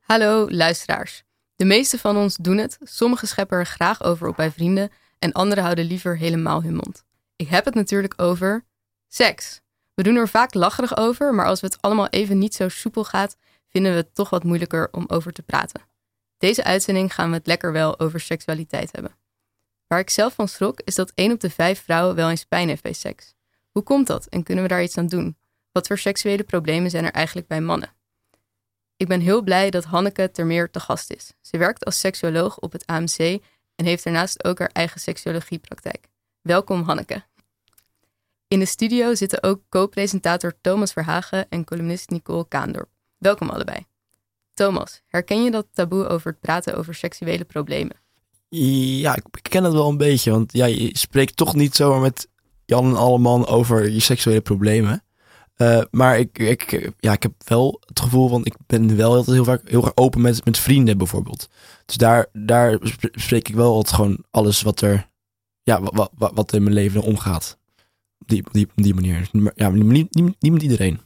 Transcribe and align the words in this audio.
Hallo 0.00 0.50
luisteraars. 0.50 1.22
De 1.56 1.64
meeste 1.64 1.98
van 1.98 2.16
ons 2.16 2.36
doen 2.36 2.56
het. 2.56 2.78
Sommigen 2.82 3.28
scheppen 3.28 3.58
er 3.58 3.66
graag 3.66 4.02
over 4.02 4.28
op 4.28 4.36
bij 4.36 4.50
vrienden 4.50 4.90
en 5.18 5.32
anderen 5.32 5.62
houden 5.64 5.84
liever 5.84 6.16
helemaal 6.16 6.62
hun 6.62 6.74
mond. 6.74 7.04
Ik 7.36 7.48
heb 7.48 7.64
het 7.64 7.74
natuurlijk 7.74 8.14
over 8.16 8.64
seks. 9.08 9.60
We 9.94 10.02
doen 10.02 10.16
er 10.16 10.28
vaak 10.28 10.54
lacherig 10.54 10.96
over, 10.96 11.34
maar 11.34 11.46
als 11.46 11.60
het 11.60 11.80
allemaal 11.80 12.08
even 12.08 12.38
niet 12.38 12.54
zo 12.54 12.68
soepel 12.68 13.04
gaat, 13.04 13.36
vinden 13.68 13.92
we 13.92 13.98
het 13.98 14.14
toch 14.14 14.30
wat 14.30 14.44
moeilijker 14.44 14.88
om 14.92 15.04
over 15.06 15.32
te 15.32 15.42
praten. 15.42 15.82
Deze 16.38 16.64
uitzending 16.64 17.14
gaan 17.14 17.30
we 17.30 17.36
het 17.36 17.46
lekker 17.46 17.72
wel 17.72 18.00
over 18.00 18.20
seksualiteit 18.20 18.92
hebben. 18.92 19.16
Waar 19.86 20.00
ik 20.00 20.10
zelf 20.10 20.34
van 20.34 20.48
schrok 20.48 20.80
is 20.84 20.94
dat 20.94 21.12
1 21.14 21.32
op 21.32 21.40
de 21.40 21.50
5 21.50 21.82
vrouwen 21.82 22.14
wel 22.14 22.30
eens 22.30 22.44
pijn 22.44 22.68
heeft 22.68 22.82
bij 22.82 22.92
seks. 22.92 23.34
Hoe 23.70 23.82
komt 23.82 24.06
dat 24.06 24.26
en 24.26 24.42
kunnen 24.42 24.64
we 24.64 24.70
daar 24.70 24.82
iets 24.82 24.98
aan 24.98 25.06
doen? 25.06 25.36
Wat 25.72 25.86
voor 25.86 25.98
seksuele 25.98 26.44
problemen 26.44 26.90
zijn 26.90 27.04
er 27.04 27.12
eigenlijk 27.12 27.46
bij 27.46 27.60
mannen? 27.60 27.96
Ik 28.98 29.08
ben 29.08 29.20
heel 29.20 29.42
blij 29.42 29.70
dat 29.70 29.84
Hanneke 29.84 30.30
Termeer 30.30 30.70
te 30.70 30.80
gast 30.80 31.12
is. 31.12 31.32
Ze 31.40 31.58
werkt 31.58 31.84
als 31.84 32.00
seksuoloog 32.00 32.58
op 32.58 32.72
het 32.72 32.86
AMC 32.86 33.18
en 33.74 33.84
heeft 33.84 34.04
daarnaast 34.04 34.44
ook 34.44 34.58
haar 34.58 34.70
eigen 34.72 35.00
seksuologiepraktijk. 35.00 36.08
Welkom 36.42 36.82
Hanneke. 36.82 37.22
In 38.48 38.58
de 38.58 38.66
studio 38.66 39.14
zitten 39.14 39.42
ook 39.42 39.60
co-presentator 39.68 40.52
Thomas 40.60 40.92
Verhagen 40.92 41.48
en 41.48 41.64
columnist 41.64 42.10
Nicole 42.10 42.48
Kaandorp. 42.48 42.88
Welkom 43.18 43.48
allebei. 43.48 43.86
Thomas, 44.54 45.02
herken 45.06 45.42
je 45.44 45.50
dat 45.50 45.66
taboe 45.72 46.06
over 46.06 46.30
het 46.30 46.40
praten 46.40 46.76
over 46.76 46.94
seksuele 46.94 47.44
problemen? 47.44 47.96
Ja, 48.48 49.16
ik 49.16 49.24
ken 49.42 49.64
het 49.64 49.72
wel 49.72 49.88
een 49.88 49.96
beetje. 49.96 50.30
Want 50.30 50.52
ja, 50.52 50.66
je 50.66 50.98
spreekt 50.98 51.36
toch 51.36 51.54
niet 51.54 51.74
zomaar 51.74 52.00
met 52.00 52.28
Jan 52.64 52.84
en 52.84 52.96
Alleman 52.96 53.46
over 53.46 53.90
je 53.90 54.00
seksuele 54.00 54.40
problemen. 54.40 55.02
Uh, 55.58 55.82
maar 55.90 56.18
ik, 56.18 56.38
ik, 56.38 56.92
ja, 56.98 57.12
ik 57.12 57.22
heb 57.22 57.32
wel 57.44 57.82
het 57.86 58.00
gevoel 58.00 58.28
van, 58.28 58.44
ik 58.44 58.54
ben 58.66 58.96
wel 58.96 59.14
altijd 59.14 59.36
heel 59.36 59.44
vaak 59.44 59.68
heel 59.68 59.84
erg 59.84 59.96
open 59.96 60.20
met, 60.20 60.44
met 60.44 60.58
vrienden 60.58 60.98
bijvoorbeeld. 60.98 61.48
Dus 61.86 61.96
daar, 61.96 62.26
daar 62.32 62.78
spreek 63.12 63.48
ik 63.48 63.54
wel 63.54 63.74
altijd 63.74 63.94
gewoon 63.94 64.24
alles 64.30 64.62
wat 64.62 64.80
er, 64.80 65.08
ja, 65.62 65.80
wat, 65.80 66.10
wat, 66.14 66.32
wat 66.34 66.52
in 66.52 66.62
mijn 66.62 66.74
leven 66.74 67.02
omgaat. 67.02 67.58
Op 68.18 68.28
die, 68.28 68.44
die, 68.50 68.68
die 68.74 68.94
manier. 68.94 69.30
Ja, 69.54 69.68
niet, 69.68 70.14
niet, 70.14 70.40
niet 70.40 70.52
met 70.52 70.62
iedereen. 70.62 71.00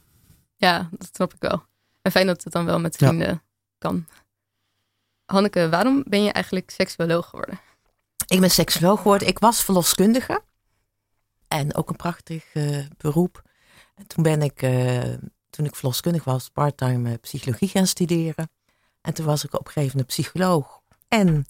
Ja, 0.55 0.89
dat 0.91 1.09
snap 1.13 1.33
ik 1.33 1.41
wel. 1.41 1.63
En 2.01 2.11
fijn 2.11 2.27
dat 2.27 2.43
het 2.43 2.53
dan 2.53 2.65
wel 2.65 2.79
met 2.79 2.95
vrienden 2.95 3.43
kan. 3.77 4.05
Hanneke, 5.25 5.69
waarom 5.69 6.03
ben 6.07 6.23
je 6.23 6.31
eigenlijk 6.31 6.69
seksuoloog 6.69 7.29
geworden? 7.29 7.59
Ik 8.27 8.39
ben 8.39 8.51
seksuoloog 8.51 9.01
geworden. 9.01 9.27
Ik 9.27 9.39
was 9.39 9.63
verloskundige. 9.63 10.41
En 11.47 11.75
ook 11.75 11.89
een 11.89 11.95
prachtig 11.95 12.53
uh, 12.53 12.85
beroep. 12.97 13.51
En 13.93 14.07
toen 14.07 14.23
ben 14.23 14.41
ik, 14.41 14.61
uh, 14.61 15.13
toen 15.49 15.65
ik 15.65 15.75
verloskundig 15.75 16.23
was, 16.23 16.49
parttime 16.49 17.09
uh, 17.09 17.15
psychologie 17.21 17.67
gaan 17.67 17.87
studeren. 17.87 18.49
En 19.01 19.13
toen 19.13 19.25
was 19.25 19.43
ik 19.43 19.53
op 19.53 19.65
een 19.65 19.71
gegeven 19.71 19.97
moment 19.97 20.07
psycholoog 20.07 20.81
en 21.07 21.45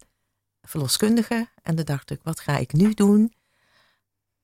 verloskundige. 0.61 1.47
En 1.61 1.75
toen 1.75 1.85
dacht 1.85 2.09
ik, 2.09 2.19
wat 2.23 2.39
ga 2.39 2.57
ik 2.57 2.73
nu 2.73 2.93
doen? 2.93 3.33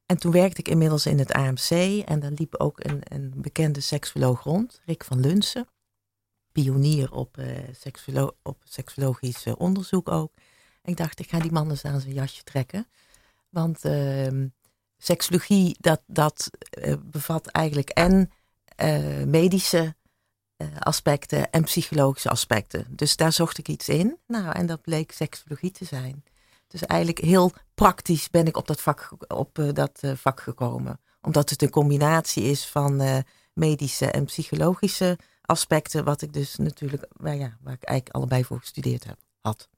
En 0.05 0.17
toen 0.17 0.31
werkte 0.31 0.59
ik 0.59 0.67
inmiddels 0.67 1.05
in 1.05 1.19
het 1.19 1.31
AMC. 1.31 1.69
En 2.05 2.19
dan 2.19 2.33
liep 2.33 2.55
ook 2.55 2.83
een, 2.83 3.01
een 3.03 3.33
bekende 3.35 3.79
seksuoloog 3.79 4.43
rond, 4.43 4.81
Rick 4.85 5.03
van 5.03 5.19
Lunsen. 5.19 5.67
Pionier 6.51 7.11
op, 7.11 7.37
uh, 7.37 8.27
op 8.41 8.61
seksuologisch 8.63 9.45
onderzoek 9.57 10.09
ook. 10.09 10.31
Ik 10.83 10.97
dacht, 10.97 11.19
ik 11.19 11.29
ga 11.29 11.39
die 11.39 11.51
man 11.51 11.69
eens 11.69 11.85
aan 11.85 11.99
zijn 11.99 12.13
jasje 12.13 12.43
trekken. 12.43 12.87
Want 13.49 13.85
uh, 13.85 14.45
seksologie, 14.99 15.75
dat, 15.79 16.01
dat 16.07 16.49
uh, 16.83 16.93
bevat 17.03 17.47
eigenlijk 17.47 17.89
en 17.89 18.31
uh, 18.83 19.23
medische 19.23 19.95
uh, 20.57 20.67
aspecten 20.79 21.51
en 21.51 21.63
psychologische 21.63 22.29
aspecten. 22.29 22.85
Dus 22.89 23.15
daar 23.15 23.33
zocht 23.33 23.57
ik 23.57 23.67
iets 23.67 23.89
in. 23.89 24.17
Nou, 24.27 24.51
en 24.51 24.65
dat 24.65 24.81
bleek 24.81 25.11
seksologie 25.11 25.71
te 25.71 25.85
zijn. 25.85 26.23
Dus 26.67 26.85
eigenlijk 26.85 27.19
heel 27.19 27.51
praktisch 27.73 28.29
ben 28.29 28.45
ik 28.45 28.57
op 28.57 28.67
dat 28.67 28.81
vak, 28.81 29.11
op, 29.27 29.71
dat, 29.73 30.01
vak 30.15 30.41
gekomen. 30.41 30.99
Omdat 31.21 31.49
het 31.49 31.61
een 31.61 31.69
combinatie 31.69 32.43
is 32.43 32.67
van 32.67 33.23
medische 33.53 34.11
en 34.11 34.25
psychologische 34.25 35.17
aspecten, 35.41 36.03
wat 36.03 36.21
ik 36.21 36.33
dus 36.33 36.55
natuurlijk, 36.55 37.05
waar, 37.13 37.35
ja, 37.35 37.57
waar 37.61 37.73
ik 37.73 37.83
eigenlijk 37.83 38.15
allebei 38.15 38.43
voor 38.43 38.59
gestudeerd 38.59 39.03
heb, 39.03 39.17
had. 39.41 39.69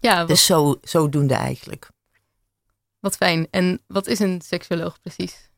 Ja, 0.00 0.18
wat... 0.18 0.28
Dus 0.28 0.46
zo, 0.46 0.78
zodoende 0.82 1.34
eigenlijk. 1.34 1.90
Wat 3.00 3.16
fijn. 3.16 3.48
En 3.50 3.82
wat 3.86 4.06
is 4.06 4.18
een 4.18 4.40
seksuoloog 4.40 5.00
precies? 5.00 5.50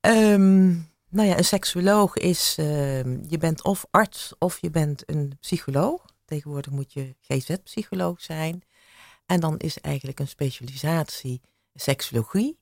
Um, 0.00 0.92
nou 1.08 1.28
ja, 1.28 1.38
een 1.38 1.44
seksuoloog 1.44 2.16
is, 2.16 2.56
uh, 2.58 3.02
je 3.04 3.38
bent 3.38 3.62
of 3.62 3.86
arts 3.90 4.32
of 4.38 4.60
je 4.60 4.70
bent 4.70 5.10
een 5.10 5.36
psycholoog. 5.40 6.04
Tegenwoordig 6.24 6.72
moet 6.72 6.92
je 6.92 7.14
GZ-psycholoog 7.20 8.20
zijn. 8.20 8.62
En 9.26 9.40
dan 9.40 9.58
is 9.58 9.80
eigenlijk 9.80 10.20
een 10.20 10.28
specialisatie 10.28 11.40
seksologie. 11.74 12.58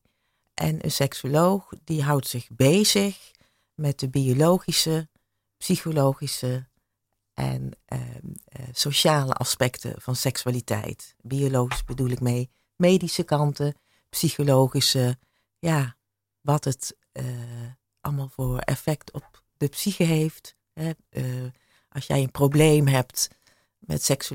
En 0.55 0.85
een 0.85 0.91
seksuoloog 0.91 1.73
die 1.85 2.03
houdt 2.03 2.29
zich 2.29 2.49
bezig 2.51 3.31
met 3.75 3.99
de 3.99 4.09
biologische, 4.09 5.09
psychologische 5.57 6.69
en 7.35 7.71
uh, 7.89 8.01
uh, 8.01 8.67
sociale 8.73 9.33
aspecten 9.33 9.95
van 10.01 10.17
seksualiteit. 10.17 11.15
Biologisch 11.21 11.85
bedoel 11.85 12.11
ik 12.11 12.21
mee 12.21 12.51
medische 12.83 13.23
kanten, 13.23 13.75
psychologische, 14.09 15.19
ja, 15.59 15.97
wat 16.41 16.65
het 16.65 16.97
uh, 17.13 17.25
allemaal 18.01 18.29
voor 18.29 18.59
effect 18.59 19.13
op 19.13 19.43
de 19.57 19.69
psyche 19.69 20.05
heeft. 20.05 20.57
Hè. 20.73 20.91
Uh, 21.11 21.25
als 21.89 22.07
jij 22.07 22.23
een 22.23 22.31
probleem 22.31 22.87
hebt 22.87 23.29
met 23.79 24.27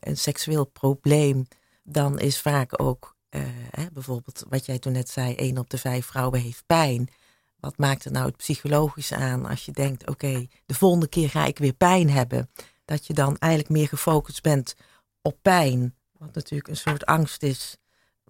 een 0.00 0.16
seksueel 0.16 0.64
probleem, 0.64 1.46
dan 1.82 2.18
is 2.18 2.40
vaak 2.40 2.82
ook 2.82 3.16
uh, 3.30 3.42
hè, 3.70 3.86
bijvoorbeeld 3.92 4.44
wat 4.48 4.66
jij 4.66 4.78
toen 4.78 4.92
net 4.92 5.08
zei, 5.08 5.34
één 5.34 5.58
op 5.58 5.70
de 5.70 5.78
vijf 5.78 6.06
vrouwen 6.06 6.40
heeft 6.40 6.66
pijn. 6.66 7.08
Wat 7.56 7.78
maakt 7.78 8.04
er 8.04 8.12
nou 8.12 8.26
het 8.26 8.36
psychologisch 8.36 9.12
aan 9.12 9.46
als 9.46 9.64
je 9.64 9.72
denkt, 9.72 10.08
oké, 10.08 10.46
de 10.66 10.74
volgende 10.74 11.08
keer 11.08 11.30
ga 11.30 11.44
ik 11.44 11.58
weer 11.58 11.72
pijn 11.72 12.10
hebben. 12.10 12.50
Dat 12.84 13.06
je 13.06 13.14
dan 13.14 13.38
eigenlijk 13.38 13.72
meer 13.72 13.88
gefocust 13.88 14.42
bent 14.42 14.74
op 15.22 15.38
pijn, 15.42 15.94
wat 16.12 16.34
natuurlijk 16.34 16.68
een 16.68 16.76
soort 16.76 17.06
angst 17.06 17.42
is 17.42 17.76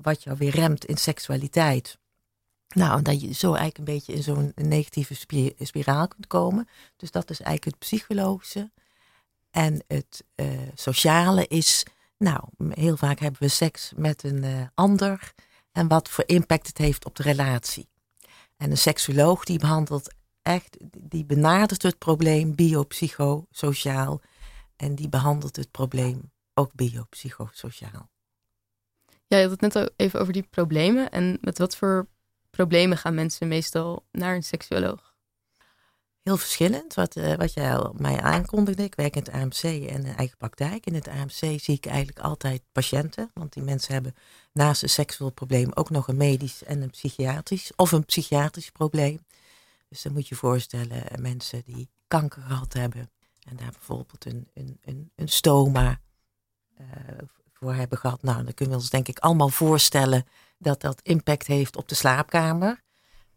wat 0.02 0.22
jou 0.22 0.36
weer 0.36 0.54
remt 0.54 0.84
in 0.84 0.96
seksualiteit. 0.96 1.98
Nou, 2.74 3.02
dat 3.02 3.20
je 3.20 3.32
zo 3.32 3.46
eigenlijk 3.54 3.78
een 3.78 3.94
beetje 3.94 4.12
in 4.12 4.22
zo'n 4.22 4.52
negatieve 4.54 5.14
spiraal 5.58 6.08
kunt 6.08 6.26
komen. 6.26 6.68
Dus 6.96 7.10
dat 7.10 7.30
is 7.30 7.40
eigenlijk 7.40 7.64
het 7.64 7.88
psychologische. 7.88 8.70
En 9.50 9.84
het 9.86 10.24
uh, 10.34 10.46
sociale 10.74 11.46
is, 11.46 11.86
nou, 12.18 12.40
heel 12.68 12.96
vaak 12.96 13.18
hebben 13.18 13.40
we 13.40 13.48
seks 13.48 13.92
met 13.96 14.22
een 14.22 14.42
uh, 14.42 14.66
ander. 14.74 15.32
En 15.72 15.88
wat 15.88 16.08
voor 16.08 16.24
impact 16.26 16.66
het 16.66 16.78
heeft 16.78 17.04
op 17.04 17.16
de 17.16 17.22
relatie. 17.22 17.88
En 18.56 18.70
een 18.70 18.78
seksuoloog 18.78 19.44
die 19.44 19.58
behandelt 19.58 20.14
echt, 20.42 20.76
die 20.98 21.24
benadert 21.24 21.82
het 21.82 21.98
probleem 21.98 22.54
biopsychosociaal. 22.54 24.20
En 24.76 24.94
die 24.94 25.08
behandelt 25.08 25.56
het 25.56 25.70
probleem 25.70 26.32
ook 26.54 26.74
biopsychosociaal. 26.74 28.10
Ja, 29.26 29.36
je 29.36 29.48
had 29.48 29.60
het 29.60 29.74
net 29.74 29.92
even 29.96 30.20
over 30.20 30.32
die 30.32 30.46
problemen. 30.50 31.10
En 31.10 31.38
met 31.40 31.58
wat 31.58 31.76
voor 31.76 32.06
problemen 32.50 32.98
gaan 32.98 33.14
mensen 33.14 33.48
meestal 33.48 34.06
naar 34.12 34.34
een 34.34 34.42
seksuoloog? 34.42 35.14
Heel 36.22 36.36
verschillend. 36.36 36.94
Wat, 36.94 37.16
uh, 37.16 37.34
wat 37.34 37.52
jij 37.52 37.90
mij 37.96 38.20
aankondigde. 38.20 38.82
Ik 38.82 38.94
werk 38.94 39.16
in 39.16 39.22
het 39.22 39.32
AMC 39.32 39.62
en 39.62 40.06
een 40.06 40.16
eigen 40.16 40.36
praktijk. 40.36 40.86
In 40.86 40.94
het 40.94 41.08
AMC 41.08 41.60
zie 41.60 41.74
ik 41.74 41.86
eigenlijk 41.86 42.18
altijd 42.18 42.62
patiënten. 42.72 43.30
Want 43.34 43.52
die 43.52 43.62
mensen 43.62 43.92
hebben 43.92 44.14
naast 44.52 44.82
een 44.82 44.88
seksueel 44.88 45.30
probleem 45.30 45.70
ook 45.74 45.90
nog 45.90 46.08
een 46.08 46.16
medisch 46.16 46.64
en 46.64 46.82
een 46.82 46.90
psychiatrisch. 46.90 47.72
Of 47.76 47.92
een 47.92 48.04
psychiatrisch 48.04 48.70
probleem. 48.70 49.24
Dus 49.88 50.02
dan 50.02 50.12
moet 50.12 50.28
je 50.28 50.34
voorstellen 50.34 51.10
eh, 51.10 51.18
mensen 51.18 51.62
die 51.64 51.88
kanker 52.08 52.42
gehad 52.42 52.72
hebben. 52.72 53.10
En 53.48 53.56
daar 53.56 53.70
bijvoorbeeld 53.70 54.24
een, 54.24 54.48
een, 54.54 54.78
een, 54.84 55.10
een 55.14 55.28
stoma 55.28 56.00
uh, 56.80 56.86
voor 57.60 57.74
hebben 57.74 57.98
gehad. 57.98 58.22
Nou, 58.22 58.44
dan 58.44 58.54
kunnen 58.54 58.74
we 58.74 58.80
ons 58.80 58.90
denk 58.90 59.08
ik 59.08 59.18
allemaal 59.18 59.48
voorstellen 59.48 60.26
dat 60.58 60.80
dat 60.80 61.00
impact 61.02 61.46
heeft 61.46 61.76
op 61.76 61.88
de 61.88 61.94
slaapkamer. 61.94 62.82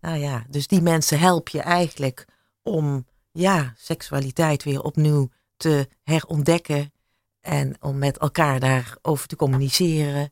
Nou 0.02 0.18
ja, 0.18 0.46
dus 0.50 0.68
die 0.68 0.82
mensen 0.82 1.20
help 1.20 1.50
je 1.50 1.62
eigenlijk 1.62 2.26
om 2.64 3.08
ja, 3.32 3.74
seksualiteit 3.78 4.64
weer 4.64 4.82
opnieuw 4.82 5.30
te 5.58 5.90
herontdekken 6.04 6.94
en 7.42 7.76
om 7.80 7.98
met 7.98 8.18
elkaar 8.18 8.60
daarover 8.60 9.28
te 9.28 9.36
communiceren. 9.36 10.32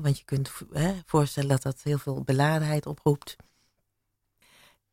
want 0.00 0.18
je 0.18 0.24
kunt 0.24 0.50
voorstellen 1.06 1.48
dat 1.48 1.62
dat 1.62 1.80
heel 1.82 1.98
veel 1.98 2.22
beladenheid 2.22 2.86
oproept. 2.86 3.36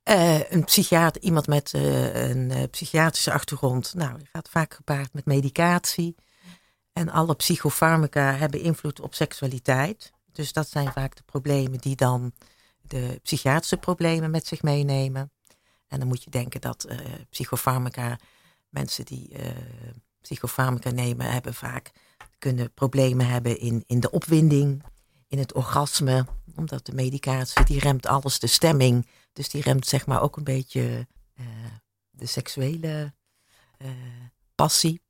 Uh, 0.09 0.51
een 0.51 0.63
psychiater, 0.63 1.21
iemand 1.21 1.47
met 1.47 1.73
uh, 1.73 2.29
een 2.29 2.49
uh, 2.49 2.63
psychiatrische 2.71 3.31
achtergrond, 3.31 3.93
nou, 3.93 4.19
gaat 4.31 4.49
vaak 4.49 4.73
gepaard 4.73 5.13
met 5.13 5.25
medicatie. 5.25 6.15
En 6.93 7.09
alle 7.09 7.35
psychofarmaca 7.35 8.33
hebben 8.33 8.59
invloed 8.59 8.99
op 8.99 9.13
seksualiteit. 9.13 10.11
Dus 10.31 10.53
dat 10.53 10.69
zijn 10.69 10.91
vaak 10.91 11.15
de 11.15 11.23
problemen 11.23 11.79
die 11.79 11.95
dan 11.95 12.33
de 12.81 13.19
psychiatrische 13.23 13.77
problemen 13.77 14.31
met 14.31 14.47
zich 14.47 14.61
meenemen. 14.61 15.31
En 15.87 15.99
dan 15.99 16.07
moet 16.07 16.23
je 16.23 16.29
denken 16.29 16.61
dat 16.61 16.85
uh, 16.89 16.97
psychofarmaca 17.29 18.19
mensen 18.69 19.05
die 19.05 19.29
uh, 19.29 19.47
psychofarmaca 20.21 20.91
nemen, 20.91 21.31
hebben 21.31 21.53
vaak 21.53 21.91
kunnen 22.37 22.73
problemen 22.73 23.27
hebben 23.27 23.59
in, 23.59 23.83
in 23.87 23.99
de 23.99 24.11
opwinding, 24.11 24.83
in 25.27 25.37
het 25.37 25.53
orgasme. 25.53 26.25
Omdat 26.55 26.85
de 26.85 26.93
medicatie, 26.93 27.63
die 27.63 27.79
remt 27.79 28.05
alles, 28.05 28.39
de 28.39 28.47
stemming. 28.47 29.09
Dus 29.33 29.49
die 29.49 29.61
remt 29.61 29.87
zeg 29.87 30.05
maar 30.05 30.21
ook 30.21 30.37
een 30.37 30.43
beetje 30.43 31.07
uh, 31.39 31.45
de 32.09 32.25
seksuele 32.25 33.13
passie. 34.55 35.01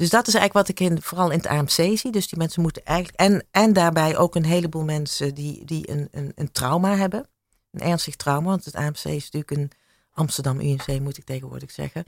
Dus 0.00 0.10
dat 0.10 0.26
is 0.26 0.34
eigenlijk 0.34 0.66
wat 0.66 0.78
ik 0.78 0.90
in, 0.90 1.02
vooral 1.02 1.30
in 1.30 1.38
het 1.38 1.46
AMC 1.46 1.98
zie. 1.98 2.10
Dus 2.10 2.28
die 2.28 2.38
mensen 2.38 2.62
moeten 2.62 2.84
eigenlijk. 2.84 3.18
En, 3.18 3.46
en 3.50 3.72
daarbij 3.72 4.16
ook 4.16 4.34
een 4.34 4.44
heleboel 4.44 4.84
mensen 4.84 5.34
die, 5.34 5.64
die 5.64 5.90
een, 5.90 6.08
een, 6.10 6.32
een 6.34 6.52
trauma 6.52 6.96
hebben. 6.96 7.28
Een 7.70 7.80
ernstig 7.80 8.16
trauma. 8.16 8.48
Want 8.48 8.64
het 8.64 8.74
AMC 8.74 9.04
is 9.04 9.30
natuurlijk 9.30 9.50
een 9.50 9.70
Amsterdam 10.12 10.60
UMC, 10.60 11.00
moet 11.00 11.16
ik 11.16 11.24
tegenwoordig 11.24 11.70
zeggen. 11.70 12.04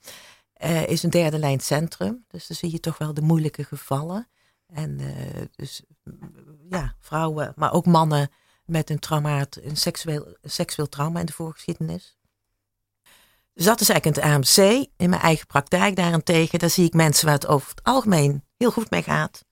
Uh, 0.65 0.87
is 0.87 1.03
een 1.03 1.11
derde 1.11 1.39
lijn 1.39 1.61
centrum. 1.61 2.25
Dus 2.29 2.47
dan 2.47 2.57
zie 2.57 2.71
je 2.71 2.81
toch 2.81 2.99
wel 2.99 3.15
de 3.15 3.23
moeilijke 3.23 3.65
gevallen. 3.65 4.29
En 4.67 4.99
uh, 4.99 5.13
dus 5.57 5.83
ja, 6.71 6.95
vrouwen, 6.99 7.53
maar 7.57 7.73
ook 7.73 7.87
mannen 7.87 8.31
met 8.65 8.91
een 8.91 8.99
traumaat, 8.99 9.59
een 9.63 9.77
seksueel, 9.77 10.37
seksueel 10.43 10.89
trauma 10.89 11.21
in 11.21 11.27
de 11.27 11.33
voorgeschiedenis. 11.33 12.17
Dus 13.55 13.65
dat 13.65 13.81
is 13.81 13.89
eigenlijk 13.89 14.21
het 14.21 14.35
AMC. 14.35 14.87
In 14.97 15.11
mijn 15.11 15.23
eigen 15.23 15.47
praktijk 15.47 15.97
daarentegen, 15.97 16.59
daar 16.59 16.71
zie 16.71 16.87
ik 16.87 16.93
mensen 16.93 17.25
waar 17.25 17.35
het 17.35 17.47
over 17.47 17.69
het 17.69 17.83
algemeen 17.83 18.45
heel 18.57 18.71
goed 18.71 18.91
mee 18.91 19.03
gaat. 19.03 19.45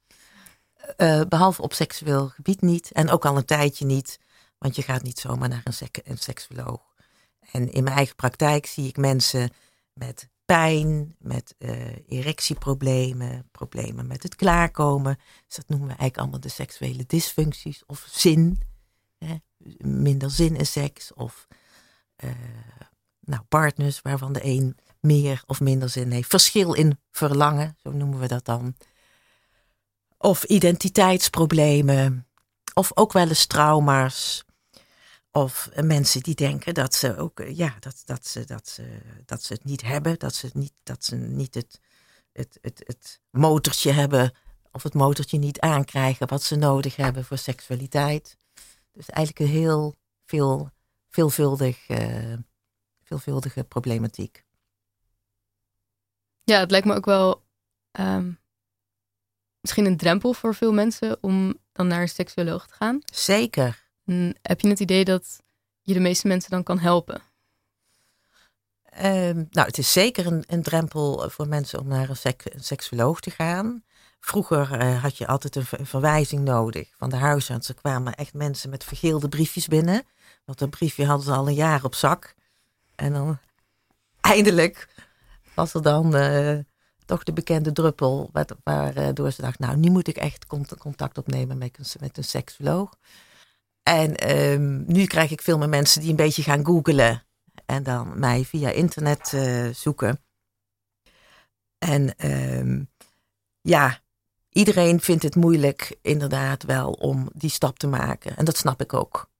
Uh, 0.96 1.20
behalve 1.28 1.62
op 1.62 1.72
seksueel 1.72 2.28
gebied 2.28 2.60
niet. 2.60 2.92
En 2.92 3.10
ook 3.10 3.24
al 3.24 3.36
een 3.36 3.44
tijdje 3.44 3.84
niet. 3.84 4.18
Want 4.58 4.76
je 4.76 4.82
gaat 4.82 5.02
niet 5.02 5.18
zomaar 5.18 5.48
naar 5.48 5.60
een, 5.64 5.72
sek 5.72 6.00
seksuoloog. 6.14 6.94
En 7.52 7.72
in 7.72 7.84
mijn 7.84 7.96
eigen 7.96 8.16
praktijk 8.16 8.66
zie 8.66 8.88
ik 8.88 8.96
mensen 8.96 9.50
met 9.92 10.28
pijn, 10.44 11.16
met 11.18 11.54
uh, 11.58 12.08
erectieproblemen, 12.08 13.48
problemen 13.50 14.06
met 14.06 14.22
het 14.22 14.34
klaarkomen. 14.34 15.18
Dus 15.46 15.56
dat 15.56 15.68
noemen 15.68 15.88
we 15.88 15.94
eigenlijk 15.94 16.20
allemaal 16.20 16.40
de 16.40 16.48
seksuele 16.48 17.04
dysfuncties 17.06 17.82
of 17.86 18.06
zin. 18.10 18.60
Hè? 19.18 19.34
Minder 19.78 20.30
zin 20.30 20.56
in 20.56 20.66
seks 20.66 21.14
of 21.14 21.46
nou, 23.20 23.42
partners 23.48 24.00
waarvan 24.02 24.32
de 24.32 24.44
een 24.44 24.76
meer 25.00 25.42
of 25.46 25.60
minder 25.60 25.88
zin 25.88 26.10
heeft. 26.10 26.28
Verschil 26.28 26.72
in 26.72 26.98
verlangen, 27.10 27.76
zo 27.82 27.90
noemen 27.90 28.18
we 28.18 28.26
dat 28.26 28.44
dan. 28.44 28.76
Of 30.18 30.44
identiteitsproblemen. 30.44 32.26
Of 32.74 32.90
ook 32.94 33.12
wel 33.12 33.28
eens 33.28 33.46
trauma's. 33.46 34.44
Of 35.32 35.68
mensen 35.74 36.22
die 36.22 36.34
denken 36.34 36.74
dat 36.74 36.94
ze 36.94 37.16
ook, 37.16 37.42
ja, 37.48 37.76
dat, 37.80 38.02
dat, 38.04 38.26
ze, 38.26 38.44
dat, 38.44 38.80
dat 39.24 39.42
ze 39.42 39.52
het 39.52 39.64
niet 39.64 39.82
hebben. 39.82 40.18
Dat 40.18 40.34
ze 40.34 40.50
niet, 40.52 40.72
dat 40.82 41.04
ze 41.04 41.16
niet 41.16 41.54
het, 41.54 41.80
het, 42.32 42.58
het, 42.60 42.82
het 42.86 43.20
motortje 43.30 43.92
hebben. 43.92 44.34
Of 44.72 44.82
het 44.82 44.94
motortje 44.94 45.38
niet 45.38 45.60
aankrijgen 45.60 46.28
wat 46.28 46.42
ze 46.42 46.56
nodig 46.56 46.96
hebben 46.96 47.24
voor 47.24 47.38
seksualiteit. 47.38 48.36
Dus 48.92 49.08
eigenlijk 49.08 49.50
een 49.50 49.58
heel 49.60 49.94
veel, 50.26 50.70
veelvuldig 51.08 51.88
uh, 51.88 52.34
veelvuldige 53.10 53.64
problematiek. 53.64 54.44
Ja, 56.44 56.58
het 56.58 56.70
lijkt 56.70 56.86
me 56.86 56.94
ook 56.94 57.04
wel 57.04 57.42
um, 57.98 58.38
misschien 59.60 59.86
een 59.86 59.96
drempel 59.96 60.32
voor 60.32 60.54
veel 60.54 60.72
mensen 60.72 61.18
om 61.20 61.58
dan 61.72 61.86
naar 61.86 62.00
een 62.00 62.08
seksuoloog 62.08 62.66
te 62.66 62.74
gaan. 62.74 63.00
Zeker. 63.12 63.88
En 64.04 64.36
heb 64.42 64.60
je 64.60 64.68
het 64.68 64.80
idee 64.80 65.04
dat 65.04 65.40
je 65.80 65.92
de 65.92 66.00
meeste 66.00 66.28
mensen 66.28 66.50
dan 66.50 66.62
kan 66.62 66.78
helpen? 66.78 67.22
Um, 69.02 69.48
nou, 69.50 69.66
het 69.66 69.78
is 69.78 69.92
zeker 69.92 70.26
een, 70.26 70.44
een, 70.46 70.62
drempel 70.62 71.30
voor 71.30 71.48
mensen 71.48 71.80
om 71.80 71.88
naar 71.88 72.08
een, 72.08 72.16
sek 72.16 72.42
een 72.44 72.64
seksuoloog 72.64 73.20
te 73.20 73.30
gaan. 73.30 73.84
Vroeger 74.20 74.82
uh, 74.82 75.02
had 75.02 75.18
je 75.18 75.26
altijd 75.26 75.56
een, 75.56 75.66
een, 75.70 75.86
verwijzing 75.86 76.44
nodig 76.44 76.92
van 76.96 77.10
de 77.10 77.16
huisarts. 77.16 77.68
Er 77.68 77.74
kwamen 77.74 78.14
echt 78.14 78.34
mensen 78.34 78.70
met 78.70 78.84
vergeelde 78.84 79.28
briefjes 79.28 79.66
binnen. 79.66 80.02
Want 80.44 80.60
een 80.60 80.70
briefje 80.70 81.06
hadden 81.06 81.26
ze 81.26 81.32
al 81.32 81.48
een 81.48 81.54
jaar 81.54 81.84
op 81.84 81.94
zak. 81.94 82.34
En 83.00 83.12
dan 83.12 83.38
eindelijk 84.20 84.88
was 85.54 85.74
er 85.74 85.82
dan 85.82 86.16
uh, 86.16 86.58
toch 87.04 87.22
de 87.22 87.32
bekende 87.32 87.72
druppel. 87.72 88.30
Waardoor 88.62 89.26
uh, 89.26 89.32
ze 89.32 89.42
dacht, 89.42 89.58
nou, 89.58 89.76
nu 89.76 89.90
moet 89.90 90.08
ik 90.08 90.16
echt 90.16 90.46
contact 90.78 91.18
opnemen 91.18 91.58
met 91.58 91.78
een, 91.78 92.00
met 92.00 92.16
een 92.16 92.24
seksoloog. 92.24 92.96
En 93.82 94.36
um, 94.36 94.84
nu 94.86 95.06
krijg 95.06 95.30
ik 95.30 95.42
veel 95.42 95.58
meer 95.58 95.68
mensen 95.68 96.00
die 96.00 96.10
een 96.10 96.16
beetje 96.16 96.42
gaan 96.42 96.64
googlen. 96.64 97.22
En 97.66 97.82
dan 97.82 98.18
mij 98.18 98.44
via 98.44 98.70
internet 98.70 99.32
uh, 99.32 99.74
zoeken. 99.74 100.24
En 101.78 102.30
um, 102.30 102.90
ja, 103.60 104.00
iedereen 104.48 105.00
vindt 105.00 105.22
het 105.22 105.34
moeilijk 105.34 105.98
inderdaad 106.02 106.62
wel 106.62 106.92
om 106.92 107.30
die 107.34 107.50
stap 107.50 107.78
te 107.78 107.86
maken. 107.86 108.36
En 108.36 108.44
dat 108.44 108.56
snap 108.56 108.80
ik 108.80 108.94
ook. 108.94 109.30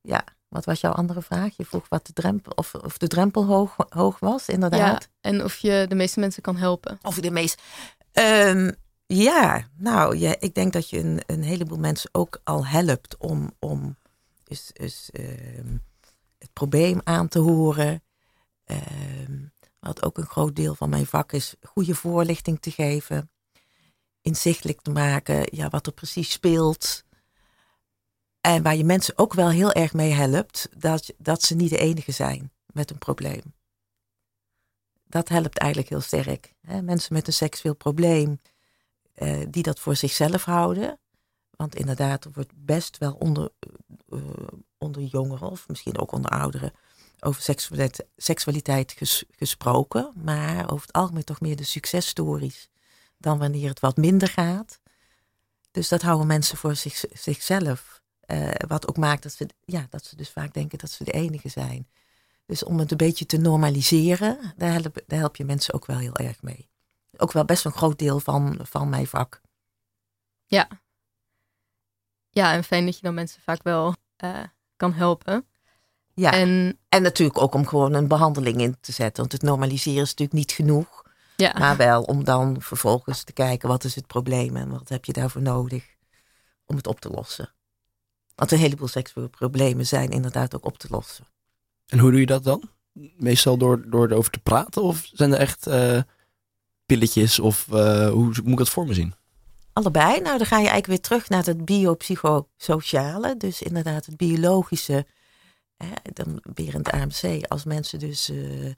Ja. 0.00 0.24
Wat 0.50 0.64
was 0.64 0.80
jouw 0.80 0.92
andere 0.92 1.22
vraag? 1.22 1.56
Je 1.56 1.64
vroeg 1.64 1.88
wat 1.88 2.06
de 2.06 2.12
drempel, 2.12 2.52
of, 2.54 2.74
of 2.74 2.98
de 2.98 3.08
drempel 3.08 3.44
hoog, 3.44 3.76
hoog 3.88 4.18
was, 4.18 4.48
inderdaad. 4.48 5.02
Ja, 5.02 5.30
en 5.30 5.44
of 5.44 5.56
je 5.56 5.86
de 5.88 5.94
meeste 5.94 6.20
mensen 6.20 6.42
kan 6.42 6.56
helpen. 6.56 6.98
Of 7.02 7.14
de 7.14 7.30
meeste. 7.30 7.62
Um, 8.12 8.74
ja, 9.06 9.68
nou, 9.76 10.16
ja, 10.16 10.34
ik 10.38 10.54
denk 10.54 10.72
dat 10.72 10.90
je 10.90 10.98
een, 10.98 11.22
een 11.26 11.42
heleboel 11.42 11.78
mensen 11.78 12.10
ook 12.12 12.40
al 12.44 12.66
helpt 12.66 13.16
om, 13.16 13.52
om 13.58 13.96
is, 14.46 14.70
is, 14.72 15.10
um, 15.12 15.82
het 16.38 16.52
probleem 16.52 17.00
aan 17.04 17.28
te 17.28 17.38
horen. 17.38 18.02
Um, 18.64 19.52
wat 19.80 20.02
ook 20.02 20.18
een 20.18 20.26
groot 20.26 20.56
deel 20.56 20.74
van 20.74 20.88
mijn 20.88 21.06
vak 21.06 21.32
is, 21.32 21.54
goede 21.62 21.94
voorlichting 21.94 22.60
te 22.60 22.70
geven. 22.70 23.30
Inzichtelijk 24.20 24.80
te 24.80 24.90
maken, 24.90 25.56
ja, 25.56 25.68
wat 25.68 25.86
er 25.86 25.92
precies 25.92 26.30
speelt. 26.30 27.04
En 28.40 28.62
waar 28.62 28.76
je 28.76 28.84
mensen 28.84 29.18
ook 29.18 29.34
wel 29.34 29.50
heel 29.50 29.72
erg 29.72 29.92
mee 29.92 30.12
helpt, 30.12 30.68
dat, 30.76 31.12
dat 31.18 31.42
ze 31.42 31.54
niet 31.54 31.70
de 31.70 31.78
enige 31.78 32.12
zijn 32.12 32.52
met 32.66 32.90
een 32.90 32.98
probleem. 32.98 33.54
Dat 35.06 35.28
helpt 35.28 35.58
eigenlijk 35.58 35.90
heel 35.90 36.00
sterk. 36.00 36.54
Hè? 36.60 36.82
Mensen 36.82 37.14
met 37.14 37.26
een 37.26 37.32
seksueel 37.32 37.74
probleem, 37.74 38.40
eh, 39.14 39.40
die 39.48 39.62
dat 39.62 39.80
voor 39.80 39.96
zichzelf 39.96 40.44
houden. 40.44 40.98
Want 41.50 41.74
inderdaad, 41.74 42.24
er 42.24 42.30
wordt 42.34 42.52
best 42.54 42.98
wel 42.98 43.12
onder, 43.12 43.50
uh, 44.08 44.20
onder 44.78 45.02
jongeren, 45.02 45.50
of 45.50 45.68
misschien 45.68 45.98
ook 45.98 46.12
onder 46.12 46.30
ouderen, 46.30 46.72
over 47.20 47.42
seksualiteit, 47.42 48.06
seksualiteit 48.16 48.92
ges, 48.92 49.24
gesproken. 49.30 50.12
Maar 50.14 50.72
over 50.72 50.86
het 50.86 50.96
algemeen 50.96 51.24
toch 51.24 51.40
meer 51.40 51.56
de 51.56 51.64
successtories 51.64 52.70
dan 53.18 53.38
wanneer 53.38 53.68
het 53.68 53.80
wat 53.80 53.96
minder 53.96 54.28
gaat. 54.28 54.80
Dus 55.70 55.88
dat 55.88 56.02
houden 56.02 56.26
mensen 56.26 56.56
voor 56.56 56.74
zich, 56.74 57.04
zichzelf. 57.12 57.99
Uh, 58.32 58.50
wat 58.68 58.88
ook 58.88 58.96
maakt 58.96 59.22
dat 59.22 59.32
ze, 59.32 59.46
ja, 59.64 59.86
dat 59.90 60.04
ze 60.04 60.16
dus 60.16 60.30
vaak 60.30 60.54
denken 60.54 60.78
dat 60.78 60.90
ze 60.90 61.04
de 61.04 61.12
enige 61.12 61.48
zijn. 61.48 61.88
Dus 62.46 62.64
om 62.64 62.78
het 62.78 62.90
een 62.90 62.96
beetje 62.96 63.26
te 63.26 63.36
normaliseren, 63.36 64.54
daar 64.56 64.72
help, 64.72 65.02
daar 65.06 65.18
help 65.18 65.36
je 65.36 65.44
mensen 65.44 65.74
ook 65.74 65.86
wel 65.86 65.98
heel 65.98 66.16
erg 66.16 66.42
mee. 66.42 66.68
Ook 67.16 67.32
wel 67.32 67.44
best 67.44 67.64
een 67.64 67.72
groot 67.72 67.98
deel 67.98 68.20
van, 68.20 68.58
van 68.62 68.88
mijn 68.88 69.06
vak. 69.06 69.40
Ja. 70.46 70.68
Ja, 72.30 72.52
en 72.52 72.64
fijn 72.64 72.84
dat 72.84 72.96
je 72.96 73.02
dan 73.02 73.14
mensen 73.14 73.42
vaak 73.42 73.62
wel 73.62 73.94
uh, 74.24 74.42
kan 74.76 74.92
helpen. 74.92 75.46
Ja, 76.14 76.32
en, 76.32 76.78
en 76.88 77.02
natuurlijk 77.02 77.38
ook 77.38 77.54
om 77.54 77.66
gewoon 77.66 77.94
een 77.94 78.08
behandeling 78.08 78.60
in 78.60 78.76
te 78.80 78.92
zetten. 78.92 79.20
Want 79.20 79.32
het 79.32 79.42
normaliseren 79.42 80.02
is 80.02 80.08
natuurlijk 80.08 80.38
niet 80.38 80.52
genoeg. 80.52 81.02
Ja. 81.36 81.54
Maar 81.58 81.76
wel 81.76 82.02
om 82.02 82.24
dan 82.24 82.62
vervolgens 82.62 83.24
te 83.24 83.32
kijken 83.32 83.68
wat 83.68 83.84
is 83.84 83.94
het 83.94 84.06
probleem 84.06 84.56
en 84.56 84.70
wat 84.70 84.88
heb 84.88 85.04
je 85.04 85.12
daarvoor 85.12 85.42
nodig 85.42 85.96
om 86.66 86.76
het 86.76 86.86
op 86.86 87.00
te 87.00 87.10
lossen. 87.10 87.54
Want 88.40 88.52
een 88.52 88.58
heleboel 88.58 88.88
seksuele 88.88 89.28
problemen 89.28 89.86
zijn 89.86 90.10
inderdaad 90.10 90.54
ook 90.54 90.64
op 90.64 90.78
te 90.78 90.86
lossen. 90.90 91.24
En 91.86 91.98
hoe 91.98 92.10
doe 92.10 92.20
je 92.20 92.26
dat 92.26 92.44
dan? 92.44 92.62
Meestal 93.16 93.56
door, 93.56 93.90
door 93.90 94.10
erover 94.10 94.30
te 94.30 94.38
praten? 94.38 94.82
Of 94.82 95.10
zijn 95.12 95.32
er 95.32 95.38
echt 95.38 95.68
uh, 95.68 96.00
pilletjes? 96.86 97.38
Of 97.38 97.66
uh, 97.72 98.08
hoe 98.08 98.24
moet 98.24 98.38
ik 98.38 98.56
dat 98.56 98.68
voor 98.68 98.86
me 98.86 98.94
zien? 98.94 99.14
Allebei. 99.72 100.20
Nou, 100.20 100.38
dan 100.38 100.46
ga 100.46 100.56
je 100.56 100.68
eigenlijk 100.68 100.86
weer 100.86 101.00
terug 101.00 101.28
naar 101.28 101.44
het 101.44 101.64
biopsychosociale. 101.64 103.36
Dus 103.36 103.62
inderdaad 103.62 104.06
het 104.06 104.16
biologische. 104.16 105.06
Hè, 105.76 105.88
dan 106.12 106.42
weer 106.54 106.74
in 106.74 106.80
het 106.80 106.90
AMC. 106.90 107.46
Als 107.46 107.64
mensen 107.64 107.98
dus 107.98 108.30
uh, 108.30 108.70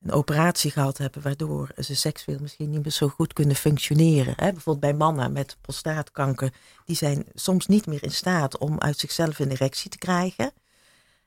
een 0.00 0.12
operatie 0.12 0.70
gehad 0.70 0.98
hebben 0.98 1.22
waardoor 1.22 1.70
ze 1.76 1.94
seksueel 1.94 2.38
misschien 2.40 2.70
niet 2.70 2.82
meer 2.82 2.92
zo 2.92 3.08
goed 3.08 3.32
kunnen 3.32 3.56
functioneren. 3.56 4.34
Hè? 4.36 4.52
Bijvoorbeeld 4.52 4.80
bij 4.80 4.94
mannen 4.94 5.32
met 5.32 5.56
prostaatkanker, 5.60 6.52
die 6.84 6.96
zijn 6.96 7.24
soms 7.34 7.66
niet 7.66 7.86
meer 7.86 8.02
in 8.02 8.10
staat 8.10 8.58
om 8.58 8.80
uit 8.80 8.98
zichzelf 8.98 9.38
een 9.38 9.50
erectie 9.50 9.90
te 9.90 9.98
krijgen. 9.98 10.52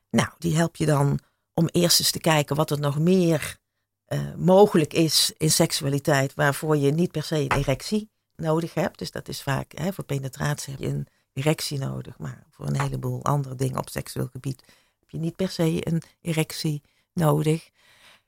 Nou, 0.09 0.29
die 0.37 0.55
help 0.55 0.75
je 0.75 0.85
dan 0.85 1.19
om 1.53 1.67
eerst 1.67 1.99
eens 1.99 2.11
te 2.11 2.19
kijken 2.19 2.55
wat 2.55 2.71
er 2.71 2.79
nog 2.79 2.99
meer 2.99 3.59
uh, 4.07 4.35
mogelijk 4.35 4.93
is 4.93 5.33
in 5.37 5.51
seksualiteit, 5.51 6.33
waarvoor 6.33 6.77
je 6.77 6.91
niet 6.91 7.11
per 7.11 7.23
se 7.23 7.35
een 7.35 7.51
erectie 7.51 8.09
nodig 8.35 8.73
hebt. 8.73 8.99
Dus 8.99 9.11
dat 9.11 9.27
is 9.27 9.41
vaak, 9.41 9.71
hè, 9.75 9.93
voor 9.93 10.03
penetratie 10.03 10.73
heb 10.73 10.81
je 10.81 10.87
een 10.87 11.07
erectie 11.33 11.79
nodig, 11.79 12.17
maar 12.17 12.43
voor 12.49 12.67
een 12.67 12.81
heleboel 12.81 13.23
andere 13.23 13.55
dingen 13.55 13.79
op 13.79 13.89
seksueel 13.89 14.27
gebied 14.31 14.63
heb 14.99 15.09
je 15.09 15.17
niet 15.17 15.35
per 15.35 15.49
se 15.49 15.87
een 15.87 16.01
erectie 16.21 16.81
nodig. 17.13 17.69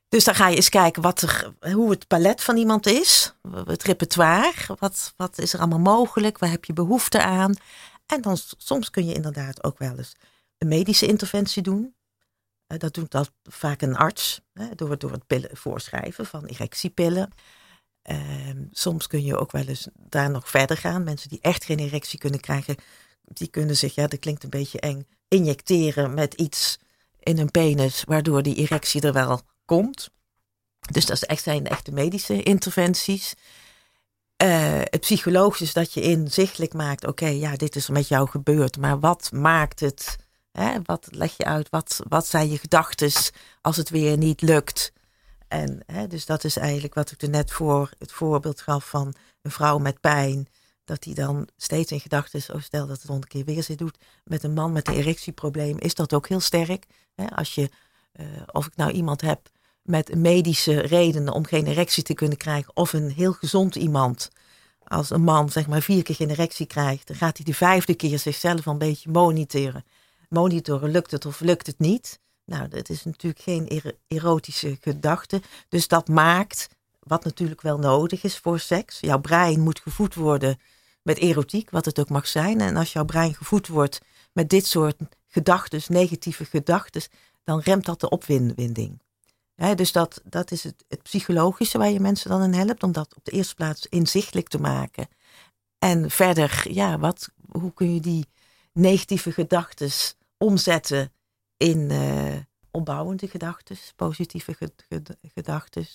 Dus 0.08 0.24
dan 0.24 0.34
ga 0.34 0.48
je 0.48 0.56
eens 0.56 0.68
kijken 0.68 1.02
wat 1.02 1.20
er, 1.22 1.52
hoe 1.72 1.90
het 1.90 2.06
palet 2.06 2.42
van 2.42 2.56
iemand 2.56 2.86
is. 2.86 3.34
Het 3.64 3.82
repertoire. 3.82 4.76
Wat, 4.78 5.14
wat 5.16 5.38
is 5.38 5.52
er 5.52 5.58
allemaal 5.58 5.78
mogelijk? 5.78 6.38
Waar 6.38 6.50
heb 6.50 6.64
je 6.64 6.72
behoefte 6.72 7.22
aan? 7.22 7.54
En 8.06 8.20
dan 8.20 8.36
soms 8.58 8.90
kun 8.90 9.06
je 9.06 9.14
inderdaad 9.14 9.64
ook 9.64 9.78
wel 9.78 9.96
eens 9.96 10.12
een 10.58 10.68
medische 10.68 11.06
interventie 11.06 11.62
doen. 11.62 11.94
Eh, 12.66 12.78
dat 12.78 12.94
doet 12.94 13.10
dat 13.10 13.32
vaak 13.42 13.82
een 13.82 13.96
arts. 13.96 14.40
Door, 14.74 14.98
door 14.98 15.12
het 15.12 15.26
pillen 15.26 15.56
voorschrijven 15.56 16.26
van 16.26 16.44
erectiepillen. 16.44 17.30
Ehm, 18.02 18.64
soms 18.70 19.06
kun 19.06 19.24
je 19.24 19.36
ook 19.36 19.52
wel 19.52 19.66
eens 19.66 19.88
daar 19.94 20.30
nog 20.30 20.50
verder 20.50 20.76
gaan. 20.76 21.04
Mensen 21.04 21.28
die 21.28 21.40
echt 21.40 21.64
geen 21.64 21.78
erectie 21.78 22.18
kunnen 22.18 22.40
krijgen, 22.40 22.76
die 23.24 23.48
kunnen 23.48 23.76
zich, 23.76 23.94
ja, 23.94 24.06
dat 24.06 24.18
klinkt 24.18 24.42
een 24.42 24.50
beetje 24.50 24.80
eng, 24.80 25.06
injecteren 25.28 26.14
met 26.14 26.34
iets 26.34 26.78
in 27.18 27.36
hun 27.36 27.50
penis, 27.50 28.04
waardoor 28.04 28.42
die 28.42 28.54
erectie 28.54 29.00
er 29.00 29.12
wel 29.12 29.40
komt. 29.64 30.08
Dus 30.92 31.06
dat 31.06 31.22
echt 31.22 31.42
zijn 31.42 31.66
echte 31.66 31.92
medische 31.92 32.42
interventies. 32.42 33.34
Uh, 34.42 34.78
het 34.78 35.00
psychologisch 35.00 35.60
is 35.60 35.72
dat 35.72 35.92
je 35.92 36.00
inzichtelijk 36.00 36.72
maakt, 36.72 37.06
oké, 37.06 37.26
ja, 37.26 37.56
dit 37.56 37.76
is 37.76 37.88
met 37.88 38.08
jou 38.08 38.28
gebeurd, 38.28 38.78
maar 38.78 39.00
wat 39.00 39.32
maakt 39.32 39.80
het? 39.80 40.16
Hè? 40.52 40.78
Wat 40.82 41.08
leg 41.10 41.36
je 41.36 41.44
uit? 41.44 41.70
Wat, 41.70 42.00
wat 42.08 42.26
zijn 42.26 42.50
je 42.50 42.58
gedachten 42.58 43.10
als 43.60 43.76
het 43.76 43.90
weer 43.90 44.16
niet 44.16 44.42
lukt? 44.42 44.92
En 45.48 45.82
hè, 45.86 46.06
dus 46.06 46.26
dat 46.26 46.44
is 46.44 46.56
eigenlijk 46.56 46.94
wat 46.94 47.10
ik 47.10 47.22
er 47.22 47.28
net 47.28 47.52
voor 47.52 47.90
het 47.98 48.12
voorbeeld 48.12 48.60
gaf 48.60 48.88
van 48.88 49.14
een 49.42 49.50
vrouw 49.50 49.78
met 49.78 50.00
pijn. 50.00 50.48
Dat 50.84 51.02
die 51.02 51.14
dan 51.14 51.48
steeds 51.56 51.92
in 51.92 52.00
gedachten 52.00 52.38
is, 52.38 52.50
oh 52.50 52.60
stel 52.60 52.86
dat 52.86 53.02
het 53.02 53.10
een 53.10 53.26
keer 53.26 53.44
weer 53.44 53.62
zit 53.62 53.78
doet. 53.78 53.98
Met 54.24 54.42
een 54.42 54.52
man 54.52 54.72
met 54.72 54.88
een 54.88 54.94
erectieprobleem 54.94 55.78
is 55.78 55.94
dat 55.94 56.12
ook 56.12 56.28
heel 56.28 56.40
sterk. 56.40 56.86
Hè? 57.14 57.30
Als 57.30 57.54
je, 57.54 57.70
uh, 58.12 58.26
of 58.52 58.66
ik 58.66 58.76
nou 58.76 58.90
iemand 58.90 59.20
heb 59.20 59.50
met 59.84 60.14
medische 60.14 60.80
redenen 60.80 61.32
om 61.32 61.46
geen 61.46 61.66
erectie 61.66 62.02
te 62.02 62.14
kunnen 62.14 62.36
krijgen. 62.36 62.76
Of 62.76 62.92
een 62.92 63.10
heel 63.10 63.32
gezond 63.32 63.74
iemand. 63.74 64.30
Als 64.84 65.10
een 65.10 65.22
man 65.22 65.50
zeg 65.50 65.66
maar 65.66 65.82
vier 65.82 66.02
keer 66.02 66.14
geen 66.14 66.30
erectie 66.30 66.66
krijgt, 66.66 67.06
dan 67.06 67.16
gaat 67.16 67.36
hij 67.36 67.46
de 67.46 67.54
vijfde 67.54 67.94
keer 67.94 68.18
zichzelf 68.18 68.66
een 68.66 68.78
beetje 68.78 69.10
monitoren. 69.10 69.84
Monitoren, 70.28 70.90
lukt 70.90 71.10
het 71.10 71.26
of 71.26 71.40
lukt 71.40 71.66
het 71.66 71.78
niet? 71.78 72.20
Nou, 72.44 72.68
dat 72.68 72.88
is 72.88 73.04
natuurlijk 73.04 73.42
geen 73.42 73.94
erotische 74.08 74.78
gedachte. 74.80 75.42
Dus 75.68 75.88
dat 75.88 76.08
maakt, 76.08 76.68
wat 77.00 77.24
natuurlijk 77.24 77.62
wel 77.62 77.78
nodig 77.78 78.22
is 78.22 78.38
voor 78.38 78.58
seks. 78.58 79.00
Jouw 79.00 79.20
brein 79.20 79.60
moet 79.60 79.80
gevoed 79.80 80.14
worden 80.14 80.58
met 81.02 81.18
erotiek, 81.18 81.70
wat 81.70 81.84
het 81.84 81.98
ook 81.98 82.08
mag 82.08 82.26
zijn. 82.26 82.60
En 82.60 82.76
als 82.76 82.92
jouw 82.92 83.04
brein 83.04 83.34
gevoed 83.34 83.68
wordt 83.68 84.00
met 84.32 84.50
dit 84.50 84.66
soort 84.66 84.96
gedachten, 85.28 85.80
negatieve 85.88 86.44
gedachten, 86.44 87.02
dan 87.44 87.60
remt 87.60 87.84
dat 87.84 88.00
de 88.00 88.08
opwinding 88.08 89.02
dus 89.56 89.92
dat, 89.92 90.20
dat 90.24 90.50
is 90.50 90.64
het, 90.64 90.84
het 90.88 91.02
psychologische 91.02 91.78
waar 91.78 91.90
je 91.90 92.00
mensen 92.00 92.30
dan 92.30 92.42
in 92.42 92.52
helpt, 92.52 92.82
om 92.82 92.92
dat 92.92 93.14
op 93.16 93.24
de 93.24 93.30
eerste 93.30 93.54
plaats 93.54 93.86
inzichtelijk 93.86 94.48
te 94.48 94.60
maken. 94.60 95.08
En 95.78 96.10
verder, 96.10 96.64
ja, 96.70 96.98
wat, 96.98 97.28
hoe 97.50 97.72
kun 97.72 97.94
je 97.94 98.00
die 98.00 98.26
negatieve 98.72 99.32
gedachten 99.32 99.90
omzetten 100.38 101.12
in 101.56 101.90
uh, 101.90 102.36
opbouwende 102.70 103.28
gedachten, 103.28 103.76
positieve 103.96 104.72
gedachten. 105.34 105.86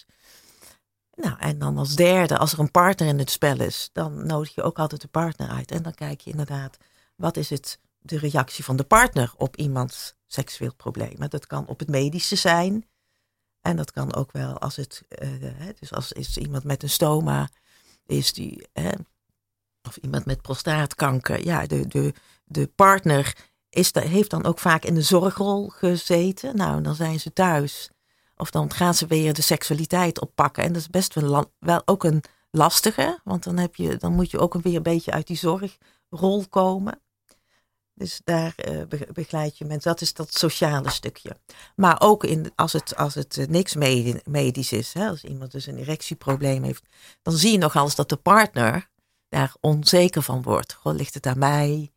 Nou, 1.16 1.40
en 1.40 1.60
dan 1.60 1.78
als 1.78 1.96
derde, 1.96 2.38
als 2.38 2.54
er 2.54 2.60
een 2.60 2.72
partner 2.72 3.08
in 3.08 3.20
het 3.20 3.30
spel 3.30 3.60
is, 3.60 3.90
dan 3.94 4.26
nodig 4.26 4.56
je 4.56 4.64
ook 4.64 4.80
altijd 4.80 5.02
de 5.02 5.08
partner 5.08 5.50
uit. 5.50 5.72
En 5.72 5.84
dan 5.84 5.94
kijk 5.94 6.22
je 6.22 6.32
inderdaad, 6.32 6.78
wat 7.16 7.38
is 7.38 7.50
het, 7.50 7.80
de 8.00 8.18
reactie 8.18 8.64
van 8.64 8.76
de 8.76 8.84
partner 8.84 9.34
op 9.38 9.56
iemands 9.56 10.16
seksueel 10.28 10.74
probleem? 10.76 11.30
Dat 11.30 11.48
kan 11.48 11.68
op 11.68 11.80
het 11.80 11.90
medische 11.90 12.36
zijn. 12.36 12.86
En 13.62 13.76
dat 13.76 13.92
kan 13.92 14.16
ook 14.16 14.32
wel 14.32 14.58
als 14.58 14.76
het, 14.76 15.04
uh, 15.24 15.30
dus 15.80 15.94
als 15.94 16.12
is 16.12 16.38
iemand 16.38 16.64
met 16.64 16.84
een 16.84 16.90
stoma, 16.90 17.50
is 18.06 18.34
die, 18.34 18.68
of 19.88 19.98
iemand 19.98 20.26
met 20.26 20.42
prostaatkanker, 20.42 21.46
ja, 21.46 21.66
de, 21.66 21.88
de, 21.88 22.14
de 22.46 22.68
partner 22.68 23.36
is, 23.70 23.94
heeft 23.94 24.30
dan 24.30 24.46
ook 24.46 24.60
vaak 24.60 24.84
in 24.84 24.94
de 24.94 25.02
zorgrol 25.02 25.68
gezeten. 25.68 26.56
Nou, 26.56 26.82
dan 26.82 26.96
zijn 26.96 27.20
ze 27.20 27.34
thuis. 27.34 27.90
Of 28.36 28.52
dan 28.52 28.72
gaan 28.72 28.94
ze 28.94 29.08
weer 29.08 29.34
de 29.34 29.42
seksualiteit 29.42 30.22
oppakken. 30.22 30.64
En 30.64 30.74
dat 30.74 30.82
is 30.82 30.88
best 30.88 31.14
wel, 31.14 31.52
wel 31.60 31.82
ook 31.86 32.04
een 32.04 32.24
lastige, 32.52 33.20
want 33.24 33.44
dan, 33.44 33.58
heb 33.58 33.76
je, 33.76 33.98
dan 33.98 34.14
moet 34.14 34.32
je 34.32 34.40
ook 34.40 34.54
weer 34.54 34.76
een 34.76 34.84
beetje 34.84 35.12
uit 35.12 35.28
die 35.28 35.38
zorgrol 35.38 36.48
komen. 36.50 37.02
Dus 38.00 38.22
daar 38.24 38.56
uh, 38.70 38.82
begeleid 39.14 39.58
je 39.58 39.66
mensen. 39.66 39.92
Dat 39.92 40.02
is 40.02 40.14
dat 40.14 40.34
sociale 40.34 40.90
stukje. 40.90 41.38
Maar 41.76 42.02
ook 42.02 42.24
in, 42.24 42.52
als 42.56 42.74
het, 42.74 42.96
als 42.96 43.16
het 43.16 43.38
uh, 43.38 43.48
niks 43.48 43.76
medisch 44.24 44.72
is, 44.72 44.94
hè, 44.94 45.08
als 45.08 45.24
iemand 45.24 45.52
dus 45.52 45.66
een 45.66 45.78
erectieprobleem 45.78 46.64
heeft, 46.64 46.84
dan 47.22 47.34
zie 47.34 47.52
je 47.52 47.58
nogal 47.58 47.84
eens 47.84 47.96
dat 47.96 48.10
de 48.10 48.16
partner 48.16 48.90
daar 49.30 49.56
onzeker 49.60 50.22
van 50.22 50.42
wordt. 50.42 50.74
Goh, 50.74 50.96
ligt 50.96 51.14
het 51.14 51.26
aan 51.26 51.40
mij? 51.40 51.92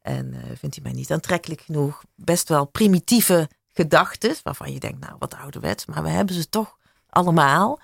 En 0.00 0.26
uh, 0.34 0.40
vindt 0.54 0.74
hij 0.74 0.84
mij 0.84 0.92
niet 0.92 1.10
aantrekkelijk 1.10 1.60
genoeg? 1.60 2.04
Best 2.14 2.48
wel 2.48 2.64
primitieve 2.64 3.48
gedachten, 3.72 4.34
waarvan 4.42 4.72
je 4.72 4.80
denkt, 4.80 5.00
nou 5.00 5.16
wat 5.18 5.34
ouderwets, 5.34 5.86
maar 5.86 6.02
we 6.02 6.08
hebben 6.08 6.34
ze 6.34 6.48
toch 6.48 6.76
allemaal. 7.08 7.80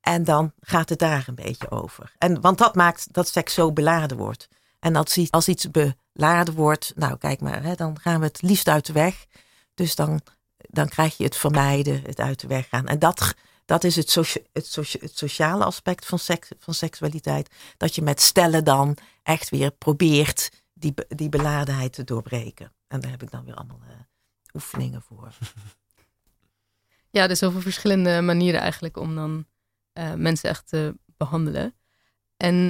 En 0.00 0.24
dan 0.24 0.52
gaat 0.60 0.88
het 0.88 0.98
daar 0.98 1.24
een 1.26 1.34
beetje 1.34 1.70
over. 1.70 2.12
En, 2.18 2.40
want 2.40 2.58
dat 2.58 2.74
maakt 2.74 3.12
dat 3.12 3.28
seks 3.28 3.54
zo 3.54 3.72
beladen 3.72 4.16
wordt. 4.16 4.48
En 4.78 4.96
als, 4.96 5.30
als 5.30 5.48
iets 5.48 5.70
beladen 6.14 6.54
wordt, 6.54 6.92
nou 6.96 7.18
kijk 7.18 7.40
maar, 7.40 7.62
hè, 7.62 7.74
dan 7.74 8.00
gaan 8.00 8.20
we 8.20 8.26
het 8.26 8.42
liefst 8.42 8.68
uit 8.68 8.86
de 8.86 8.92
weg. 8.92 9.26
Dus 9.74 9.94
dan, 9.94 10.20
dan 10.56 10.88
krijg 10.88 11.16
je 11.16 11.24
het 11.24 11.36
vermijden, 11.36 12.02
het 12.02 12.20
uit 12.20 12.40
de 12.40 12.46
weg 12.46 12.68
gaan. 12.68 12.86
En 12.86 12.98
dat, 12.98 13.34
dat 13.64 13.84
is 13.84 13.96
het, 13.96 14.14
het, 14.52 14.88
sociale 15.14 15.64
aspect 15.64 16.06
van, 16.06 16.18
seks, 16.18 16.48
van 16.58 16.74
seksualiteit. 16.74 17.50
Dat 17.76 17.94
je 17.94 18.02
met 18.02 18.20
stellen 18.20 18.64
dan 18.64 18.96
echt 19.22 19.48
weer 19.48 19.70
probeert 19.70 20.50
die, 20.72 20.94
die 21.08 21.28
beladenheid 21.28 21.92
te 21.92 22.04
doorbreken. 22.04 22.72
En 22.88 23.00
daar 23.00 23.10
heb 23.10 23.22
ik 23.22 23.30
dan 23.30 23.44
weer 23.44 23.54
allemaal 23.54 23.80
uh, 23.82 23.94
oefeningen 24.52 25.02
voor. 25.02 25.32
Ja, 27.10 27.26
dus 27.26 27.42
over 27.42 27.62
verschillende 27.62 28.20
manieren 28.20 28.60
eigenlijk 28.60 28.96
om 28.96 29.14
dan 29.14 29.46
uh, 29.98 30.14
mensen 30.14 30.50
echt 30.50 30.68
te 30.68 30.96
behandelen. 31.16 31.74
En 32.36 32.68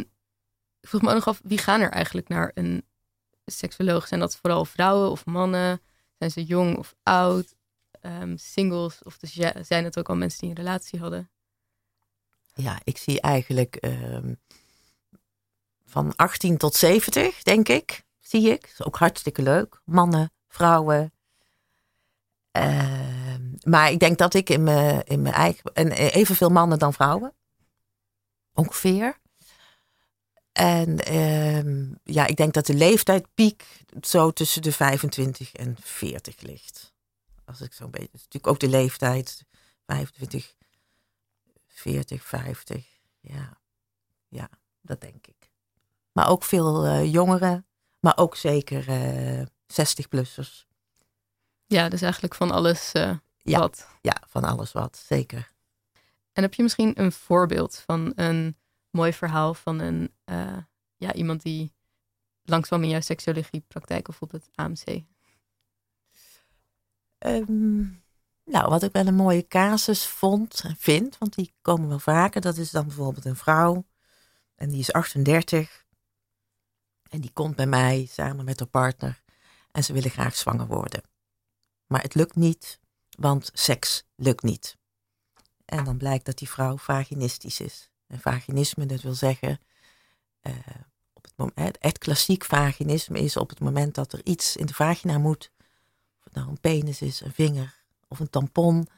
ik 0.80 0.88
vroeg 0.88 1.02
me 1.02 1.08
ook 1.08 1.14
nog 1.14 1.28
af, 1.28 1.40
wie 1.44 1.58
gaan 1.58 1.80
er 1.80 1.90
eigenlijk 1.90 2.28
naar 2.28 2.50
een 2.54 2.84
seksuoloog? 3.44 4.08
Zijn 4.08 4.20
dat 4.20 4.36
vooral 4.36 4.64
vrouwen 4.64 5.10
of 5.10 5.26
mannen? 5.26 5.80
Zijn 6.18 6.30
ze 6.30 6.44
jong 6.44 6.76
of 6.78 6.94
oud? 7.02 7.54
Um, 8.00 8.38
singles? 8.38 9.02
Of 9.02 9.18
dus 9.18 9.32
zijn 9.66 9.84
het 9.84 9.98
ook 9.98 10.08
al 10.08 10.16
mensen 10.16 10.40
die 10.40 10.50
een 10.50 10.56
relatie 10.56 11.00
hadden? 11.00 11.30
Ja, 12.54 12.80
ik 12.84 12.98
zie 12.98 13.20
eigenlijk 13.20 13.78
um, 13.80 14.40
van 15.84 16.16
18 16.16 16.56
tot 16.56 16.74
70, 16.74 17.42
denk 17.42 17.68
ik. 17.68 18.04
Zie 18.20 18.50
ik. 18.50 18.64
Is 18.64 18.84
ook 18.84 18.96
hartstikke 18.96 19.42
leuk. 19.42 19.80
Mannen, 19.84 20.32
vrouwen. 20.48 21.12
Uh, 22.56 23.34
maar 23.62 23.90
ik 23.90 23.98
denk 23.98 24.18
dat 24.18 24.34
ik 24.34 24.50
in 24.50 24.62
mijn, 24.62 25.04
in 25.04 25.22
mijn 25.22 25.34
eigen. 25.34 25.72
En 25.72 25.90
evenveel 25.92 26.48
mannen 26.48 26.78
dan 26.78 26.92
vrouwen. 26.92 27.34
Ongeveer. 28.52 29.18
En 30.54 31.12
uh, 31.12 31.92
ja, 32.04 32.26
ik 32.26 32.36
denk 32.36 32.52
dat 32.52 32.66
de 32.66 32.74
leeftijdpiek 32.74 33.66
zo 34.00 34.30
tussen 34.30 34.62
de 34.62 34.72
25 34.72 35.52
en 35.52 35.76
40 35.80 36.40
ligt. 36.40 36.94
Als 37.44 37.60
ik 37.60 37.72
zo'n 37.72 37.90
beetje. 37.90 38.08
natuurlijk 38.12 38.46
ook 38.46 38.60
de 38.60 38.68
leeftijd 38.68 39.44
25, 39.86 40.54
40, 41.66 42.24
50. 42.24 42.86
Ja, 43.20 43.60
ja 44.28 44.48
dat 44.80 45.00
denk 45.00 45.26
ik. 45.26 45.50
Maar 46.12 46.28
ook 46.28 46.44
veel 46.44 46.86
uh, 46.86 47.12
jongeren, 47.12 47.66
maar 48.00 48.16
ook 48.16 48.36
zeker 48.36 48.88
uh, 48.88 49.40
eh, 49.40 49.46
60-plussers. 49.72 50.66
Ja, 51.66 51.88
dus 51.88 52.02
eigenlijk 52.02 52.34
van 52.34 52.50
alles 52.50 52.92
ja, 52.92 53.58
wat. 53.58 53.88
Ja, 54.00 54.22
van 54.28 54.44
alles 54.44 54.72
wat, 54.72 55.02
zeker. 55.06 55.52
En 56.32 56.42
heb 56.42 56.54
je 56.54 56.62
misschien 56.62 57.00
een 57.00 57.12
voorbeeld 57.12 57.82
van 57.86 58.12
een 58.16 58.56
mooi 58.94 59.12
verhaal 59.12 59.54
van 59.54 59.78
een, 59.78 60.14
uh, 60.24 60.56
ja, 60.96 61.12
iemand 61.12 61.42
die 61.42 61.74
langskwam 62.42 62.82
in 62.82 62.88
jouw 62.88 63.00
seksuologiepraktijk 63.00 64.08
of 64.08 64.22
op 64.22 64.30
het 64.30 64.48
AMC? 64.54 65.02
Ehm, 67.18 67.80
nou, 68.44 68.68
wat 68.68 68.82
ik 68.82 68.92
wel 68.92 69.06
een 69.06 69.14
mooie 69.14 69.46
casus 69.46 70.06
vond 70.06 70.60
en 70.64 70.76
vind, 70.78 71.18
want 71.18 71.34
die 71.34 71.54
komen 71.60 71.88
wel 71.88 71.98
vaker, 71.98 72.40
dat 72.40 72.56
is 72.56 72.70
dan 72.70 72.86
bijvoorbeeld 72.86 73.24
een 73.24 73.36
vrouw 73.36 73.84
en 74.54 74.68
die 74.68 74.78
is 74.78 74.92
38 74.92 75.84
en 77.08 77.20
die 77.20 77.32
komt 77.32 77.56
bij 77.56 77.66
mij 77.66 78.06
samen 78.10 78.44
met 78.44 78.58
haar 78.58 78.68
partner 78.68 79.22
en 79.70 79.84
ze 79.84 79.92
willen 79.92 80.10
graag 80.10 80.36
zwanger 80.36 80.66
worden. 80.66 81.02
Maar 81.86 82.02
het 82.02 82.14
lukt 82.14 82.34
niet, 82.34 82.80
want 83.18 83.50
seks 83.52 84.04
lukt 84.14 84.42
niet. 84.42 84.76
En 85.64 85.84
dan 85.84 85.96
blijkt 85.96 86.24
dat 86.24 86.38
die 86.38 86.48
vrouw 86.48 86.76
vaginistisch 86.78 87.60
is. 87.60 87.90
Vaginisme, 88.18 88.86
dat 88.86 89.00
wil 89.00 89.14
zeggen, 89.14 89.60
uh, 90.42 90.52
op 91.12 91.24
het 91.24 91.32
moment, 91.36 91.78
echt 91.78 91.98
klassiek 91.98 92.44
vaginisme 92.44 93.18
is 93.18 93.36
op 93.36 93.48
het 93.48 93.60
moment 93.60 93.94
dat 93.94 94.12
er 94.12 94.20
iets 94.24 94.56
in 94.56 94.66
de 94.66 94.74
vagina 94.74 95.18
moet, 95.18 95.50
of 96.18 96.24
het 96.24 96.34
nou 96.34 96.48
een 96.48 96.60
penis 96.60 97.02
is, 97.02 97.20
een 97.20 97.32
vinger 97.32 97.82
of 98.08 98.20
een 98.20 98.30
tampon, 98.30 98.88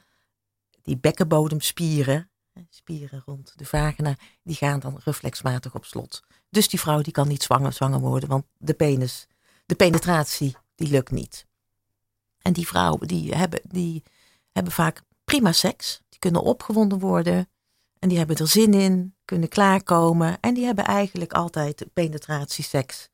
die 0.82 0.96
bekkenbodemspieren, 0.96 2.30
spieren 2.70 3.22
rond 3.26 3.52
de 3.56 3.64
vagina, 3.64 4.16
die 4.42 4.56
gaan 4.56 4.80
dan 4.80 5.00
reflexmatig 5.04 5.74
op 5.74 5.84
slot. 5.84 6.22
Dus 6.50 6.68
die 6.68 6.80
vrouw 6.80 7.00
die 7.00 7.12
kan 7.12 7.28
niet 7.28 7.42
zwanger, 7.42 7.72
zwanger 7.72 8.00
worden, 8.00 8.28
want 8.28 8.44
de 8.58 8.74
penis, 8.74 9.26
de 9.66 9.74
penetratie, 9.74 10.56
die 10.74 10.88
lukt 10.88 11.10
niet. 11.10 11.46
En 12.42 12.52
die 12.52 12.66
vrouwen 12.66 13.08
die 13.08 13.34
hebben, 13.34 13.60
die 13.64 14.02
hebben 14.52 14.72
vaak 14.72 15.02
prima 15.24 15.52
seks. 15.52 16.00
Die 16.08 16.18
kunnen 16.18 16.42
opgewonden 16.42 16.98
worden. 16.98 17.48
En 18.06 18.12
die 18.12 18.20
hebben 18.20 18.36
er 18.36 18.48
zin 18.48 18.74
in, 18.74 19.14
kunnen 19.24 19.48
klaarkomen. 19.48 20.36
En 20.40 20.54
die 20.54 20.64
hebben 20.64 20.84
eigenlijk 20.84 21.32
altijd 21.32 21.86
penetratieseks 21.92 23.08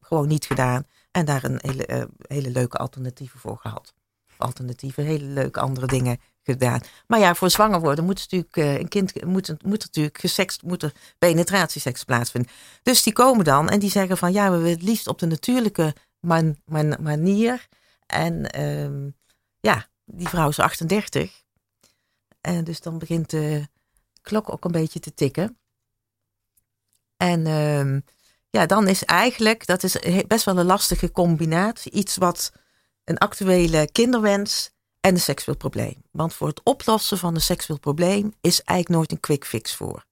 gewoon 0.00 0.28
niet 0.28 0.46
gedaan. 0.46 0.86
En 1.10 1.24
daar 1.24 1.44
een 1.44 1.58
hele, 1.62 1.88
uh, 1.88 2.04
hele 2.18 2.50
leuke 2.50 2.76
alternatieven 2.76 3.40
voor 3.40 3.56
gehad. 3.56 3.94
Alternatieven, 4.36 5.04
hele 5.04 5.24
leuke 5.24 5.60
andere 5.60 5.86
dingen 5.86 6.18
gedaan. 6.42 6.80
Maar 7.06 7.18
ja, 7.18 7.34
voor 7.34 7.50
zwanger 7.50 7.80
worden 7.80 8.04
moet 8.04 8.18
natuurlijk 8.18 8.56
uh, 8.56 8.78
een 8.78 8.88
kind 8.88 9.24
moet, 9.24 9.64
moet 9.64 9.84
natuurlijk 9.84 10.18
gesext, 10.18 10.62
moet 10.62 10.82
er 10.82 10.92
penetratieseks 11.18 12.04
plaatsvinden. 12.04 12.50
Dus 12.82 13.02
die 13.02 13.12
komen 13.12 13.44
dan 13.44 13.68
en 13.68 13.78
die 13.78 13.90
zeggen 13.90 14.16
van 14.16 14.32
ja, 14.32 14.50
we 14.50 14.56
willen 14.56 14.78
het 14.78 14.82
liefst 14.82 15.06
op 15.06 15.18
de 15.18 15.26
natuurlijke 15.26 15.94
man, 16.20 16.56
man, 16.64 16.96
manier. 17.00 17.68
En 18.06 18.62
um, 18.62 19.16
ja, 19.60 19.86
die 20.04 20.28
vrouw 20.28 20.48
is 20.48 20.58
38. 20.58 21.42
En 22.40 22.64
dus 22.64 22.80
dan 22.80 22.98
begint 22.98 23.30
de 23.30 23.68
klok 24.28 24.52
ook 24.52 24.64
een 24.64 24.72
beetje 24.72 25.00
te 25.00 25.14
tikken. 25.14 25.58
En 27.16 27.46
um, 27.46 28.04
ja, 28.50 28.66
dan 28.66 28.88
is 28.88 29.04
eigenlijk, 29.04 29.66
dat 29.66 29.82
is 29.82 29.96
best 30.26 30.44
wel 30.44 30.58
een 30.58 30.66
lastige 30.66 31.10
combinatie, 31.10 31.92
iets 31.92 32.16
wat 32.16 32.52
een 33.04 33.18
actuele 33.18 33.88
kinderwens 33.92 34.70
en 35.00 35.14
een 35.14 35.20
seksueel 35.20 35.56
probleem. 35.56 36.02
Want 36.10 36.34
voor 36.34 36.48
het 36.48 36.60
oplossen 36.62 37.18
van 37.18 37.34
een 37.34 37.40
seksueel 37.40 37.78
probleem 37.78 38.32
is 38.40 38.62
eigenlijk 38.62 38.98
nooit 38.98 39.12
een 39.12 39.20
quick 39.20 39.44
fix 39.44 39.74
voor. 39.74 40.04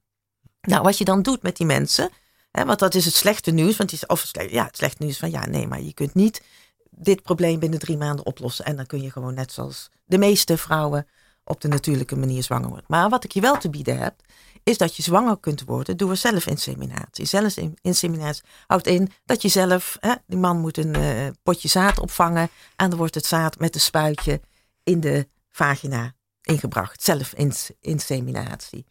Nou, 0.61 0.83
wat 0.83 0.99
je 0.99 1.05
dan 1.05 1.23
doet 1.23 1.43
met 1.43 1.57
die 1.57 1.67
mensen, 1.67 2.11
hè, 2.51 2.65
want 2.65 2.79
dat 2.79 2.95
is 2.95 3.05
het 3.05 3.15
slechte 3.15 3.51
nieuws, 3.51 3.77
want 3.77 3.93
is, 3.93 4.07
of 4.07 4.31
ja, 4.51 4.65
het 4.65 4.77
slechte 4.77 5.03
nieuws 5.03 5.19
van 5.19 5.31
ja, 5.31 5.47
nee, 5.47 5.67
maar 5.67 5.83
je 5.83 5.95
kunt 5.95 6.15
niet 6.15 6.43
dit 6.91 7.23
probleem 7.23 7.59
binnen 7.59 7.79
drie 7.79 7.97
maanden 7.97 8.27
oplossen. 8.27 8.65
En 8.65 8.77
dan 8.77 8.87
kun 8.87 9.03
je 9.03 9.11
gewoon 9.11 9.35
net 9.35 9.53
zoals 9.53 9.91
de 10.05 10.19
meeste 10.19 10.57
vrouwen 10.57 11.07
op 11.49 11.61
de 11.61 11.69
natuurlijke 11.69 12.17
manier 12.17 12.43
zwanger 12.43 12.69
worden. 12.69 12.87
Maar 12.89 13.09
wat 13.09 13.25
ik 13.25 13.33
je 13.33 13.41
wel 13.41 13.59
te 13.59 13.71
bieden 13.71 13.99
heb, 13.99 14.15
is 14.63 14.79
dat 14.79 14.97
je 14.97 15.03
zwanger 15.03 15.39
kunt 15.39 15.65
worden 15.65 15.97
door 15.97 16.17
zelfinseminatie. 16.17 17.25
Zelfinseminatie 17.25 18.45
houdt 18.67 18.87
in 18.87 19.13
dat 19.25 19.43
je 19.43 19.49
zelf, 19.49 19.97
hè, 20.01 20.15
die 20.27 20.39
man 20.39 20.61
moet 20.61 20.77
een 20.77 20.97
uh, 20.97 21.27
potje 21.43 21.69
zaad 21.69 21.99
opvangen 21.99 22.49
en 22.77 22.91
dan 22.91 22.99
wordt 22.99 23.15
het 23.15 23.27
zaad 23.27 23.59
met 23.59 23.75
een 23.75 23.81
spuitje 23.81 24.41
in 24.83 25.01
de 25.01 25.29
vagina 25.51 26.13
ingebracht. 26.43 27.03
Zelfinseminatie. 27.03 28.87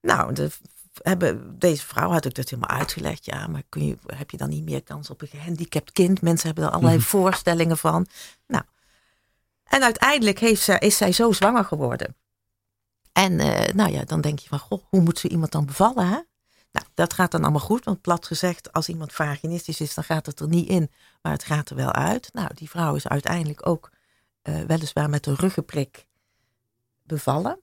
Nou, 0.00 0.32
de, 0.32 0.50
hebben, 1.02 1.58
deze 1.58 1.86
vrouw 1.86 2.10
had 2.10 2.26
ook 2.26 2.34
dat 2.34 2.48
helemaal 2.48 2.78
uitgelegd. 2.78 3.24
Ja, 3.24 3.46
maar 3.46 3.62
kun 3.68 3.86
je, 3.86 3.96
heb 4.06 4.30
je 4.30 4.36
dan 4.36 4.48
niet 4.48 4.64
meer 4.64 4.82
kans 4.82 5.10
op 5.10 5.22
een 5.22 5.28
gehandicapt 5.28 5.92
kind? 5.92 6.20
Mensen 6.22 6.46
hebben 6.46 6.64
er 6.64 6.70
allerlei 6.70 6.96
mhm. 6.96 7.06
voorstellingen 7.06 7.78
van. 7.78 8.06
Nou, 8.46 8.64
en 9.72 9.82
uiteindelijk 9.82 10.38
heeft 10.38 10.62
ze, 10.62 10.78
is 10.78 10.96
zij 10.96 11.12
zo 11.12 11.32
zwanger 11.32 11.64
geworden. 11.64 12.16
En 13.12 13.32
uh, 13.32 13.74
nou 13.74 13.90
ja, 13.90 14.04
dan 14.04 14.20
denk 14.20 14.38
je 14.38 14.48
van, 14.48 14.58
goh, 14.58 14.82
hoe 14.88 15.00
moet 15.00 15.18
ze 15.18 15.28
iemand 15.28 15.52
dan 15.52 15.66
bevallen? 15.66 16.06
Hè? 16.06 16.20
Nou, 16.72 16.86
dat 16.94 17.12
gaat 17.12 17.30
dan 17.30 17.42
allemaal 17.42 17.60
goed, 17.60 17.84
want 17.84 18.00
plat 18.00 18.26
gezegd, 18.26 18.72
als 18.72 18.88
iemand 18.88 19.12
vaginistisch 19.12 19.80
is, 19.80 19.94
dan 19.94 20.04
gaat 20.04 20.26
het 20.26 20.40
er 20.40 20.48
niet 20.48 20.68
in, 20.68 20.90
maar 21.22 21.32
het 21.32 21.44
gaat 21.44 21.70
er 21.70 21.76
wel 21.76 21.92
uit. 21.92 22.28
Nou, 22.32 22.48
die 22.54 22.70
vrouw 22.70 22.94
is 22.94 23.08
uiteindelijk 23.08 23.66
ook 23.66 23.90
uh, 24.42 24.60
weliswaar 24.60 25.10
met 25.10 25.26
een 25.26 25.34
ruggenprik 25.34 26.06
bevallen, 27.02 27.60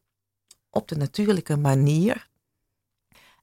op 0.69 0.87
de 0.87 0.95
natuurlijke 0.95 1.57
manier. 1.57 2.27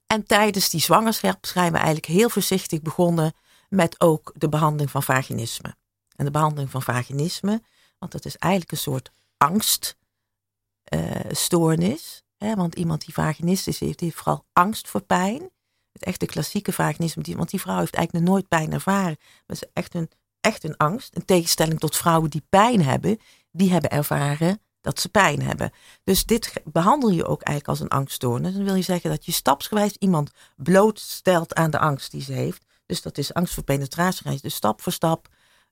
En 0.07 0.27
tijdens 0.27 0.71
die 0.71 0.81
zwangerschap 0.81 1.47
zijn 1.47 1.73
we 1.73 1.77
eigenlijk 1.77 2.07
heel 2.07 2.29
voorzichtig 2.29 2.83
begonnen 2.83 3.33
met 3.69 4.01
ook 4.01 4.33
de 4.37 4.49
behandeling 4.49 4.91
van 4.91 5.03
vaginisme. 5.03 5.77
En 6.17 6.25
de 6.25 6.31
behandeling 6.31 6.71
van 6.71 6.83
vaginisme, 6.83 7.62
want 7.99 8.13
dat 8.13 8.25
is 8.25 8.37
eigenlijk 8.37 8.73
een 8.73 8.79
soort 8.79 9.11
angststoornis. 9.37 12.25
Want 12.39 12.75
iemand 12.75 13.05
die 13.05 13.15
vaginistisch 13.15 13.81
heeft, 13.81 14.01
heeft 14.01 14.17
vooral 14.17 14.45
angst 14.53 14.89
voor 14.89 15.03
pijn. 15.03 15.51
Het 15.93 16.05
echte 16.05 16.27
klassieke 16.27 16.73
vaginisme, 16.73 17.37
want 17.37 17.51
die 17.51 17.61
vrouw 17.61 17.79
heeft 17.79 17.95
eigenlijk 17.95 18.27
nog 18.27 18.35
nooit 18.35 18.49
pijn 18.49 18.73
ervaren. 18.73 19.17
Maar 19.47 19.57
is 19.57 19.65
echt 19.73 19.95
een, 19.95 20.11
echt 20.41 20.65
een 20.65 20.77
angst. 20.77 21.15
In 21.15 21.25
tegenstelling 21.25 21.81
tot 21.81 21.97
vrouwen 21.97 22.31
die 22.31 22.47
pijn 22.49 22.83
hebben, 22.83 23.19
die 23.51 23.71
hebben 23.71 23.91
ervaren 23.91 24.61
dat 24.81 25.01
ze 25.01 25.09
pijn 25.09 25.43
hebben. 25.43 25.71
Dus 26.05 26.25
dit 26.25 26.53
behandel 26.65 27.11
je 27.11 27.27
ook 27.27 27.43
eigenlijk 27.43 27.69
als 27.69 27.81
een 27.81 27.99
angststoornis. 27.99 28.55
Dan 28.55 28.65
wil 28.65 28.75
je 28.75 28.83
zeggen 28.83 29.11
dat 29.11 29.25
je 29.25 29.33
stapsgewijs 29.33 29.97
iemand 29.99 30.31
blootstelt 30.57 31.55
aan 31.55 31.71
de 31.71 31.79
angst 31.79 32.11
die 32.11 32.23
ze 32.23 32.33
heeft. 32.33 32.65
Dus 32.87 33.03
dat 33.03 33.19
is 33.19 33.35
angst 33.35 33.55
voor 33.55 33.63
penetratie. 33.63 34.41
Dus 34.41 34.55
stap 34.55 34.83
voor 34.83 34.93
stap. 34.93 35.29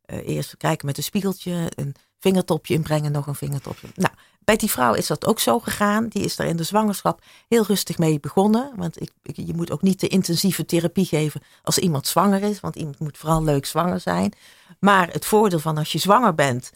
Uh, 0.06 0.28
eerst 0.28 0.56
kijken 0.56 0.86
met 0.86 0.96
een 0.96 1.02
spiegeltje, 1.02 1.72
een 1.74 1.94
vingertopje 2.24 2.74
inbrengen, 2.74 3.12
nog 3.12 3.26
een 3.26 3.34
vingertopje. 3.34 3.88
Nou, 3.94 4.14
bij 4.44 4.56
die 4.56 4.70
vrouw 4.70 4.94
is 4.94 5.06
dat 5.06 5.26
ook 5.26 5.40
zo 5.40 5.58
gegaan. 5.58 6.08
Die 6.08 6.22
is 6.22 6.36
daar 6.36 6.46
in 6.46 6.56
de 6.56 6.62
zwangerschap 6.62 7.20
heel 7.48 7.64
rustig 7.64 7.98
mee 7.98 8.20
begonnen. 8.20 8.72
Want 8.76 9.00
ik, 9.00 9.10
je 9.22 9.54
moet 9.54 9.70
ook 9.70 9.82
niet 9.82 9.98
te 9.98 10.08
intensieve 10.08 10.64
therapie 10.64 11.04
geven 11.04 11.40
als 11.62 11.78
iemand 11.78 12.06
zwanger 12.06 12.42
is. 12.42 12.60
Want 12.60 12.76
iemand 12.76 12.98
moet 12.98 13.18
vooral 13.18 13.44
leuk 13.44 13.66
zwanger 13.66 14.00
zijn. 14.00 14.32
Maar 14.80 15.12
het 15.12 15.24
voordeel 15.24 15.58
van 15.58 15.78
als 15.78 15.92
je 15.92 15.98
zwanger 15.98 16.34
bent, 16.34 16.70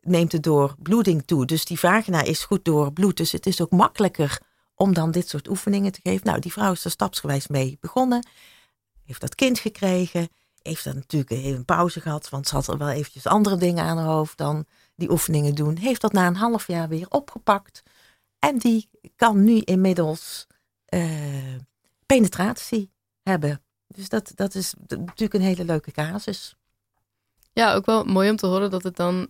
neemt 0.00 0.32
het 0.32 0.42
door 0.42 0.74
bloeding 0.78 1.22
toe. 1.26 1.46
Dus 1.46 1.64
die 1.64 1.78
vagina 1.78 2.22
is 2.22 2.44
goed 2.44 2.64
door 2.64 2.92
bloed. 2.92 3.16
Dus 3.16 3.32
het 3.32 3.46
is 3.46 3.60
ook 3.60 3.70
makkelijker 3.70 4.40
om 4.74 4.94
dan 4.94 5.10
dit 5.10 5.28
soort 5.28 5.48
oefeningen 5.48 5.92
te 5.92 6.00
geven. 6.02 6.26
Nou, 6.26 6.40
die 6.40 6.52
vrouw 6.52 6.72
is 6.72 6.84
er 6.84 6.90
stapsgewijs 6.90 7.46
mee 7.46 7.78
begonnen. 7.80 8.26
Heeft 9.04 9.20
dat 9.20 9.34
kind 9.34 9.58
gekregen. 9.58 10.28
Heeft 10.68 10.84
dan 10.84 10.94
natuurlijk 10.94 11.30
even 11.30 11.56
een 11.56 11.64
pauze 11.64 12.00
gehad. 12.00 12.28
Want 12.28 12.48
ze 12.48 12.54
had 12.54 12.68
er 12.68 12.78
wel 12.78 12.88
eventjes 12.88 13.26
andere 13.26 13.56
dingen 13.56 13.84
aan 13.84 13.96
haar 13.96 14.06
hoofd 14.06 14.36
dan 14.36 14.66
die 14.94 15.10
oefeningen 15.10 15.54
doen. 15.54 15.76
Heeft 15.76 16.00
dat 16.00 16.12
na 16.12 16.26
een 16.26 16.36
half 16.36 16.66
jaar 16.66 16.88
weer 16.88 17.06
opgepakt. 17.08 17.82
En 18.38 18.58
die 18.58 18.88
kan 19.16 19.44
nu 19.44 19.60
inmiddels 19.60 20.46
uh, 20.88 21.56
penetratie 22.06 22.90
hebben. 23.22 23.62
Dus 23.86 24.08
dat, 24.08 24.32
dat 24.34 24.54
is 24.54 24.74
natuurlijk 24.86 25.34
een 25.34 25.40
hele 25.40 25.64
leuke 25.64 25.90
casus. 25.90 26.56
Ja, 27.52 27.74
ook 27.74 27.86
wel 27.86 28.04
mooi 28.04 28.30
om 28.30 28.36
te 28.36 28.46
horen 28.46 28.70
dat 28.70 28.82
het 28.82 28.96
dan 28.96 29.28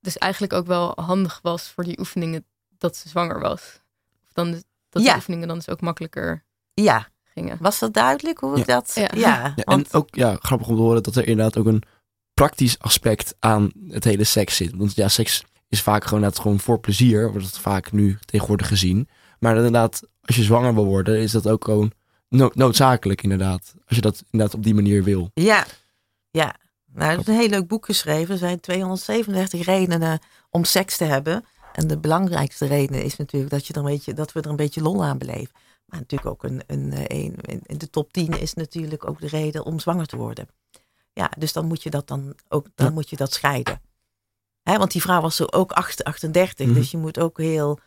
dus 0.00 0.18
eigenlijk 0.18 0.52
ook 0.52 0.66
wel 0.66 0.92
handig 0.94 1.40
was 1.42 1.70
voor 1.70 1.84
die 1.84 1.98
oefeningen 1.98 2.46
dat 2.78 2.96
ze 2.96 3.08
zwanger 3.08 3.40
was. 3.40 3.80
Of 4.24 4.32
dan 4.32 4.62
dat 4.88 5.02
die 5.02 5.14
oefeningen 5.14 5.48
dan 5.48 5.56
dus 5.56 5.68
ook 5.68 5.80
makkelijker 5.80 6.44
ja. 6.74 7.11
Gingen. 7.34 7.56
Was 7.60 7.78
dat 7.78 7.94
duidelijk 7.94 8.38
hoe 8.38 8.58
ik 8.58 8.66
dat... 8.66 8.92
Ja. 8.94 9.10
ja. 9.14 9.54
En 9.56 9.86
ook 9.90 10.08
ja, 10.14 10.36
grappig 10.40 10.68
om 10.68 10.76
te 10.76 10.82
horen 10.82 11.02
dat 11.02 11.16
er 11.16 11.26
inderdaad 11.26 11.58
ook 11.58 11.66
een 11.66 11.82
praktisch 12.34 12.78
aspect 12.78 13.34
aan 13.38 13.72
het 13.88 14.04
hele 14.04 14.24
seks 14.24 14.56
zit. 14.56 14.72
Want 14.76 14.94
ja, 14.94 15.08
seks 15.08 15.44
is 15.68 15.82
vaak 15.82 16.04
gewoon, 16.04 16.20
net 16.22 16.38
gewoon 16.38 16.60
voor 16.60 16.80
plezier, 16.80 17.30
wordt 17.30 17.46
het 17.46 17.58
vaak 17.58 17.92
nu 17.92 18.18
tegenwoordig 18.24 18.68
gezien. 18.68 19.08
Maar 19.38 19.56
inderdaad, 19.56 20.02
als 20.22 20.36
je 20.36 20.42
zwanger 20.42 20.74
wil 20.74 20.84
worden, 20.84 21.18
is 21.18 21.32
dat 21.32 21.48
ook 21.48 21.64
gewoon 21.64 21.92
noodzakelijk 22.52 23.22
inderdaad. 23.22 23.74
Als 23.86 23.96
je 23.96 24.00
dat 24.02 24.22
inderdaad 24.30 24.56
op 24.56 24.64
die 24.64 24.74
manier 24.74 25.04
wil. 25.04 25.30
Ja, 25.34 25.66
ja. 26.30 26.54
Nou, 26.94 27.10
het 27.10 27.20
is 27.20 27.26
een 27.26 27.40
heel 27.40 27.48
leuk 27.48 27.66
boek 27.66 27.84
geschreven. 27.84 28.32
Er 28.32 28.38
zijn 28.38 28.60
237 28.60 29.64
redenen 29.64 30.18
om 30.50 30.64
seks 30.64 30.96
te 30.96 31.04
hebben. 31.04 31.44
En 31.72 31.86
de 31.86 31.98
belangrijkste 31.98 32.66
reden 32.66 33.04
is 33.04 33.16
natuurlijk 33.16 33.52
dat, 33.52 33.66
je 33.66 33.72
er 33.72 33.78
een 33.78 33.84
beetje, 33.84 34.14
dat 34.14 34.32
we 34.32 34.40
er 34.40 34.50
een 34.50 34.56
beetje 34.56 34.82
lol 34.82 35.04
aan 35.04 35.18
beleven. 35.18 35.54
Maar 35.92 36.00
natuurlijk 36.00 36.30
ook 36.30 36.42
een, 36.42 36.62
een, 36.66 36.92
een, 37.06 37.60
in 37.62 37.78
de 37.78 37.90
top 37.90 38.12
10 38.12 38.40
is 38.40 38.54
natuurlijk 38.54 39.08
ook 39.08 39.20
de 39.20 39.26
reden 39.26 39.64
om 39.64 39.80
zwanger 39.80 40.06
te 40.06 40.16
worden. 40.16 40.48
Ja, 41.12 41.30
dus 41.38 41.52
dan 41.52 41.66
moet 41.66 41.82
je 41.82 41.90
dat 41.90 42.08
dan 42.08 42.34
ook 42.48 42.66
dan 42.74 42.92
moet 42.92 43.10
je 43.10 43.16
dat 43.16 43.32
scheiden. 43.32 43.80
Hè, 44.62 44.78
want 44.78 44.92
die 44.92 45.00
vrouw 45.00 45.20
was 45.20 45.36
zo 45.36 45.44
ook 45.44 45.72
38, 45.72 46.66
mm 46.66 46.74
dus 46.74 46.90
je 46.90 46.96
moet 46.96 47.18
ook 47.18 47.38
heel 47.38 47.78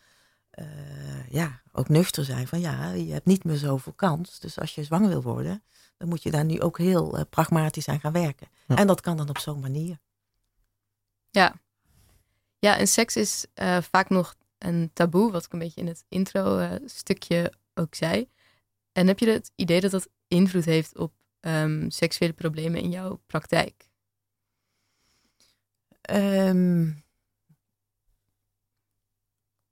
uh, 0.58 1.30
ja, 1.30 1.62
ook 1.72 1.88
nuchter 1.88 2.24
zijn 2.24 2.46
van 2.46 2.60
ja, 2.60 2.90
je 2.90 3.12
hebt 3.12 3.26
niet 3.26 3.44
meer 3.44 3.56
zoveel 3.56 3.92
kans. 3.92 4.38
Dus 4.40 4.58
als 4.58 4.74
je 4.74 4.84
zwanger 4.84 5.08
wil 5.08 5.22
worden, 5.22 5.62
dan 5.96 6.08
moet 6.08 6.22
je 6.22 6.30
daar 6.30 6.44
nu 6.44 6.60
ook 6.60 6.78
heel 6.78 7.18
uh, 7.18 7.22
pragmatisch 7.30 7.88
aan 7.88 8.00
gaan 8.00 8.12
werken. 8.12 8.48
En 8.66 8.86
dat 8.86 9.00
kan 9.00 9.16
dan 9.16 9.28
op 9.28 9.38
zo'n 9.38 9.60
manier. 9.60 9.98
Ja. 11.30 11.54
Ja, 12.58 12.76
en 12.76 12.86
seks 12.86 13.16
is 13.16 13.46
uh, 13.54 13.78
vaak 13.90 14.08
nog 14.08 14.34
een 14.58 14.90
taboe, 14.92 15.32
wat 15.32 15.44
ik 15.44 15.52
een 15.52 15.58
beetje 15.58 15.80
in 15.80 15.86
het 15.86 16.04
intro-stukje 16.08 17.52
ook 17.76 17.94
zei. 17.94 18.28
En 18.92 19.06
heb 19.06 19.18
je 19.18 19.28
het 19.28 19.52
idee 19.54 19.80
dat 19.80 19.90
dat 19.90 20.08
invloed 20.28 20.64
heeft 20.64 20.98
op 20.98 21.12
um, 21.40 21.90
seksuele 21.90 22.32
problemen 22.32 22.80
in 22.80 22.90
jouw 22.90 23.22
praktijk? 23.26 23.88
Um, 26.10 27.04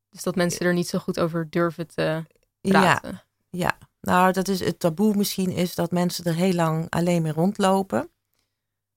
dus 0.08 0.22
dat 0.22 0.36
mensen 0.36 0.66
er 0.66 0.74
niet 0.74 0.88
zo 0.88 0.98
goed 0.98 1.20
over 1.20 1.50
durven 1.50 1.86
te 1.86 2.24
praten. 2.60 3.10
Ja, 3.10 3.24
ja. 3.50 3.78
nou 4.00 4.32
dat 4.32 4.48
is 4.48 4.60
het 4.60 4.78
taboe 4.78 5.16
misschien 5.16 5.50
is 5.50 5.74
dat 5.74 5.90
mensen 5.90 6.24
er 6.24 6.34
heel 6.34 6.52
lang 6.52 6.90
alleen 6.90 7.22
mee 7.22 7.32
rondlopen. 7.32 8.08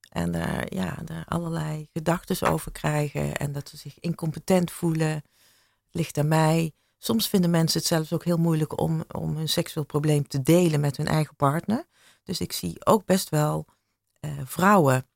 En 0.10 0.32
daar, 0.32 0.74
ja, 0.74 0.98
daar 1.06 1.26
allerlei 1.26 1.90
gedachten 1.94 2.50
over 2.50 2.72
krijgen. 2.72 3.36
En 3.36 3.52
dat 3.52 3.70
ze 3.70 3.78
zich 3.78 4.00
incompetent 4.00 4.72
voelen. 4.72 5.10
Het 5.10 5.24
ligt 5.92 6.18
aan 6.18 6.28
mij. 6.28 6.74
Soms 6.98 7.28
vinden 7.28 7.50
mensen 7.50 7.80
het 7.80 7.88
zelfs 7.88 8.14
ook 8.14 8.24
heel 8.24 8.38
moeilijk 8.38 8.80
om, 8.80 9.04
om 9.12 9.36
hun 9.36 9.50
seksueel 9.50 9.86
probleem 9.86 10.28
te 10.28 10.42
delen 10.42 10.80
met 10.80 10.98
hun 10.98 11.08
eigen 11.08 11.36
partner. 11.36 11.86
Dus 12.24 12.40
ik 12.40 12.52
zie 12.52 12.86
ook 12.86 13.06
best 13.06 13.30
wel 13.30 13.66
eh, 14.20 14.32
vrouwen 14.44 15.08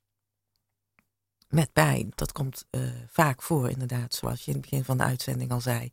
met 1.50 1.74
pijn. 1.74 2.12
Dat 2.15 2.32
komt 2.32 2.65
eh, 2.70 2.82
vaak 3.08 3.41
voor, 3.41 3.70
inderdaad, 3.70 4.13
zoals 4.13 4.46
je 4.46 4.52
in 4.52 4.58
het 4.58 4.70
begin 4.70 4.84
van 4.84 4.98
de 4.98 5.04
uitzending 5.04 5.52
al 5.52 5.62
zei. 5.62 5.91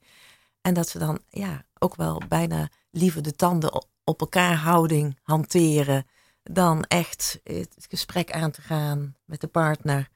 En 0.61 0.75
dat 0.75 0.89
ze 0.89 0.99
dan 0.99 1.19
ja, 1.29 1.65
ook 1.79 1.97
wel 1.97 2.23
bijna 2.29 2.69
liever 2.91 3.23
de 3.23 3.35
tanden 3.35 3.87
op 4.05 4.21
elkaar 4.21 4.57
houding 4.57 5.19
hanteren. 5.23 6.07
Dan 6.43 6.85
echt 6.85 7.41
het 7.43 7.87
gesprek 7.89 8.33
aan 8.33 8.51
te 8.51 8.63
gaan 8.63 9.17
met 9.25 9.41
de 9.41 9.47
partner. 9.47 10.09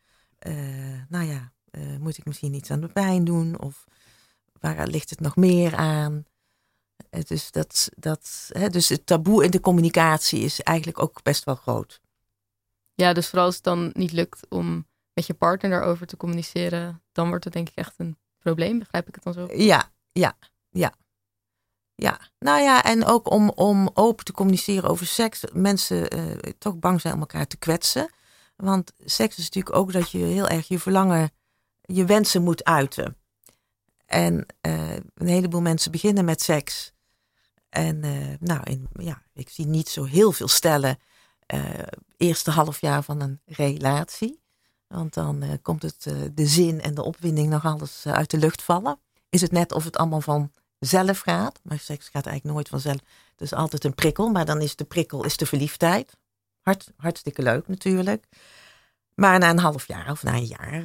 Uh, 0.47 1.03
nou 1.09 1.25
ja, 1.25 1.53
moet 1.99 2.19
ik 2.19 2.25
misschien 2.25 2.55
iets 2.55 2.71
aan 2.71 2.81
de 2.81 2.89
pijn 2.89 3.25
doen? 3.25 3.61
Of 3.61 3.85
waar 4.62 4.87
ligt 4.87 5.11
het 5.11 5.20
nog 5.20 5.37
meer 5.37 5.77
aan? 5.77 6.25
Dus, 7.27 7.51
dat, 7.51 7.88
dat, 7.96 8.51
hè, 8.53 8.68
dus 8.68 8.88
het 8.88 9.07
taboe 9.07 9.44
in 9.44 9.51
de 9.51 9.61
communicatie 9.61 10.40
is 10.40 10.61
eigenlijk 10.61 10.98
ook 11.03 11.22
best 11.22 11.44
wel 11.44 11.55
groot. 11.55 12.01
Ja, 12.94 13.12
dus 13.12 13.29
vooral 13.29 13.46
als 13.46 13.55
het 13.55 13.64
dan 13.64 13.90
niet 13.92 14.12
lukt 14.12 14.48
om 14.48 14.87
met 15.12 15.27
je 15.27 15.35
partner 15.35 15.70
daarover 15.70 16.07
te 16.07 16.16
communiceren, 16.16 17.03
dan 17.12 17.29
wordt 17.29 17.44
het 17.44 17.53
denk 17.53 17.68
ik 17.68 17.77
echt 17.77 17.94
een 17.96 18.18
probleem. 18.38 18.79
Begrijp 18.79 19.09
ik 19.09 19.14
het 19.14 19.25
dan 19.25 19.33
zo? 19.33 19.48
Ja, 19.55 19.92
ja, 20.12 20.37
ja. 20.70 20.94
Ja, 21.94 22.20
nou 22.38 22.62
ja, 22.62 22.85
en 22.85 23.05
ook 23.05 23.31
om, 23.31 23.51
om 23.51 23.90
open 23.94 24.25
te 24.25 24.33
communiceren 24.33 24.90
over 24.90 25.07
seks. 25.07 25.44
Mensen 25.53 26.16
uh, 26.16 26.33
toch 26.59 26.79
bang 26.79 27.01
zijn 27.01 27.14
om 27.14 27.20
elkaar 27.20 27.46
te 27.46 27.57
kwetsen. 27.57 28.11
Want 28.57 28.92
seks 28.98 29.38
is 29.38 29.44
natuurlijk 29.44 29.77
ook 29.77 29.92
dat 29.92 30.11
je 30.11 30.18
heel 30.18 30.48
erg 30.48 30.68
je 30.68 30.79
verlangen, 30.79 31.31
je 31.81 32.05
wensen 32.05 32.42
moet 32.42 32.64
uiten. 32.64 33.16
En 34.12 34.46
uh, 34.66 34.94
een 35.14 35.27
heleboel 35.27 35.61
mensen 35.61 35.90
beginnen 35.90 36.25
met 36.25 36.42
seks. 36.42 36.92
En 37.68 38.05
uh, 38.05 38.27
nou, 38.40 38.61
in, 38.62 38.88
ja, 38.92 39.22
ik 39.35 39.48
zie 39.48 39.66
niet 39.66 39.88
zo 39.88 40.05
heel 40.05 40.33
veel 40.33 40.48
stellen 40.48 40.98
eerste 42.16 42.51
half 42.51 42.81
jaar 42.81 43.03
van 43.03 43.20
een 43.20 43.40
relatie. 43.46 44.40
Want 44.87 45.14
dan 45.14 45.59
komt 45.62 45.83
het, 45.83 46.03
de 46.35 46.46
zin 46.46 46.81
en 46.81 46.94
de 46.94 47.03
opwinding 47.03 47.48
nog 47.48 47.64
alles 47.64 48.07
uit 48.07 48.31
de 48.31 48.37
lucht 48.37 48.62
vallen. 48.62 49.01
Is 49.29 49.40
het 49.40 49.53
net 49.53 49.72
of 49.72 49.85
het 49.85 49.96
allemaal 49.96 50.20
van 50.20 50.53
zelf 50.79 51.18
gaat. 51.18 51.61
Maar 51.62 51.79
seks 51.79 52.09
gaat 52.09 52.27
eigenlijk 52.27 52.55
nooit 52.55 52.68
vanzelf. 52.68 53.01
Het 53.33 53.40
is 53.40 53.53
altijd 53.53 53.85
een 53.85 53.94
prikkel. 53.94 54.29
Maar 54.29 54.44
dan 54.44 54.61
is 54.61 54.77
de 54.77 54.85
prikkel 54.85 55.25
is 55.25 55.37
de 55.37 55.46
verliefdheid. 55.46 56.16
Hart, 56.61 56.92
hartstikke 56.96 57.42
leuk 57.42 57.68
natuurlijk. 57.68 58.27
Maar 59.14 59.38
na 59.38 59.51
een 59.51 59.59
half 59.59 59.87
jaar 59.87 60.11
of 60.11 60.22
na 60.22 60.33
een 60.33 60.44
jaar, 60.44 60.85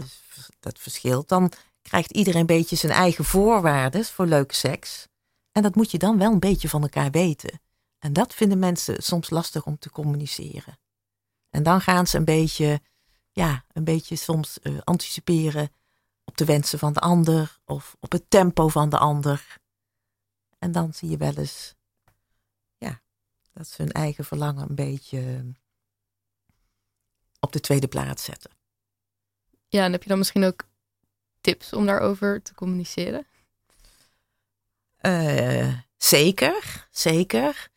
dat 0.59 0.79
verschilt. 0.79 1.29
Dan 1.29 1.51
krijgt 1.88 2.12
iedereen 2.12 2.39
een 2.39 2.45
beetje 2.45 2.76
zijn 2.76 2.91
eigen 2.91 3.26
voorwaarden 3.26 4.06
voor 4.06 4.26
leuke 4.26 4.56
seks. 4.56 5.08
En 5.52 5.62
dat 5.62 5.76
moet 5.76 5.91
je 5.91 5.97
dan 5.97 6.17
wel 6.17 6.32
een 6.32 6.39
beetje 6.39 6.69
van 6.69 6.82
elkaar 6.82 7.12
weten. 7.12 7.62
En 8.00 8.13
dat 8.13 8.34
vinden 8.34 8.60
mensen 8.60 9.04
soms 9.04 9.30
lastig 9.30 9.65
om 9.65 9.80
te 9.80 9.89
communiceren. 9.89 10.80
En 11.50 11.63
dan 11.63 11.82
gaan 11.82 12.08
ze 12.08 12.17
een 12.17 12.26
beetje 12.26 12.82
ja, 13.32 13.65
een 13.73 13.84
beetje 13.84 14.15
soms 14.15 14.58
uh, 14.63 14.80
anticiperen 14.84 15.69
op 16.23 16.38
de 16.38 16.45
wensen 16.45 16.80
van 16.80 16.93
de 16.93 17.00
ander 17.00 17.60
of 17.65 17.95
op 18.00 18.12
het 18.12 18.30
tempo 18.30 18.67
van 18.67 18.89
de 18.89 18.97
ander. 18.97 19.58
En 20.60 20.71
dan 20.71 20.93
zie 20.93 21.10
je 21.10 21.17
wel 21.17 21.34
eens, 21.34 21.76
ja, 22.78 23.02
dat 23.54 23.67
ze 23.67 23.82
hun 23.82 23.91
eigen 23.91 24.26
verlangen 24.26 24.69
een 24.69 24.76
beetje 24.76 25.54
op 27.39 27.52
de 27.52 27.60
tweede 27.60 27.88
plaats 27.88 28.23
zetten. 28.23 28.52
Ja, 29.67 29.84
en 29.84 29.91
heb 29.91 30.04
je 30.04 30.10
dan 30.10 30.17
misschien 30.17 30.43
ook 30.43 30.67
tips 31.41 31.73
om 31.73 31.86
daarover 31.86 32.41
te 32.41 32.54
communiceren? 32.54 33.26
Uh, 35.02 35.73
zeker, 35.97 36.88
zeker. 36.91 37.69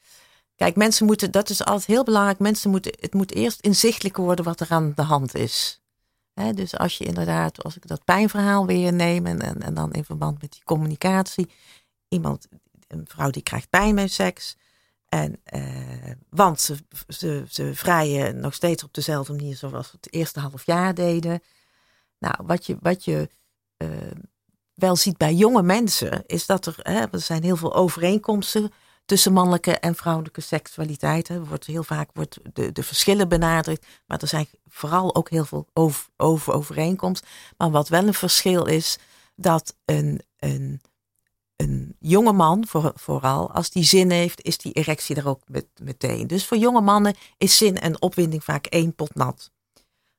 Kijk, 0.57 0.77
mensen 0.77 1.07
moeten, 1.07 1.31
dat 1.31 1.51
is 1.51 1.65
altijd 1.65 1.87
heel 1.87 2.05
belangrijk. 2.05 2.39
Mensen 2.39 2.71
moeten, 2.71 2.93
het 3.01 3.15
moet 3.15 3.33
eerst 3.33 3.61
inzichtelijk 3.61 4.17
worden 4.17 4.45
wat 4.45 4.61
er 4.61 4.71
aan 4.71 4.93
de 4.95 5.03
hand 5.03 5.35
is. 5.35 5.81
dus 6.55 6.77
als 6.77 6.99
je 6.99 7.05
inderdaad, 7.05 7.63
als 7.65 7.77
ik 7.77 7.87
dat 7.87 8.05
pijnverhaal 8.05 8.67
weer 8.67 8.93
neem 8.93 9.27
en, 9.27 9.63
en, 9.63 9.75
dan 9.75 9.93
in 9.93 10.05
verband 10.05 10.41
met 10.41 10.53
die 10.53 10.65
communicatie. 10.65 11.51
Iemand, 12.09 12.49
een 12.89 13.05
vrouw 13.09 13.31
die 13.31 13.43
krijgt 13.43 13.71
pijn 13.71 13.95
met 13.95 14.13
seks. 14.13 14.57
En, 15.09 15.41
eh, 15.45 16.11
want 16.29 16.61
ze, 16.61 16.77
ze, 17.09 17.45
ze 17.49 17.75
vrijen 17.75 18.41
nog 18.41 18.55
steeds 18.55 18.85
op 18.85 18.95
dezelfde 18.95 19.33
manier 19.33 19.57
zoals 19.57 19.91
we 19.91 19.99
het 20.01 20.13
eerste 20.13 20.41
half 20.41 20.67
jaar 20.67 20.95
deden. 20.95 21.43
Nou, 22.19 22.35
wat 22.43 22.67
je, 22.67 22.77
wat 22.81 23.05
je 23.05 23.29
wel 24.75 24.97
ziet 24.97 25.17
bij 25.17 25.35
jonge 25.35 25.63
mensen, 25.63 26.23
is 26.27 26.47
dat 26.47 26.67
er, 26.67 26.77
hè, 26.83 27.05
er 27.11 27.21
zijn 27.21 27.43
heel 27.43 27.57
veel 27.57 27.75
overeenkomsten 27.75 28.73
tussen 29.05 29.33
mannelijke 29.33 29.79
en 29.79 29.95
vrouwelijke 29.95 30.41
seksualiteit. 30.41 31.29
Er 31.29 31.47
wordt 31.47 31.67
heel 31.67 31.83
vaak 31.83 32.11
wordt 32.13 32.39
de, 32.53 32.73
de 32.73 32.83
verschillen 32.83 33.29
benadrukt, 33.29 33.87
maar 34.07 34.21
er 34.21 34.29
zijn 34.29 34.47
vooral 34.69 35.15
ook 35.15 35.31
heel 35.31 35.45
veel 35.45 35.67
over, 35.73 36.07
over 36.17 36.53
overeenkomst. 36.53 37.27
Maar 37.57 37.71
wat 37.71 37.89
wel 37.89 38.07
een 38.07 38.15
verschil 38.15 38.67
is, 38.67 38.99
dat 39.37 39.77
een, 39.85 40.21
een, 40.39 40.81
een 41.57 41.97
jonge 41.99 42.33
man, 42.33 42.67
voor, 42.67 42.93
vooral 42.95 43.53
als 43.53 43.71
die 43.71 43.85
zin 43.85 44.11
heeft, 44.11 44.43
is 44.43 44.59
die 44.59 44.73
erectie 44.73 45.17
er 45.17 45.29
ook 45.29 45.43
met, 45.47 45.67
meteen. 45.83 46.27
Dus 46.27 46.47
voor 46.47 46.57
jonge 46.57 46.81
mannen 46.81 47.17
is 47.39 47.57
zin 47.57 47.79
en 47.79 48.03
opwinding 48.03 48.45
vaak 48.45 48.67
één 48.67 48.95
pot 48.95 49.15
nat. 49.15 49.51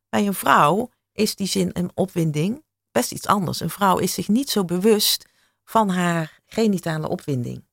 Bij 0.09 0.27
een 0.27 0.33
vrouw 0.33 0.89
is 1.13 1.35
die 1.35 1.47
zin 1.47 1.71
en 1.71 1.91
opwinding 1.93 2.63
best 2.91 3.11
iets 3.11 3.27
anders. 3.27 3.59
Een 3.59 3.69
vrouw 3.69 3.97
is 3.97 4.13
zich 4.13 4.27
niet 4.27 4.49
zo 4.49 4.65
bewust 4.65 5.25
van 5.63 5.89
haar 5.89 6.41
genitale 6.45 7.07
opwinding. 7.07 7.63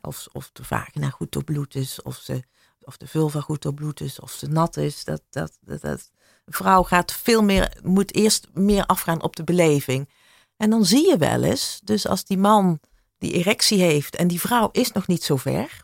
Of, 0.00 0.28
of 0.32 0.50
de 0.52 0.64
vagina 0.64 1.10
goed 1.10 1.32
doorbloed 1.32 1.74
is, 1.74 2.02
of, 2.02 2.16
ze, 2.16 2.42
of 2.80 2.96
de 2.96 3.06
vulva 3.06 3.40
goed 3.40 3.62
doorbloed 3.62 4.00
is, 4.00 4.20
of 4.20 4.32
ze 4.32 4.46
nat 4.46 4.76
is. 4.76 5.04
Dat, 5.04 5.22
dat, 5.30 5.58
dat. 5.60 6.10
Een 6.44 6.52
vrouw 6.52 6.82
gaat 6.82 7.12
veel 7.12 7.42
meer, 7.42 7.80
moet 7.82 8.14
eerst 8.14 8.48
meer 8.52 8.86
afgaan 8.86 9.22
op 9.22 9.36
de 9.36 9.44
beleving. 9.44 10.08
En 10.56 10.70
dan 10.70 10.84
zie 10.84 11.08
je 11.08 11.16
wel 11.16 11.42
eens, 11.42 11.80
dus 11.84 12.06
als 12.06 12.24
die 12.24 12.38
man 12.38 12.80
die 13.18 13.32
erectie 13.32 13.80
heeft 13.80 14.16
en 14.16 14.28
die 14.28 14.40
vrouw 14.40 14.68
is 14.72 14.92
nog 14.92 15.06
niet 15.06 15.22
zo 15.22 15.36
ver, 15.36 15.82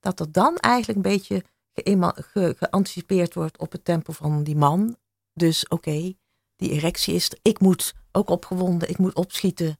dat 0.00 0.20
er 0.20 0.32
dan 0.32 0.56
eigenlijk 0.56 0.96
een 0.96 1.12
beetje 1.12 1.44
ge 2.32 2.54
geanticipeerd 2.58 3.34
wordt 3.34 3.58
op 3.58 3.72
het 3.72 3.84
tempo 3.84 4.12
van 4.12 4.42
die 4.42 4.56
man. 4.56 4.96
Dus 5.32 5.68
oké, 5.68 6.14
die 6.58 6.70
erectie 6.70 7.14
is 7.14 7.30
er. 7.30 7.38
Ik 7.42 7.60
moet 7.60 7.94
ook 8.12 8.30
opgewonden, 8.30 8.88
ik 8.88 8.98
moet 8.98 9.14
opschieten. 9.14 9.78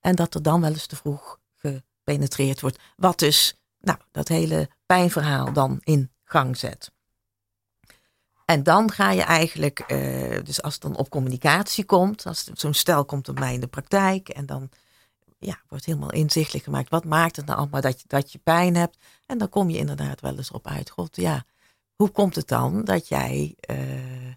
En 0.00 0.14
dat 0.14 0.34
er 0.34 0.42
dan 0.42 0.60
wel 0.60 0.70
eens 0.70 0.86
te 0.86 0.96
vroeg 0.96 1.38
gepenetreerd 1.54 2.60
wordt. 2.60 2.78
Wat 2.96 3.18
dus 3.18 3.56
nou, 3.80 3.98
dat 4.10 4.28
hele 4.28 4.68
pijnverhaal 4.86 5.52
dan 5.52 5.80
in 5.84 6.10
gang 6.24 6.56
zet. 6.56 6.90
En 8.44 8.62
dan 8.62 8.90
ga 8.90 9.10
je 9.10 9.22
eigenlijk, 9.22 9.92
uh, 9.92 10.38
dus 10.44 10.62
als 10.62 10.72
het 10.72 10.82
dan 10.82 10.96
op 10.96 11.10
communicatie 11.10 11.84
komt, 11.84 12.26
als 12.26 12.44
zo'n 12.44 12.74
stel 12.74 13.04
komt 13.04 13.24
bij 13.24 13.34
mij 13.34 13.54
in 13.54 13.60
de 13.60 13.66
praktijk 13.66 14.28
en 14.28 14.46
dan 14.46 14.70
ja, 15.38 15.60
wordt 15.68 15.84
helemaal 15.84 16.12
inzichtelijk 16.12 16.64
gemaakt. 16.64 16.90
Wat 16.90 17.04
maakt 17.04 17.36
het 17.36 17.46
nou 17.46 17.58
allemaal 17.58 17.80
dat 17.80 18.00
je, 18.00 18.04
dat 18.08 18.32
je 18.32 18.38
pijn 18.38 18.76
hebt? 18.76 18.98
En 19.26 19.38
dan 19.38 19.48
kom 19.48 19.70
je 19.70 19.78
inderdaad 19.78 20.20
wel 20.20 20.36
eens 20.36 20.50
op 20.50 20.66
uit. 20.66 20.90
God, 20.90 21.16
ja, 21.16 21.44
hoe 21.94 22.10
komt 22.10 22.34
het 22.34 22.48
dan 22.48 22.84
dat 22.84 23.08
jij 23.08 23.54
uh, 23.70 24.32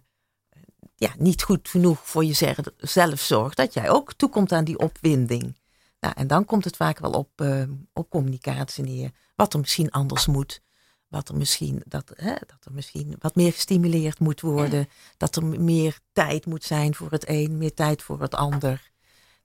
ja, 1.00 1.14
niet 1.18 1.42
goed 1.42 1.68
genoeg 1.68 1.98
voor 2.02 2.24
jezelf 2.24 3.20
zorgt? 3.20 3.56
Dat 3.56 3.74
jij 3.74 3.90
ook 3.90 4.12
toekomt 4.12 4.52
aan 4.52 4.64
die 4.64 4.78
opwinding. 4.78 5.58
Nou, 6.00 6.14
en 6.16 6.26
dan 6.26 6.44
komt 6.44 6.64
het 6.64 6.76
vaak 6.76 6.98
wel 6.98 7.10
op, 7.10 7.40
uh, 7.40 7.62
op 7.92 8.10
communicatie 8.10 8.84
neer. 8.84 9.10
Wat 9.36 9.52
er 9.52 9.60
misschien 9.60 9.90
anders 9.90 10.26
moet. 10.26 10.62
Wat 11.08 11.28
er 11.28 11.36
misschien, 11.36 11.82
dat, 11.84 12.12
hè, 12.14 12.32
dat 12.32 12.64
er 12.64 12.72
misschien 12.72 13.16
wat 13.18 13.34
meer 13.34 13.52
gestimuleerd 13.52 14.18
moet 14.18 14.40
worden. 14.40 14.88
Dat 15.16 15.36
er 15.36 15.44
meer 15.44 15.98
tijd 16.12 16.46
moet 16.46 16.64
zijn 16.64 16.94
voor 16.94 17.10
het 17.10 17.28
een, 17.28 17.58
meer 17.58 17.74
tijd 17.74 18.02
voor 18.02 18.20
het 18.20 18.34
ander. 18.34 18.90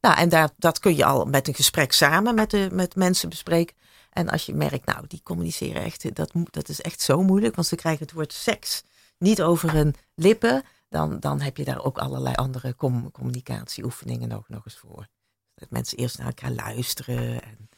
Nou, 0.01 0.17
en 0.17 0.29
daar, 0.29 0.49
dat 0.57 0.79
kun 0.79 0.95
je 0.95 1.05
al 1.05 1.25
met 1.25 1.47
een 1.47 1.55
gesprek 1.55 1.91
samen 1.91 2.35
met, 2.35 2.49
de, 2.49 2.69
met 2.71 2.95
mensen 2.95 3.29
bespreken. 3.29 3.75
En 4.09 4.29
als 4.29 4.45
je 4.45 4.53
merkt, 4.53 4.85
nou, 4.85 5.07
die 5.07 5.21
communiceren 5.23 5.83
echt, 5.83 6.15
dat, 6.15 6.31
dat 6.51 6.69
is 6.69 6.81
echt 6.81 7.01
zo 7.01 7.23
moeilijk. 7.23 7.55
Want 7.55 7.67
ze 7.67 7.75
krijgen 7.75 8.05
het 8.05 8.15
woord 8.15 8.33
seks 8.33 8.83
niet 9.17 9.41
over 9.41 9.71
hun 9.71 9.95
lippen. 10.15 10.63
Dan, 10.89 11.19
dan 11.19 11.41
heb 11.41 11.57
je 11.57 11.63
daar 11.63 11.83
ook 11.83 11.97
allerlei 11.97 12.35
andere 12.35 12.75
com 12.75 13.11
communicatieoefeningen 13.11 14.29
nog, 14.29 14.49
nog 14.49 14.65
eens 14.65 14.77
voor. 14.77 15.07
Dat 15.55 15.69
mensen 15.69 15.97
eerst 15.97 16.17
naar 16.17 16.27
elkaar 16.27 16.51
luisteren. 16.51 17.41
En, 17.41 17.69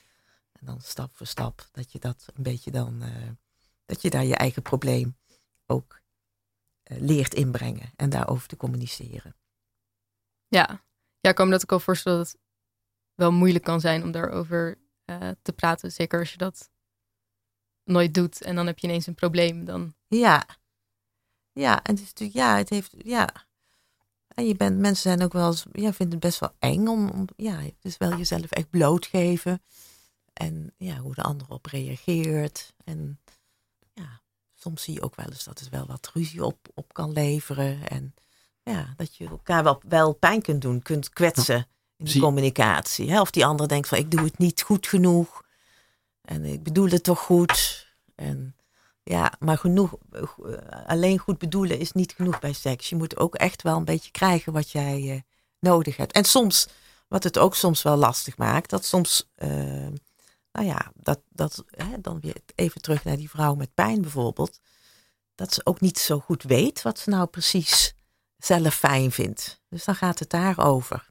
en 0.52 0.66
dan 0.66 0.82
stap 0.82 1.16
voor 1.16 1.28
stap. 1.28 1.68
Dat 1.72 1.92
je 1.92 2.00
dat 2.00 2.26
een 2.34 2.44
beetje 2.44 2.72
dan. 2.72 3.04
Uh, 3.04 3.30
dat 3.86 4.02
je 4.02 4.10
daar 4.10 4.26
je 4.26 4.36
eigen 4.36 4.62
probleem 4.62 5.18
ook 5.66 6.02
uh, 6.84 6.98
leert 7.00 7.34
inbrengen. 7.34 7.92
En 7.96 8.10
daarover 8.10 8.48
te 8.48 8.58
communiceren. 8.58 9.36
Ja, 10.48 10.84
ja 11.20 11.30
ik 11.30 11.36
kan 11.36 11.46
me 11.46 11.52
dat 11.52 11.64
ook 11.64 11.72
al 11.72 11.80
voorstellen 11.80 12.18
dat 12.18 12.32
het 12.32 12.40
wel 13.14 13.32
moeilijk 13.32 13.64
kan 13.64 13.80
zijn 13.80 14.04
om 14.04 14.12
daarover 14.12 14.78
uh, 15.06 15.30
te 15.42 15.54
praten. 15.54 15.92
Zeker 15.92 16.20
als 16.20 16.32
je 16.32 16.38
dat 16.38 16.70
nooit 17.84 18.14
doet 18.14 18.42
en 18.42 18.56
dan 18.56 18.66
heb 18.68 18.80
je 18.80 18.88
ineens 18.88 19.08
een 19.08 19.16
probleem. 19.16 19.66
Dan... 19.66 19.96
Ja, 20.08 20.46
ja, 21.58 21.84
en 21.84 21.94
het 21.94 22.04
is 22.04 22.08
natuurlijk, 22.08 22.38
ja, 22.38 22.58
het 22.58 22.70
heeft, 22.70 22.94
ja. 22.98 23.30
En 24.28 24.48
je 24.48 24.56
bent, 24.56 24.80
mensen 24.80 25.02
zijn 25.02 25.24
ook 25.24 25.34
wel 25.34 25.48
eens, 25.48 25.66
ja, 25.72 25.94
vinden 25.94 26.16
het 26.16 26.20
best 26.20 26.40
wel 26.40 26.56
eng 26.60 26.88
om, 26.88 27.10
om 27.10 27.28
ja, 27.36 27.60
dus 27.80 27.98
wel 27.98 28.18
jezelf 28.18 28.52
echt 28.52 28.70
blootgeven. 28.70 29.62
En 30.34 30.74
ja, 30.78 30.98
hoe 30.98 31.16
de 31.16 31.22
ander 31.22 31.48
op 31.50 31.66
reageert. 31.66 32.74
En 32.84 33.20
ja, 33.94 34.22
soms 34.54 34.84
zie 34.84 34.94
je 34.94 35.02
ook 35.02 35.16
wel 35.16 35.26
eens 35.26 35.44
dat 35.44 35.60
het 35.60 35.70
wel 35.70 35.86
wat 35.86 36.12
ruzie 36.14 36.46
op, 36.46 36.68
op 36.74 36.94
kan 36.94 37.12
leveren. 37.12 37.88
En 37.90 38.14
ja, 38.64 38.94
dat 38.96 39.16
je 39.16 39.28
elkaar 39.28 39.64
wel, 39.64 39.82
wel 39.88 40.14
pijn 40.14 40.42
kunt 40.42 40.62
doen, 40.62 40.82
kunt 40.82 41.10
kwetsen 41.10 41.68
in 41.98 42.06
de 42.06 42.20
communicatie. 42.20 43.12
Hè? 43.12 43.22
Of 43.22 43.32
die 43.32 43.46
ander 43.46 43.68
denkt 43.68 43.88
van 43.88 43.98
ik 43.98 44.12
doe 44.12 44.24
het 44.24 44.38
niet 44.38 44.62
goed 44.62 44.88
genoeg. 44.88 45.44
En 46.22 46.46
ik 46.46 46.64
bedoel 46.64 46.90
het 46.90 47.04
toch 47.04 47.20
goed. 47.20 47.88
En 48.16 48.56
ja, 49.08 49.34
maar 49.40 49.58
genoeg, 49.58 49.98
eh, 50.12 50.24
alleen 50.86 51.18
goed 51.18 51.38
bedoelen 51.38 51.80
is 51.80 51.92
niet 51.92 52.14
genoeg 52.14 52.40
bij 52.40 52.54
seks. 52.54 52.90
Je 52.90 52.96
moet 52.96 53.18
ook 53.18 53.36
echt 53.36 53.62
wel 53.62 53.78
een 53.78 53.86
beetje 53.86 54.12
krijgen 54.12 54.54
wat 54.54 54.72
jij 54.72 55.12
eh, 55.12 55.22
nodig 55.60 55.98
hebt. 55.98 56.12
En 56.12 56.24
soms, 56.24 56.68
wat 57.08 57.24
het 57.24 57.38
ook 57.38 57.56
soms 57.56 57.82
wel 57.82 57.96
lastig 57.96 58.38
maakt, 58.38 58.70
dat 58.70 58.86
soms, 58.86 59.30
eh, 59.36 59.50
nou 60.52 60.66
ja, 60.66 60.92
dat, 60.96 61.20
dat 61.30 61.64
hè, 61.70 62.02
dan 62.02 62.20
weer 62.20 62.36
even 62.56 62.82
terug 62.82 63.04
naar 63.04 63.18
die 63.18 63.30
vrouw 63.30 63.56
met 63.56 63.74
pijn 63.74 64.02
bijvoorbeeld, 64.02 64.60
dat 65.36 65.54
ze 65.54 65.62
ook 65.66 65.82
niet 65.82 66.00
zo 66.00 66.20
goed 66.20 66.44
weet 66.44 66.82
wat 66.82 67.00
ze 67.00 67.10
nou 67.10 67.28
precies 67.28 67.94
zelf 68.38 68.76
fijn 68.76 69.12
vindt. 69.12 69.62
Dus 69.70 69.86
dan 69.86 69.96
gaat 69.96 70.20
het 70.20 70.30
daarover. 70.30 71.10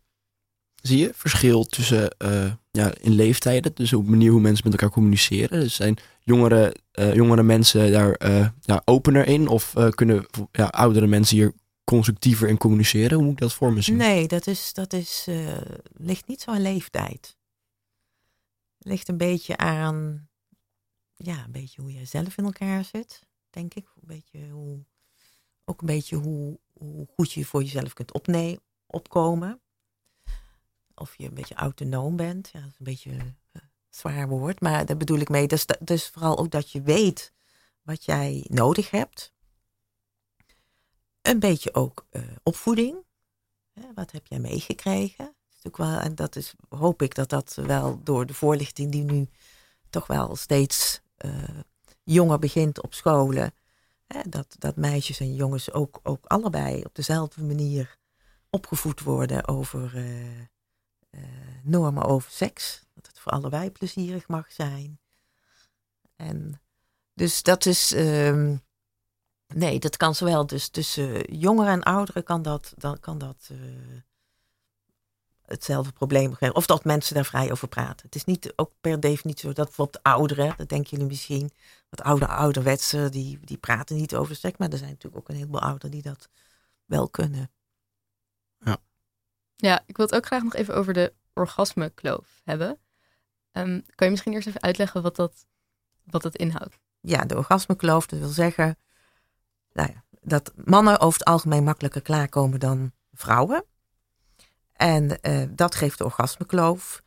Zie 0.87 0.99
je 0.99 1.11
verschil 1.15 1.65
tussen 1.65 2.11
eh, 2.19 2.53
ja, 2.71 2.95
in 3.01 3.13
leeftijden, 3.13 3.75
dus 3.75 3.93
op 3.93 4.05
de 4.05 4.11
manier 4.11 4.31
hoe 4.31 4.41
mensen 4.41 4.65
met 4.65 4.73
elkaar 4.73 4.95
communiceren? 4.95 5.61
Dus 5.61 5.75
zijn 5.75 5.97
jongere, 6.21 6.77
eh, 6.93 7.15
jongere 7.15 7.43
mensen 7.43 7.93
daar 7.93 8.13
eh, 8.13 8.49
ja, 8.61 8.83
opener 8.85 9.27
in? 9.27 9.49
Of 9.49 9.75
kunnen 9.95 10.27
ja, 10.53 10.65
oudere 10.67 11.07
mensen 11.07 11.37
hier 11.37 11.53
constructiever 11.85 12.49
in 12.49 12.59
communiceren? 12.59 13.17
Hoe 13.17 13.25
moet 13.25 13.33
ik 13.33 13.39
dat 13.39 13.55
voor 13.55 13.73
me 13.73 13.83
zien? 13.83 13.97
Nee, 13.97 14.29
dat, 14.29 14.47
is, 14.47 14.73
dat 14.73 14.93
is, 14.93 15.27
ligt 15.97 16.27
niet 16.27 16.41
zo 16.41 16.51
aan 16.51 16.63
leeftijd. 16.63 17.37
Ligt 18.79 19.09
een 19.09 19.17
beetje 19.17 19.57
aan, 19.57 20.29
ja, 21.17 21.45
een 21.45 21.53
beetje 21.53 21.83
hoe 21.83 21.93
jij 21.93 22.07
zelf 22.07 22.37
in 22.37 22.45
elkaar 22.45 22.85
zit, 22.85 23.23
denk 23.51 23.75
ik. 23.75 23.85
Een 23.95 24.17
beetje 24.17 24.49
hoe, 24.51 24.85
ook 25.65 25.81
een 25.81 25.87
beetje 25.87 26.17
hoe, 26.17 26.59
hoe 26.73 27.07
goed 27.15 27.33
je 27.33 27.45
voor 27.45 27.63
jezelf 27.63 27.93
kunt 27.93 28.13
opne 28.13 28.61
opkomen. 28.87 29.61
Of 30.97 31.15
je 31.17 31.27
een 31.27 31.35
beetje 31.35 31.55
autonoom 31.55 32.17
bent. 32.17 32.49
Ja, 32.53 32.61
dat 32.61 32.69
is 32.69 32.79
een 32.79 32.85
beetje 32.85 33.11
een 33.11 33.37
zwaar 33.89 34.29
woord. 34.29 34.61
Maar 34.61 34.87
daar 34.87 34.97
bedoel 34.97 35.19
ik 35.19 35.29
mee. 35.29 35.47
Dus, 35.47 35.67
dus 35.81 36.09
vooral 36.09 36.39
ook 36.39 36.51
dat 36.51 36.71
je 36.71 36.83
weet 36.83 37.33
wat 37.83 38.05
jij 38.05 38.47
nodig 38.49 38.91
hebt. 38.91 39.33
Een 41.23 41.39
beetje 41.39 41.75
ook 41.75 42.07
eh, 42.11 42.23
opvoeding. 42.43 43.05
Wat 43.95 44.11
heb 44.13 44.27
jij 44.27 44.39
meegekregen? 44.39 45.35
Wel, 45.73 45.99
en 45.99 46.15
dat 46.15 46.37
is, 46.37 46.55
hoop 46.69 47.03
ik 47.03 47.15
dat 47.15 47.29
dat 47.29 47.55
wel 47.55 48.03
door 48.03 48.27
de 48.27 48.35
voorlichting 48.35 48.93
die 48.93 49.05
nu 49.05 49.29
toch 49.91 50.07
wel 50.07 50.37
steeds 50.37 51.01
eh, 51.17 51.33
jonger 52.03 52.39
begint 52.39 52.83
op 52.83 52.95
scholen. 52.95 53.55
Hè, 54.07 54.21
dat, 54.29 54.57
dat 54.59 54.77
meisjes 54.77 55.21
en 55.21 55.35
jongens 55.35 55.73
ook, 55.73 56.01
ook 56.03 56.27
allebei 56.27 56.83
op 56.85 56.95
dezelfde 56.95 57.43
manier 57.43 57.99
opgevoed 58.51 59.01
worden 59.01 59.49
over 59.49 59.97
eh, 59.97 60.47
eh, 61.11 61.21
normen 61.63 62.05
over 62.05 62.31
seks. 62.31 62.85
Dat 62.95 63.07
het 63.07 63.19
voor 63.19 63.33
allebei 63.33 63.71
plezierig 63.71 64.29
mag 64.29 64.53
zijn. 64.53 65.01
En 66.17 66.61
dus 67.15 67.43
dat 67.43 67.67
is. 67.67 67.93
ehm, 67.93 68.57
nee, 69.47 69.79
dat 69.79 69.97
kan 69.97 70.15
zowel 70.15 70.47
dus 70.47 70.69
tussen 70.69 71.37
jongeren 71.39 71.73
en 71.73 71.83
ouderen 71.83 72.25
kan 72.25 72.43
dat, 72.43 72.73
dan 72.77 73.01
kan 73.01 73.19
dat 73.19 73.49
eh, 73.51 73.59
hetzelfde 75.47 75.93
probleem 75.93 76.35
geven. 76.35 76.55
Of 76.55 76.67
dat 76.67 76.85
mensen 76.85 77.15
daar 77.15 77.25
vrij 77.25 77.51
over 77.51 77.69
praten. 77.69 78.07
Het 78.07 78.15
is 78.15 78.25
niet 78.25 78.53
ook 78.57 78.73
per 78.81 79.01
definitie 79.01 79.49
zo 79.49 79.55
dat 79.55 79.67
bijvoorbeeld 79.67 80.03
ouderen, 80.03 80.55
dat 80.57 80.69
denken 80.69 80.91
jullie 80.91 81.07
misschien, 81.07 81.51
wat 81.89 82.03
oude 82.03 82.27
ouderwetse, 82.27 83.09
die, 83.09 83.39
die 83.45 83.57
praten 83.57 83.97
niet 83.97 84.15
over 84.15 84.37
seks. 84.37 84.59
Maar 84.59 84.71
er 84.71 84.79
zijn 84.79 84.91
natuurlijk 84.91 85.23
ook 85.23 85.29
een 85.29 85.35
heleboel 85.35 85.61
ouderen 85.61 85.91
die 85.91 86.03
dat 86.03 86.29
wel 86.85 87.09
kunnen. 87.09 87.51
Ja, 88.59 88.77
ik 89.87 89.97
wil 89.97 90.07
het 90.07 90.15
ook 90.15 90.27
graag 90.27 90.43
nog 90.43 90.55
even 90.55 90.75
over 90.75 90.93
de 90.93 91.13
orgasmekloof 91.35 92.41
hebben. 92.45 92.79
Ehm, 93.53 93.81
kan 93.95 94.07
je 94.07 94.11
misschien 94.11 94.33
eerst 94.33 94.49
even 94.49 94.63
uitleggen 94.63 95.03
wat 95.03 95.17
dat, 95.17 95.47
wat 96.05 96.23
dat 96.23 96.37
inhoudt? 96.37 96.79
Ja, 97.01 97.25
de 97.25 97.37
orgasmekloof, 97.37 98.07
dat 98.07 98.19
wil 98.19 98.29
zeggen 98.29 98.77
nou 99.77 99.93
ja, 99.93 100.05
dat 100.21 100.53
mannen 100.65 101.01
over 101.01 101.19
het 101.19 101.29
algemeen 101.29 101.65
makkelijker 101.65 102.03
klaarkomen 102.03 102.61
dan 102.61 102.93
vrouwen. 103.13 103.65
En 104.73 105.21
eh, 105.21 105.43
dat 105.51 105.75
geeft 105.75 105.99
de 105.99 106.05
orgasmekloof. 106.05 107.03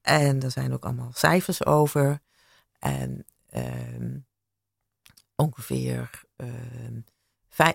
En 0.00 0.42
er 0.42 0.50
zijn 0.50 0.72
ook 0.72 0.84
allemaal 0.84 1.10
cijfers 1.14 1.66
over. 1.66 2.20
En 2.78 3.26
ehm, 3.50 4.18
ongeveer 5.34 6.10
ehm, 6.36 7.00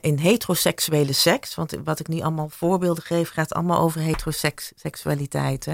in 0.01 0.17
heteroseksuele 0.17 1.13
seks, 1.13 1.55
want 1.55 1.71
wat 1.83 1.99
ik 1.99 2.07
nu 2.07 2.19
allemaal 2.19 2.49
voorbeelden 2.49 3.03
geef, 3.03 3.29
gaat 3.29 3.53
allemaal 3.53 3.79
over 3.79 4.01
heteroseksualiteit. 4.01 5.67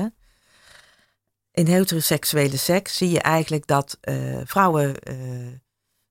In 1.51 1.67
heteroseksuele 1.67 2.57
seks 2.57 2.97
zie 2.97 3.09
je 3.09 3.21
eigenlijk 3.21 3.67
dat 3.67 3.97
eh, 4.01 4.41
vrouwen 4.43 4.99
eh 4.99 5.15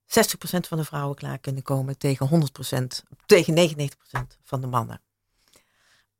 60% 0.09 0.67
van 0.67 0.77
de 0.77 0.83
vrouwen 0.83 1.15
klaar 1.15 1.39
kunnen 1.39 1.63
komen 1.63 1.97
tegen 1.97 2.29
100%, 2.29 3.05
tegen 3.25 3.55
99% 3.55 4.37
van 4.43 4.61
de 4.61 4.67
mannen. 4.67 5.01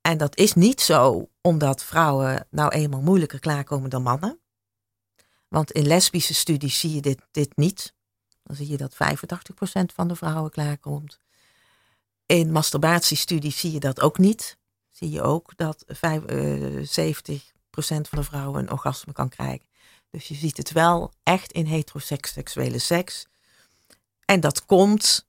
En 0.02 0.18
dat 0.18 0.38
is 0.38 0.54
niet 0.54 0.82
zo 0.82 1.30
omdat 1.42 1.84
vrouwen 1.84 2.48
nou 2.50 2.72
eenmaal 2.72 3.02
moeilijker 3.02 3.40
klaarkomen 3.40 3.90
dan 3.90 4.02
mannen. 4.02 4.40
Want 5.48 5.72
in 5.72 5.88
lesbische 5.88 6.34
studies 6.34 6.80
zie 6.80 6.94
je 6.94 7.02
dit, 7.02 7.22
dit 7.32 7.58
niet. 7.58 7.94
Dan 8.44 8.56
zie 8.56 8.68
je 8.68 8.78
dat 8.78 8.94
85% 8.94 8.98
van 9.94 10.08
de 10.08 10.16
vrouwen 10.16 10.52
klaarkomt. 10.52 11.20
In 12.32 12.52
masturbatiestudies 12.52 13.60
zie 13.60 13.72
je 13.72 13.80
dat 13.80 14.02
ook 14.02 14.18
niet. 14.18 14.58
Zie 14.92 15.10
je 15.10 15.22
ook 15.22 15.52
dat 15.56 15.84
vijf- 15.88 16.26
eh, 16.26 16.84
70% 16.84 18.08
van 18.08 18.20
de 18.20 18.24
vrouwen 18.24 18.60
een 18.62 18.72
orgasme 18.72 19.14
kan 19.14 19.30
krijgen. 19.30 19.68
Dus 20.10 20.28
je 20.28 20.36
ziet 20.36 20.58
het 20.58 20.72
wel 20.72 21.14
echt 21.24 21.52
in 21.52 21.66
heteroseksuele 21.66 22.80
seks. 22.80 23.26
En 24.26 24.40
dat 24.40 24.66
komt 24.66 25.28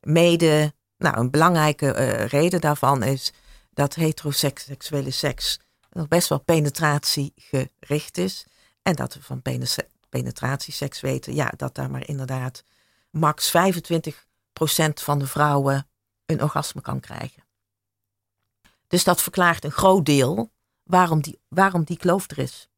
mede, 0.00 0.74
nou 0.96 1.16
een 1.16 1.30
belangrijke 1.30 1.92
eh, 1.92 2.26
reden 2.26 2.60
daarvan 2.60 3.02
is 3.02 3.32
dat 3.70 3.94
heteroseksuele 3.94 5.10
seks 5.10 5.58
nog 5.90 6.08
best 6.08 6.28
wel 6.28 6.40
penetratiegericht 6.40 8.18
is. 8.18 8.46
En 8.82 8.96
dat 8.96 9.14
we 9.14 9.22
van 9.22 9.42
penetra- 9.42 9.88
penetratieseks 10.08 11.00
weten, 11.00 11.34
ja, 11.34 11.52
dat 11.56 11.74
daar 11.74 11.90
maar 11.90 12.08
inderdaad 12.08 12.64
max 13.10 13.50
25% 13.50 15.02
van 15.02 15.18
de 15.18 15.26
vrouwen 15.26 15.86
een 16.32 16.42
orgasme 16.42 16.80
kan 16.80 17.00
krijgen. 17.00 17.42
Dus 18.86 19.04
dat 19.04 19.22
verklaart 19.22 19.64
een 19.64 19.70
groot 19.70 20.06
deel 20.06 20.52
waarom 20.82 21.20
die, 21.20 21.38
waarom 21.48 21.84
die 21.84 21.96
kloof 21.96 22.30
er 22.30 22.38
is. 22.38 22.70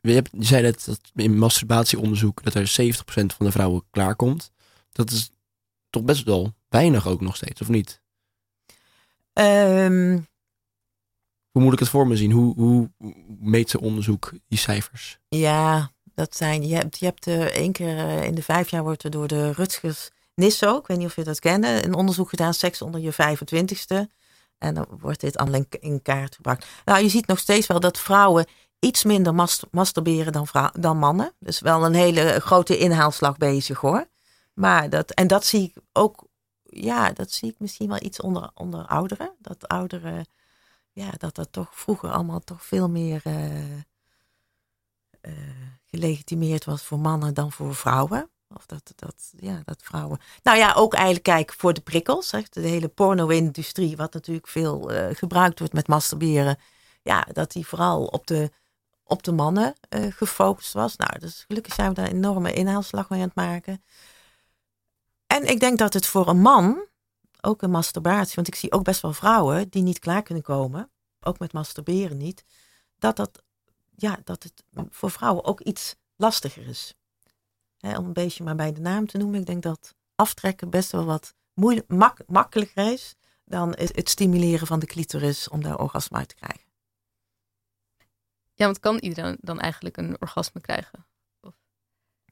Je, 0.00 0.14
hebt, 0.14 0.30
je 0.32 0.44
zei 0.44 0.62
dat, 0.62 0.84
dat 0.84 1.00
in 1.14 1.38
masturbatieonderzoek 1.38 2.42
dat 2.42 2.54
er 2.54 2.94
70% 2.96 3.00
van 3.06 3.46
de 3.46 3.52
vrouwen 3.52 3.84
klaarkomt. 3.90 4.52
Dat 4.92 5.10
is 5.10 5.30
toch 5.90 6.02
best 6.02 6.24
wel 6.24 6.54
weinig 6.68 7.06
ook 7.06 7.20
nog 7.20 7.36
steeds, 7.36 7.60
of 7.60 7.68
niet? 7.68 8.00
Ehm, 9.32 10.18
Hoe 11.50 11.62
moet 11.62 11.72
ik 11.72 11.78
het 11.78 11.88
voor 11.88 12.06
me 12.06 12.16
zien? 12.16 12.30
Hoe, 12.30 12.54
hoe 12.54 12.90
meet 13.38 13.70
ze 13.70 13.80
onderzoek 13.80 14.32
die 14.48 14.58
cijfers? 14.58 15.18
Ja, 15.28 15.90
dat 16.14 16.36
zijn. 16.36 16.66
Je 16.66 16.74
hebt, 16.74 16.98
je 16.98 17.04
hebt 17.04 17.26
eh, 17.26 17.44
één 17.44 17.72
keer 17.72 17.98
eh, 17.98 18.24
in 18.24 18.34
de 18.34 18.42
vijf 18.42 18.70
jaar 18.70 18.82
wordt 18.82 19.04
er 19.04 19.10
door 19.10 19.28
de 19.28 19.52
Rutgers 19.52 20.10
Nisso, 20.38 20.76
ik 20.76 20.86
weet 20.86 20.98
niet 20.98 21.06
of 21.06 21.16
je 21.16 21.24
dat 21.24 21.38
kennen, 21.38 21.84
een 21.84 21.94
onderzoek 21.94 22.28
gedaan, 22.28 22.54
seks 22.54 22.82
onder 22.82 23.00
je 23.00 23.12
25ste. 23.12 24.12
En 24.58 24.74
dan 24.74 24.86
wordt 25.00 25.20
dit 25.20 25.36
allemaal 25.36 25.64
in, 25.80 26.02
kaart 26.02 26.34
gebracht. 26.34 26.66
Nou, 26.84 27.02
je 27.02 27.08
ziet 27.08 27.26
nog 27.26 27.38
steeds 27.38 27.66
wel 27.66 27.80
dat 27.80 27.98
vrouwen 27.98 28.46
iets 28.78 29.04
minder 29.04 29.34
mas- 29.34 29.64
masturberen 29.70 30.32
dan, 30.32 30.46
dan 30.72 30.98
mannen. 30.98 31.32
Dus 31.38 31.60
wel 31.60 31.84
een 31.84 31.94
hele 31.94 32.40
grote 32.40 32.78
inhaalslag 32.78 33.36
bezig 33.36 33.78
hoor. 33.78 34.06
Maar 34.54 34.90
dat, 34.90 35.10
en 35.10 35.26
dat 35.26 35.44
zie 35.44 35.62
ik 35.62 35.82
ook, 35.92 36.26
ja, 36.62 37.12
dat 37.12 37.30
zie 37.30 37.50
ik 37.50 37.58
misschien 37.58 37.88
wel 37.88 38.02
iets 38.02 38.20
onder, 38.20 38.50
onder 38.54 38.86
ouderen. 38.86 39.34
Dat 39.38 39.68
ouderen, 39.68 40.26
ja, 40.92 41.10
dat 41.16 41.34
dat 41.34 41.52
toch 41.52 41.68
vroeger 41.72 42.10
allemaal 42.10 42.40
toch 42.40 42.64
veel 42.64 42.88
meer 42.88 43.20
eh, 43.24 43.72
eh, 45.20 45.32
gelegitimeerd 45.86 46.64
was 46.64 46.82
voor 46.82 46.98
mannen 46.98 47.34
dan 47.34 47.52
voor 47.52 47.74
vrouwen. 47.74 48.30
Of 48.54 48.66
dat, 48.66 48.92
dat, 48.96 49.32
ja, 49.36 49.62
dat 49.64 49.82
vrouwen. 49.82 50.20
Nou 50.42 50.58
ja, 50.58 50.72
ook 50.72 50.94
eigenlijk 50.94 51.24
kijk 51.24 51.52
voor 51.52 51.72
de 51.72 51.80
prikkels. 51.80 52.30
Hè. 52.30 52.40
De 52.50 52.60
hele 52.60 52.88
porno-industrie, 52.88 53.96
wat 53.96 54.12
natuurlijk 54.12 54.48
veel 54.48 54.92
eh, 54.92 55.16
gebruikt 55.16 55.58
wordt 55.58 55.74
met 55.74 55.88
masturberen. 55.88 56.58
Ja, 57.02 57.26
dat 57.32 57.52
die 57.52 57.66
vooral 57.66 58.04
op 58.04 58.26
de, 58.26 58.50
op 59.04 59.22
de 59.22 59.32
mannen 59.32 59.74
eh, 59.88 60.12
gefocust 60.12 60.72
was. 60.72 60.96
Nou, 60.96 61.18
dus 61.18 61.44
gelukkig 61.48 61.74
zijn 61.74 61.88
we 61.88 61.94
daar 61.94 62.06
een 62.06 62.16
enorme 62.16 62.52
inhaalslag 62.52 63.08
mee 63.08 63.20
aan 63.20 63.26
het 63.26 63.34
maken. 63.34 63.82
En 65.26 65.48
ik 65.48 65.60
denk 65.60 65.78
dat 65.78 65.94
het 65.94 66.06
voor 66.06 66.28
een 66.28 66.40
man 66.40 66.86
ook 67.40 67.62
een 67.62 67.70
masturbatie. 67.70 68.34
Want 68.34 68.48
ik 68.48 68.54
zie 68.54 68.72
ook 68.72 68.84
best 68.84 69.00
wel 69.00 69.12
vrouwen 69.12 69.68
die 69.68 69.82
niet 69.82 69.98
klaar 69.98 70.22
kunnen 70.22 70.42
komen, 70.42 70.90
ook 71.20 71.38
met 71.38 71.52
masturberen 71.52 72.16
niet, 72.16 72.44
dat, 72.98 73.16
dat, 73.16 73.42
ja, 73.96 74.18
dat 74.24 74.42
het 74.42 74.64
voor 74.90 75.10
vrouwen 75.10 75.44
ook 75.44 75.60
iets 75.60 75.96
lastiger 76.16 76.66
is. 76.66 76.94
Om 77.80 78.04
een 78.04 78.12
beetje 78.12 78.44
maar 78.44 78.56
bij 78.56 78.72
de 78.72 78.80
naam 78.80 79.06
te 79.06 79.18
noemen, 79.18 79.40
ik 79.40 79.46
denk 79.46 79.62
dat 79.62 79.94
aftrekken 80.14 80.70
best 80.70 80.92
wel 80.92 81.04
wat 81.04 81.34
moeilijk, 81.54 81.88
mak, 81.88 82.18
makkelijker 82.26 82.92
is 82.92 83.14
dan 83.44 83.70
het 83.76 84.08
stimuleren 84.08 84.66
van 84.66 84.78
de 84.78 84.86
clitoris 84.86 85.48
om 85.48 85.62
daar 85.62 85.78
orgasme 85.78 86.16
uit 86.16 86.28
te 86.28 86.34
krijgen. 86.34 86.66
Ja, 88.54 88.64
want 88.64 88.78
kan 88.80 88.98
iedereen 88.98 89.38
dan 89.40 89.60
eigenlijk 89.60 89.96
een 89.96 90.16
orgasme 90.20 90.60
krijgen? 90.60 91.06
Of 91.40 91.54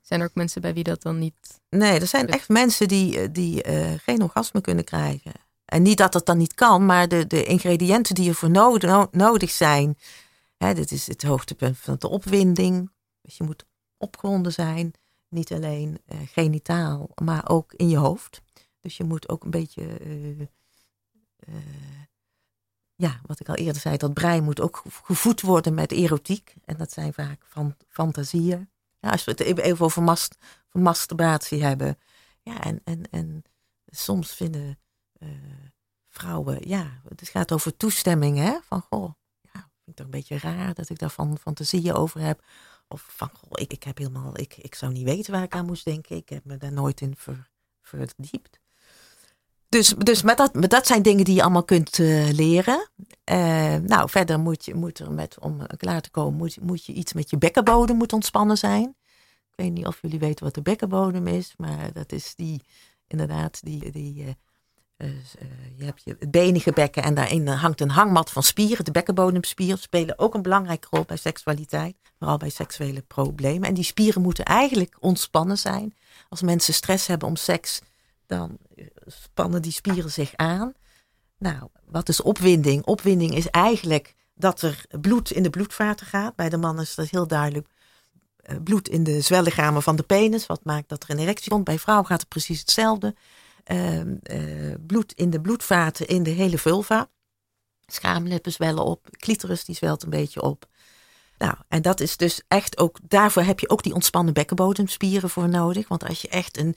zijn 0.03 0.21
er 0.21 0.27
ook 0.27 0.35
mensen 0.35 0.61
bij 0.61 0.75
wie 0.75 0.85
dat 0.85 1.03
dan 1.03 1.19
niet... 1.19 1.61
Nee, 1.69 2.01
er 2.01 2.07
zijn 2.07 2.29
echt 2.29 2.49
mensen 2.49 2.89
die, 2.89 3.21
eh, 3.21 3.29
die 3.33 3.67
uh, 3.67 3.93
geen 3.99 4.23
orgasme 4.23 4.61
kunnen 4.61 4.85
krijgen. 4.85 5.33
En 5.65 5.83
niet 5.83 5.99
dat 5.99 6.13
dat 6.13 6.27
dan 6.27 6.39
niet 6.39 6.55
kan, 6.55 6.87
maar 6.87 7.09
de, 7.09 7.27
de 7.27 7.45
ingrediënten 7.45 8.15
die 8.15 8.29
ervoor 8.29 8.51
nodig, 8.51 9.11
nodig 9.11 9.51
zijn. 9.51 9.99
Hè, 10.57 10.75
dit 10.75 10.91
is 10.91 11.07
het 11.07 11.23
hoogtepunt 11.23 11.79
van 11.79 11.97
de 11.99 12.09
opwinding. 12.09 12.91
Dus 13.21 13.37
je 13.37 13.45
moet 13.45 13.65
opgewonden 13.97 14.53
zijn. 14.53 14.93
Niet 15.37 15.53
alleen 15.53 15.99
uh, 16.07 16.19
genitaal, 16.27 17.09
maar 17.23 17.49
ook 17.49 17.73
in 17.73 17.89
je 17.89 17.97
hoofd. 17.97 18.43
Dus 18.81 18.97
je 18.97 19.05
moet 19.05 19.29
ook 19.29 19.45
een 19.45 19.51
beetje 19.51 19.99
ja, 22.95 23.21
wat 23.27 23.41
ik 23.41 23.49
al 23.49 23.55
eerder 23.55 23.83
zei, 23.83 23.97
dat 23.97 24.15
brein 24.15 24.45
moet 24.45 24.61
ook 24.61 24.83
gevoed 25.03 25.41
worden 25.41 25.75
met 25.75 25.93
erotiek. 25.93 26.55
En 26.65 26.77
dat 26.77 26.93
zijn 26.93 27.13
vaak 27.13 27.45
van, 27.47 27.77
fantasieën. 27.89 28.71
Ja, 28.99 29.11
als 29.11 29.25
we 29.25 29.31
het 29.31 29.41
even 29.41 29.85
over, 29.85 30.03
mast, 30.03 30.37
masturbatie 30.73 31.65
hebben. 31.65 31.99
Ja, 32.43 32.61
en, 32.61 32.81
en, 32.85 33.11
en 33.11 33.43
soms 33.87 34.33
vinden 34.33 34.79
vrouwen, 36.09 36.69
ja, 36.69 37.01
het 37.09 37.29
gaat 37.29 37.53
over 37.53 37.77
toestemming, 37.77 38.39
hè? 38.39 38.59
Van, 38.63 38.81
goh, 38.81 39.13
vind 39.87 39.99
ik 39.99 40.05
toch 40.05 40.05
een 40.05 40.11
beetje 40.11 40.39
raar 40.39 40.75
dat 40.75 40.89
ik 40.89 40.99
daar 40.99 41.11
van 41.11 41.39
fantasieën 41.39 41.95
over 41.95 42.21
heb. 42.21 42.45
Of 42.89 43.07
van, 43.09 43.31
goh, 43.33 43.51
ik, 43.53 43.73
ik 43.73 43.83
heb 43.83 43.99
helemaal, 43.99 44.39
ik, 44.39 44.57
ik 44.57 44.75
zou 44.75 44.93
niet 44.93 45.05
weten 45.05 45.33
waar 45.33 45.43
ik 45.43 45.55
aan 45.55 45.67
moest 45.67 45.85
denken. 45.85 46.17
Ik 46.17 46.29
heb 46.29 46.45
me 46.45 46.57
daar 46.57 46.73
nooit 46.73 47.01
in 47.01 47.15
ver, 47.17 47.51
verdiept. 47.83 48.61
Dus, 49.69 49.89
dus 49.89 50.23
met 50.23 50.37
dat, 50.37 50.51
dat 50.71 50.87
zijn 50.87 51.03
dingen 51.03 51.25
die 51.25 51.35
je 51.35 51.43
allemaal 51.43 51.65
kunt 51.65 51.99
uh, 51.99 52.31
leren. 52.31 52.91
Uh, 53.31 53.75
nou, 53.75 54.11
verder 54.11 54.39
moet 54.39 54.65
je 54.65 54.75
moet 54.75 54.99
er 54.99 55.13
met, 55.13 55.39
om 55.39 55.67
klaar 55.67 56.01
te 56.01 56.11
komen, 56.11 56.39
moet, 56.39 56.61
moet 56.61 56.85
je 56.85 56.93
iets 56.93 57.13
met 57.13 57.31
je 57.31 57.39
bekkenbodem 57.39 57.97
moet 57.97 58.13
ontspannen 58.13 58.59
zijn. 58.59 58.97
Ik 59.51 59.65
weet 59.65 59.73
niet 59.73 59.87
of 59.87 59.99
jullie 60.03 60.19
weten 60.19 60.45
wat 60.45 60.55
de 60.55 60.63
bekkenbodem 60.63 61.27
is, 61.27 61.55
maar 61.57 61.93
dat 61.93 62.13
is 62.13 62.35
die, 62.35 62.63
inderdaad, 63.07 63.61
die, 63.63 63.91
die 63.91 64.37
uh, 64.97 65.09
je 65.77 65.85
hebt 65.85 66.03
je 66.05 66.17
benige 66.29 66.73
bekken 66.73 67.03
en 67.03 67.15
daarin 67.15 67.49
hangt 67.49 67.81
een 67.81 67.91
hangmat 67.91 68.31
van 68.31 68.43
spieren. 68.43 68.85
De 68.85 68.91
bekkenbodemspieren 68.91 69.79
spelen 69.79 70.19
ook 70.19 70.35
een 70.35 70.43
belangrijke 70.43 70.87
rol 70.91 71.05
bij 71.05 71.17
seksualiteit, 71.17 71.97
vooral 72.19 72.37
bij 72.37 72.51
seksuele 72.51 73.03
problemen. 73.03 73.69
En 73.69 73.75
die 73.75 73.85
spieren 73.85 74.23
moeten 74.23 74.45
eigenlijk 74.45 74.97
ontspannen 75.01 75.59
zijn. 75.59 75.95
Als 76.29 76.43
mensen 76.43 76.75
stress 76.75 77.07
hebben 77.07 77.29
om 77.29 77.37
seks, 77.37 77.81
dan 78.27 78.59
spannen 79.07 79.63
die 79.63 79.73
spieren 79.73 80.11
zich 80.11 80.37
aan. 80.37 80.73
Nou, 81.39 81.69
wat 81.85 82.09
is 82.09 82.23
opwinding? 82.23 82.85
Opwinding 82.85 83.35
is 83.35 83.51
eigenlijk 83.51 84.15
dat 84.35 84.63
er 84.63 84.85
bloed 85.01 85.31
in 85.31 85.43
de 85.43 85.51
bloedvaten 85.51 86.07
gaat. 86.07 86.37
Bij 86.37 86.49
de 86.49 86.57
man 86.57 86.81
is 86.81 86.95
dat 86.95 87.09
heel 87.09 87.27
duidelijk 87.27 87.69
eh, 88.37 88.57
bloed 88.65 88.89
in 88.89 89.05
de 89.05 89.21
zwellichamen 89.21 89.83
van 89.83 89.97
de 89.97 90.03
penis. 90.03 90.47
Wat 90.47 90.65
maakt 90.65 90.89
dat 90.89 91.03
er 91.03 91.11
een 91.11 91.19
erectie 91.19 91.51
komt. 91.51 91.65
Bij 91.65 91.79
vrouwen 91.79 92.07
gaat 92.07 92.21
het 92.21 92.29
precies 92.29 92.61
hetzelfde. 92.61 93.15
Uh, 93.73 94.01
uh, 94.01 94.75
bloed 94.87 95.13
in 95.13 95.31
de 95.31 95.41
bloedvaten 95.41 96.07
in 96.07 96.23
de 96.23 96.31
hele 96.31 96.59
vulva. 96.59 97.09
Schaamlippen 97.87 98.53
zwellen 98.53 98.85
op. 98.85 99.09
Clitoris 99.11 99.65
die 99.65 99.75
zwelt 99.75 100.03
een 100.03 100.11
beetje 100.11 100.43
op. 100.43 100.69
Nou, 101.39 101.55
en 101.69 101.83
dat 101.83 102.01
is 102.01 102.17
dus 102.17 102.43
echt 102.49 102.79
ook, 102.79 102.99
daarvoor 103.03 103.43
heb 103.43 103.61
je 103.61 103.69
ook 103.69 103.83
die 103.83 103.95
ontspannen 103.95 104.35
bekkenbodemspieren 104.35 105.31
voor 105.31 105.49
nodig. 105.49 105.89
Want 105.89 106.05
als 106.05 106.23
je 106.23 106.29
echt 106.29 106.59
een 106.59 106.77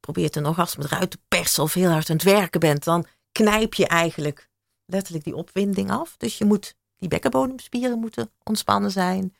probeert 0.00 0.36
een 0.36 0.46
orgasme 0.46 0.84
eruit 0.84 1.10
te 1.10 1.18
persen 1.28 1.62
of 1.62 1.74
heel 1.74 1.90
hard 1.90 2.10
aan 2.10 2.16
het 2.16 2.24
werken 2.24 2.60
bent, 2.60 2.84
dan 2.84 3.06
knijp 3.32 3.74
je 3.74 3.86
eigenlijk 3.86 4.48
letterlijk 4.86 5.24
die 5.24 5.36
opwinding 5.36 5.90
af. 5.90 6.14
Dus 6.16 6.38
je 6.38 6.44
moet, 6.44 6.74
die 6.96 7.08
bekkenbodemspieren 7.08 7.98
moeten 7.98 8.30
ontspannen 8.42 8.90
zijn. 8.90 9.34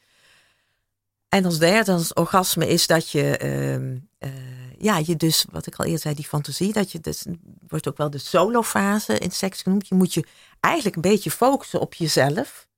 En 1.28 1.44
als 1.44 1.58
derde, 1.58 1.92
als 1.92 2.12
orgasme, 2.12 2.68
is 2.68 2.86
dat 2.86 3.10
je, 3.10 3.40
uh, 3.42 4.30
uh, 4.30 4.72
ja, 4.78 5.00
je 5.04 5.16
dus, 5.16 5.44
wat 5.50 5.66
ik 5.66 5.76
al 5.76 5.84
eerder 5.84 6.00
zei, 6.00 6.14
die 6.14 6.24
fantasie, 6.24 6.72
dat 6.72 6.92
je, 6.92 7.00
dus, 7.00 7.26
wordt 7.68 7.88
ook 7.88 7.96
wel 7.96 8.10
de 8.10 8.18
solofase 8.18 9.18
in 9.18 9.30
seks 9.30 9.62
genoemd. 9.62 9.88
Je 9.88 9.94
moet 9.94 10.14
je 10.14 10.24
eigenlijk 10.60 10.96
een 10.96 11.10
beetje 11.10 11.30
focussen 11.30 11.80
op 11.80 11.94
jezelf. 11.94 12.68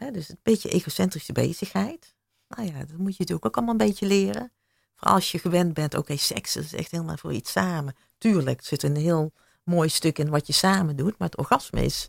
Hè, 0.00 0.10
dus 0.10 0.28
een 0.28 0.38
beetje 0.42 0.68
egocentrische 0.68 1.32
bezigheid. 1.32 2.14
Nou 2.48 2.66
ja, 2.66 2.78
dat 2.78 2.96
moet 2.96 3.12
je 3.12 3.18
natuurlijk 3.18 3.46
ook 3.46 3.56
allemaal 3.56 3.74
een 3.74 3.86
beetje 3.86 4.06
leren 4.06 4.52
als 5.00 5.32
je 5.32 5.38
gewend 5.38 5.74
bent, 5.74 5.94
oké, 5.94 6.16
seks 6.16 6.56
is 6.56 6.72
echt 6.72 6.90
helemaal 6.90 7.16
voor 7.16 7.32
iets 7.32 7.52
samen. 7.52 7.94
Tuurlijk, 8.18 8.60
er 8.60 8.66
zit 8.66 8.82
een 8.82 8.96
heel 8.96 9.32
mooi 9.64 9.88
stuk 9.88 10.18
in 10.18 10.30
wat 10.30 10.46
je 10.46 10.52
samen 10.52 10.96
doet, 10.96 11.18
maar 11.18 11.28
het 11.28 11.38
orgasme 11.38 11.84
is 11.84 12.06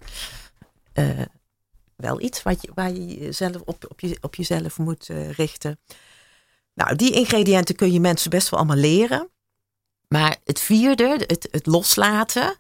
uh, 0.94 1.22
wel 1.96 2.22
iets 2.22 2.44
wat 2.44 2.62
je, 2.62 2.72
waar 2.74 2.92
je 2.92 3.20
jezelf 3.20 3.62
op, 3.66 3.86
op, 3.90 4.00
je, 4.00 4.18
op 4.22 4.36
jezelf 4.36 4.78
moet 4.78 5.10
uh, 5.10 5.32
richten. 5.32 5.80
Nou, 6.74 6.96
die 6.96 7.14
ingrediënten 7.14 7.76
kun 7.76 7.92
je 7.92 8.00
mensen 8.00 8.30
best 8.30 8.50
wel 8.50 8.60
allemaal 8.60 8.78
leren. 8.78 9.30
Maar 10.08 10.38
het 10.44 10.60
vierde, 10.60 11.24
het, 11.28 11.48
het 11.52 11.66
loslaten, 11.66 12.56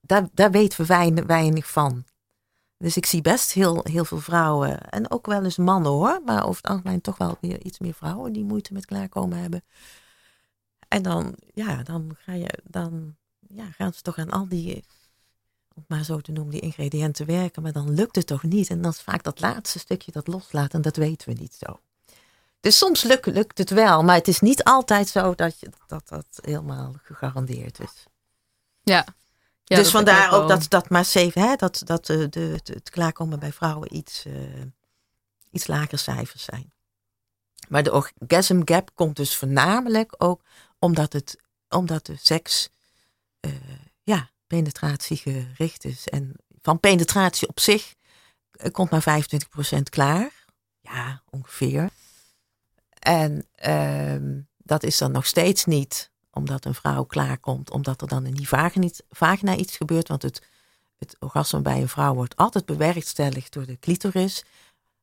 daar, 0.00 0.28
daar 0.32 0.50
weten 0.50 0.86
we 0.86 1.24
weinig 1.26 1.70
van. 1.70 2.04
Dus 2.78 2.96
ik 2.96 3.06
zie 3.06 3.22
best 3.22 3.52
heel, 3.52 3.80
heel 3.82 4.04
veel 4.04 4.20
vrouwen 4.20 4.80
en 4.80 5.10
ook 5.10 5.26
wel 5.26 5.44
eens 5.44 5.56
mannen 5.56 5.92
hoor, 5.92 6.20
maar 6.24 6.46
over 6.46 6.62
het 6.62 6.70
algemeen 6.70 7.00
toch 7.00 7.18
wel 7.18 7.36
weer 7.40 7.62
iets 7.62 7.78
meer 7.78 7.94
vrouwen 7.94 8.32
die 8.32 8.44
moeite 8.44 8.72
met 8.72 8.86
klaarkomen 8.86 9.38
hebben. 9.38 9.64
En 10.88 11.02
dan, 11.02 11.34
ja, 11.54 11.82
dan, 11.82 12.16
ga 12.18 12.32
je, 12.32 12.58
dan 12.64 13.16
ja, 13.48 13.70
gaan 13.70 13.92
ze 13.92 14.02
toch 14.02 14.18
aan 14.18 14.30
al 14.30 14.48
die, 14.48 14.84
om 15.74 15.84
maar 15.88 16.04
zo 16.04 16.20
te 16.20 16.32
noemen, 16.32 16.52
die 16.52 16.60
ingrediënten 16.60 17.26
werken, 17.26 17.62
maar 17.62 17.72
dan 17.72 17.94
lukt 17.94 18.16
het 18.16 18.26
toch 18.26 18.42
niet. 18.42 18.70
En 18.70 18.82
dan 18.82 18.90
is 18.90 19.00
vaak 19.00 19.22
dat 19.22 19.40
laatste 19.40 19.78
stukje 19.78 20.12
dat 20.12 20.26
loslaten 20.26 20.72
en 20.72 20.82
dat 20.82 20.96
weten 20.96 21.28
we 21.28 21.40
niet 21.40 21.54
zo. 21.54 21.80
Dus 22.60 22.78
soms 22.78 23.02
lukt, 23.02 23.26
lukt 23.26 23.58
het 23.58 23.70
wel, 23.70 24.02
maar 24.02 24.16
het 24.16 24.28
is 24.28 24.40
niet 24.40 24.64
altijd 24.64 25.08
zo 25.08 25.34
dat 25.34 25.60
je, 25.60 25.68
dat, 25.86 26.08
dat 26.08 26.26
helemaal 26.40 26.94
gegarandeerd 27.02 27.80
is. 27.80 28.04
Ja, 28.82 29.06
dus 29.74 29.90
vandaar 29.90 30.32
ook, 30.32 30.48
dat, 30.48 30.66
dat 30.68 30.88
maar 30.88 31.04
zeven, 31.04 31.42
hè, 31.42 31.56
dat, 31.56 31.82
dat 31.84 32.06
de, 32.06 32.28
de, 32.28 32.60
het 32.64 32.90
klaarkomen 32.90 33.38
bij 33.38 33.52
vrouwen 33.52 33.96
iets, 33.96 34.24
uh, 34.26 34.34
iets 35.50 35.66
lager 35.66 35.98
cijfers 35.98 36.44
zijn. 36.44 36.72
Maar 37.68 37.82
de 37.82 37.92
orgasm 37.92 38.60
gap 38.64 38.90
komt 38.94 39.16
dus 39.16 39.36
voornamelijk 39.36 40.14
ook 40.18 40.42
omdat, 40.78 41.12
het, 41.12 41.36
omdat 41.68 42.06
de 42.06 42.16
seks 42.20 42.68
uh, 43.40 43.52
ja, 44.02 44.30
gericht 44.48 45.84
is. 45.84 46.08
En 46.08 46.34
van 46.62 46.80
penetratie 46.80 47.48
op 47.48 47.60
zich 47.60 47.94
uh, 48.52 48.70
komt 48.70 48.90
maar 48.90 49.22
25% 49.78 49.78
klaar. 49.90 50.44
Ja, 50.80 51.22
ongeveer. 51.30 51.90
En 52.98 53.46
uh, 53.66 54.42
dat 54.56 54.82
is 54.82 54.98
dan 54.98 55.12
nog 55.12 55.26
steeds 55.26 55.64
niet 55.64 56.10
omdat 56.36 56.64
een 56.64 56.74
vrouw 56.74 57.04
klaarkomt, 57.04 57.70
omdat 57.70 58.00
er 58.00 58.08
dan 58.08 58.26
in 58.26 58.34
die 58.34 58.48
vagina, 58.48 58.88
vagina 59.10 59.56
iets 59.56 59.76
gebeurt. 59.76 60.08
Want 60.08 60.22
het, 60.22 60.42
het 60.98 61.16
orgasme 61.18 61.60
bij 61.60 61.80
een 61.80 61.88
vrouw 61.88 62.14
wordt 62.14 62.36
altijd 62.36 62.66
bewerkstelligd 62.66 63.52
door 63.52 63.66
de 63.66 63.78
clitoris. 63.78 64.44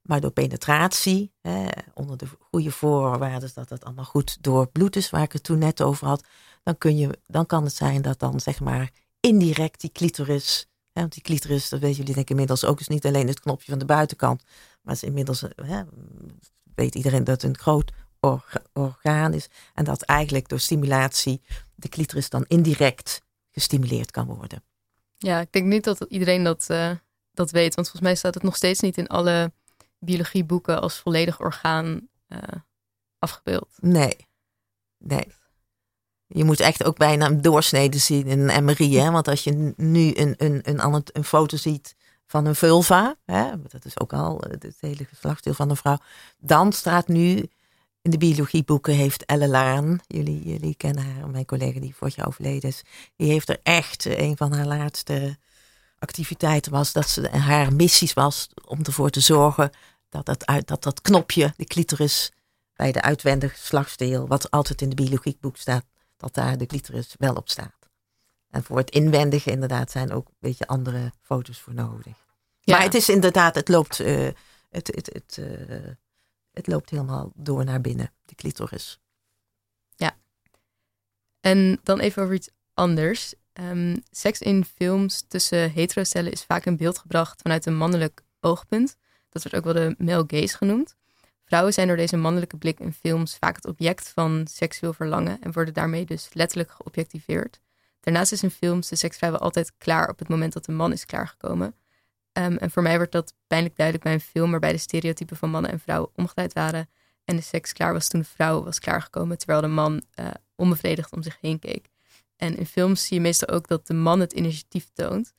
Maar 0.01 0.21
door 0.21 0.31
penetratie, 0.31 1.31
hè, 1.41 1.67
onder 1.93 2.17
de 2.17 2.27
goede 2.39 2.71
voorwaarden 2.71 3.51
dat 3.53 3.69
het 3.69 3.85
allemaal 3.85 4.05
goed 4.05 4.37
door 4.41 4.67
bloed 4.67 4.95
is, 4.95 5.09
waar 5.09 5.21
ik 5.21 5.31
het 5.31 5.43
toen 5.43 5.57
net 5.57 5.81
over 5.81 6.07
had, 6.07 6.23
dan, 6.63 6.77
kun 6.77 6.97
je, 6.97 7.19
dan 7.27 7.45
kan 7.45 7.63
het 7.63 7.75
zijn 7.75 8.01
dat 8.01 8.19
dan 8.19 8.39
zeg 8.39 8.59
maar 8.59 8.91
indirect 9.19 9.81
die 9.81 9.91
clitoris, 9.91 10.67
hè, 10.91 11.01
want 11.01 11.13
die 11.13 11.21
clitoris, 11.21 11.69
dat 11.69 11.79
weten 11.79 11.97
jullie 11.97 12.13
denk 12.13 12.25
ik 12.25 12.29
inmiddels 12.29 12.65
ook, 12.65 12.79
is 12.79 12.87
niet 12.87 13.05
alleen 13.05 13.27
het 13.27 13.39
knopje 13.39 13.71
van 13.71 13.79
de 13.79 13.85
buitenkant, 13.85 14.43
maar 14.81 14.93
is 14.93 15.03
inmiddels, 15.03 15.41
hè, 15.55 15.83
weet 16.75 16.95
iedereen 16.95 17.23
dat 17.23 17.43
een 17.43 17.57
groot 17.57 17.91
orgaan 18.73 19.33
is. 19.33 19.49
En 19.73 19.83
dat 19.83 20.01
eigenlijk 20.01 20.49
door 20.49 20.59
stimulatie 20.59 21.41
de 21.75 21.89
clitoris 21.89 22.29
dan 22.29 22.45
indirect 22.47 23.21
gestimuleerd 23.51 24.11
kan 24.11 24.25
worden. 24.25 24.63
Ja, 25.17 25.39
ik 25.39 25.51
denk 25.51 25.65
niet 25.65 25.83
dat 25.83 26.05
iedereen 26.09 26.43
dat, 26.43 26.67
uh, 26.71 26.91
dat 27.31 27.51
weet. 27.51 27.75
Want 27.75 27.87
volgens 27.87 28.01
mij 28.01 28.15
staat 28.15 28.33
het 28.33 28.43
nog 28.43 28.55
steeds 28.55 28.79
niet 28.79 28.97
in 28.97 29.07
alle 29.07 29.51
biologieboeken 29.99 30.81
als 30.81 30.97
volledig 30.97 31.39
orgaan 31.39 32.07
uh, 32.27 32.39
afgebeeld. 33.19 33.69
Nee, 33.79 34.27
nee. 34.97 35.27
Je 36.27 36.43
moet 36.43 36.59
echt 36.59 36.83
ook 36.83 36.97
bijna 36.97 37.25
een 37.25 37.41
doorsnede 37.41 37.97
zien 37.97 38.27
in 38.27 38.49
een 38.49 38.63
MRI. 38.63 38.97
Hè? 38.97 39.11
Want 39.11 39.27
als 39.27 39.43
je 39.43 39.73
nu 39.77 40.15
een, 40.15 40.35
een, 40.37 40.59
een, 40.63 41.03
een 41.13 41.23
foto 41.23 41.57
ziet 41.57 41.95
van 42.25 42.45
een 42.45 42.55
vulva, 42.55 43.15
hè? 43.25 43.61
dat 43.61 43.85
is 43.85 43.99
ook 43.99 44.13
al 44.13 44.43
het 44.49 44.77
hele 44.79 45.05
geslachtsdeel 45.05 45.53
van 45.53 45.69
een 45.69 45.75
vrouw, 45.75 45.97
dan 46.37 46.71
staat 46.71 47.07
nu 47.07 47.49
in 48.03 48.11
de 48.11 48.17
biologieboeken 48.17 48.93
heeft 48.93 49.25
Elle 49.25 49.47
Laan, 49.47 49.99
jullie, 50.07 50.43
jullie 50.49 50.75
kennen 50.75 51.05
haar, 51.05 51.29
mijn 51.29 51.45
collega 51.45 51.79
die 51.79 51.95
vorig 51.95 52.15
jaar 52.15 52.27
overleden 52.27 52.69
is, 52.69 52.81
die 53.15 53.31
heeft 53.31 53.49
er 53.49 53.59
echt 53.63 54.05
eh, 54.05 54.19
een 54.19 54.37
van 54.37 54.53
haar 54.53 54.65
laatste 54.65 55.37
activiteiten 55.99 56.71
was 56.71 56.91
dat 56.91 57.09
ze 57.09 57.29
haar 57.29 57.73
missies 57.73 58.13
was 58.13 58.49
om 58.67 58.79
ervoor 58.83 59.09
te 59.09 59.19
zorgen 59.19 59.71
dat 60.09 60.25
dat, 60.25 60.45
uit, 60.45 60.67
dat, 60.67 60.83
dat 60.83 61.01
knopje, 61.01 61.53
de 61.57 61.65
clitoris, 61.65 62.31
bij 62.73 62.91
de 62.91 63.01
uitwendige 63.01 63.55
geslachtsdeel, 63.55 64.27
wat 64.27 64.51
altijd 64.51 64.81
in 64.81 64.89
de 64.89 64.95
biologiekboek 64.95 65.57
staat, 65.57 65.85
dat 66.17 66.33
daar 66.33 66.57
de 66.57 66.65
clitoris 66.65 67.15
wel 67.17 67.35
op 67.35 67.49
staat. 67.49 67.89
En 68.49 68.63
voor 68.63 68.77
het 68.77 68.89
inwendige 68.89 69.51
inderdaad 69.51 69.91
zijn 69.91 70.11
ook 70.11 70.27
een 70.27 70.35
beetje 70.39 70.67
andere 70.67 71.11
foto's 71.21 71.59
voor 71.59 71.73
nodig. 71.73 72.17
Ja. 72.59 72.75
Maar 72.75 72.83
het 72.83 72.93
is 72.93 73.09
inderdaad, 73.09 73.55
het 73.55 73.69
loopt, 73.69 73.99
uh, 73.99 74.27
het, 74.69 74.87
het, 74.87 75.09
het, 75.13 75.37
uh, 75.39 75.47
het 76.53 76.67
loopt 76.67 76.89
helemaal 76.89 77.31
door 77.35 77.65
naar 77.65 77.81
binnen, 77.81 78.11
de 78.25 78.35
clitoris. 78.35 78.99
Ja. 79.95 80.17
En 81.39 81.79
dan 81.83 81.99
even 81.99 82.23
over 82.23 82.35
iets 82.35 82.49
anders. 82.73 83.33
Um, 83.53 84.03
seks 84.11 84.41
in 84.41 84.65
films 84.65 85.25
tussen 85.27 85.71
heterocellen 85.71 86.31
is 86.31 86.43
vaak 86.43 86.65
in 86.65 86.77
beeld 86.77 86.97
gebracht 86.97 87.41
vanuit 87.41 87.65
een 87.65 87.77
mannelijk 87.77 88.21
oogpunt. 88.39 88.95
Dat 89.29 89.43
wordt 89.43 89.57
ook 89.57 89.73
wel 89.73 89.73
de 89.73 89.95
male 89.97 90.23
gaze 90.27 90.57
genoemd. 90.57 90.95
Vrouwen 91.45 91.73
zijn 91.73 91.87
door 91.87 91.97
deze 91.97 92.17
mannelijke 92.17 92.57
blik 92.57 92.79
in 92.79 92.93
films 92.93 93.37
vaak 93.37 93.55
het 93.55 93.65
object 93.65 94.09
van 94.09 94.47
seksueel 94.49 94.93
verlangen 94.93 95.41
en 95.41 95.51
worden 95.51 95.73
daarmee 95.73 96.05
dus 96.05 96.29
letterlijk 96.33 96.71
geobjectiveerd. 96.71 97.59
Daarnaast 97.99 98.31
is 98.31 98.43
in 98.43 98.51
films 98.51 98.89
de 98.89 98.95
seks 98.95 99.17
vrijwel 99.17 99.39
altijd 99.39 99.73
klaar 99.77 100.09
op 100.09 100.19
het 100.19 100.27
moment 100.27 100.53
dat 100.53 100.65
de 100.65 100.71
man 100.71 100.91
is 100.91 101.05
klaargekomen. 101.05 101.75
Um, 102.33 102.57
en 102.57 102.71
voor 102.71 102.83
mij 102.83 102.97
wordt 102.97 103.11
dat 103.11 103.33
pijnlijk 103.47 103.75
duidelijk 103.75 104.05
bij 104.05 104.13
een 104.13 104.21
film 104.21 104.51
waarbij 104.51 104.71
de 104.71 104.77
stereotypen 104.77 105.37
van 105.37 105.49
mannen 105.49 105.71
en 105.71 105.79
vrouwen 105.79 106.09
omgedraaid 106.15 106.53
waren 106.53 106.89
en 107.25 107.35
de 107.35 107.41
seks 107.41 107.73
klaar 107.73 107.93
was 107.93 108.07
toen 108.07 108.19
de 108.19 108.27
vrouw 108.27 108.63
was 108.63 108.79
klaargekomen, 108.79 109.37
terwijl 109.37 109.61
de 109.61 109.67
man 109.67 110.03
uh, 110.19 110.27
onbevredigd 110.55 111.11
om 111.11 111.23
zich 111.23 111.37
heen 111.41 111.59
keek. 111.59 111.89
En 112.35 112.57
in 112.57 112.65
films 112.65 113.05
zie 113.05 113.15
je 113.17 113.21
meestal 113.21 113.47
ook 113.47 113.67
dat 113.67 113.87
de 113.87 113.93
man 113.93 114.19
het 114.19 114.33
initiatief 114.33 114.89
toont. 114.93 115.33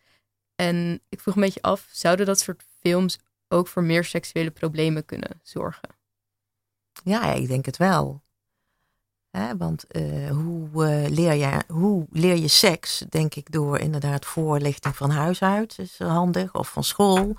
En 0.54 1.00
ik 1.08 1.20
vroeg 1.20 1.34
een 1.34 1.40
beetje 1.40 1.62
af, 1.62 1.88
zouden 1.92 2.26
dat 2.26 2.38
soort 2.38 2.64
films 2.80 3.18
ook 3.48 3.68
voor 3.68 3.82
meer 3.82 4.04
seksuele 4.04 4.50
problemen 4.50 5.04
kunnen 5.04 5.40
zorgen? 5.42 5.88
Ja, 7.04 7.32
ik 7.32 7.48
denk 7.48 7.64
het 7.64 7.76
wel. 7.76 8.22
Hè, 9.36 9.56
want 9.56 9.84
uh, 9.90 10.30
hoe, 10.30 10.68
uh, 10.72 11.08
leer 11.08 11.32
je, 11.32 11.62
hoe 11.68 12.06
leer 12.10 12.36
je 12.36 12.48
seks? 12.48 13.04
Denk 13.08 13.34
ik 13.34 13.52
door 13.52 13.78
inderdaad 13.78 14.24
voorlichting 14.26 14.96
van 14.96 15.10
huis 15.10 15.42
uit, 15.42 15.78
is 15.78 15.98
handig, 15.98 16.54
of 16.54 16.68
van 16.68 16.84
school. 16.84 17.36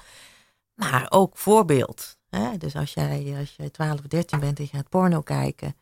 Maar 0.74 1.06
ook 1.10 1.38
voorbeeld. 1.38 2.18
Hè? 2.30 2.58
Dus 2.58 2.76
als 2.76 2.94
jij, 2.94 3.36
als 3.40 3.56
jij 3.58 3.70
12 3.70 4.00
of 4.00 4.06
13 4.06 4.40
bent 4.40 4.58
en 4.58 4.64
je 4.64 4.78
gaat 4.78 4.90
porno 4.90 5.22
kijken. 5.22 5.76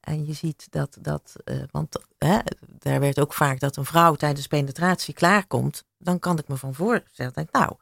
En 0.00 0.26
je 0.26 0.32
ziet 0.32 0.66
dat, 0.70 0.96
dat 1.00 1.36
uh, 1.44 1.62
want 1.70 1.96
hè, 2.18 2.38
daar 2.78 3.00
werd 3.00 3.20
ook 3.20 3.34
vaak 3.34 3.60
dat 3.60 3.76
een 3.76 3.84
vrouw 3.84 4.14
tijdens 4.14 4.46
penetratie 4.46 5.14
klaarkomt. 5.14 5.84
Dan 5.98 6.18
kan 6.18 6.38
ik 6.38 6.48
me 6.48 6.56
van 6.56 6.74
voorstellen, 6.74 7.32
denk, 7.32 7.52
nou, 7.52 7.76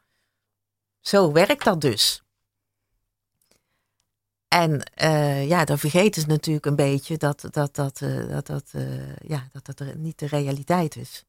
zo 1.00 1.32
werkt 1.32 1.64
dat 1.64 1.80
dus. 1.80 2.22
En 4.50 4.90
uh, 5.02 5.48
ja, 5.48 5.64
dan 5.64 5.78
vergeten 5.78 6.22
ze 6.22 6.28
natuurlijk 6.28 6.66
een 6.66 6.76
beetje 6.76 7.16
dat 7.16 7.48
dat, 7.50 7.74
dat, 7.74 8.00
uh, 8.00 8.28
dat, 8.28 8.46
dat, 8.46 8.72
uh, 8.76 9.16
ja, 9.16 9.48
dat, 9.52 9.64
dat 9.64 9.80
er 9.80 9.96
niet 9.96 10.18
de 10.18 10.26
realiteit 10.26 10.96
is. 10.96 11.24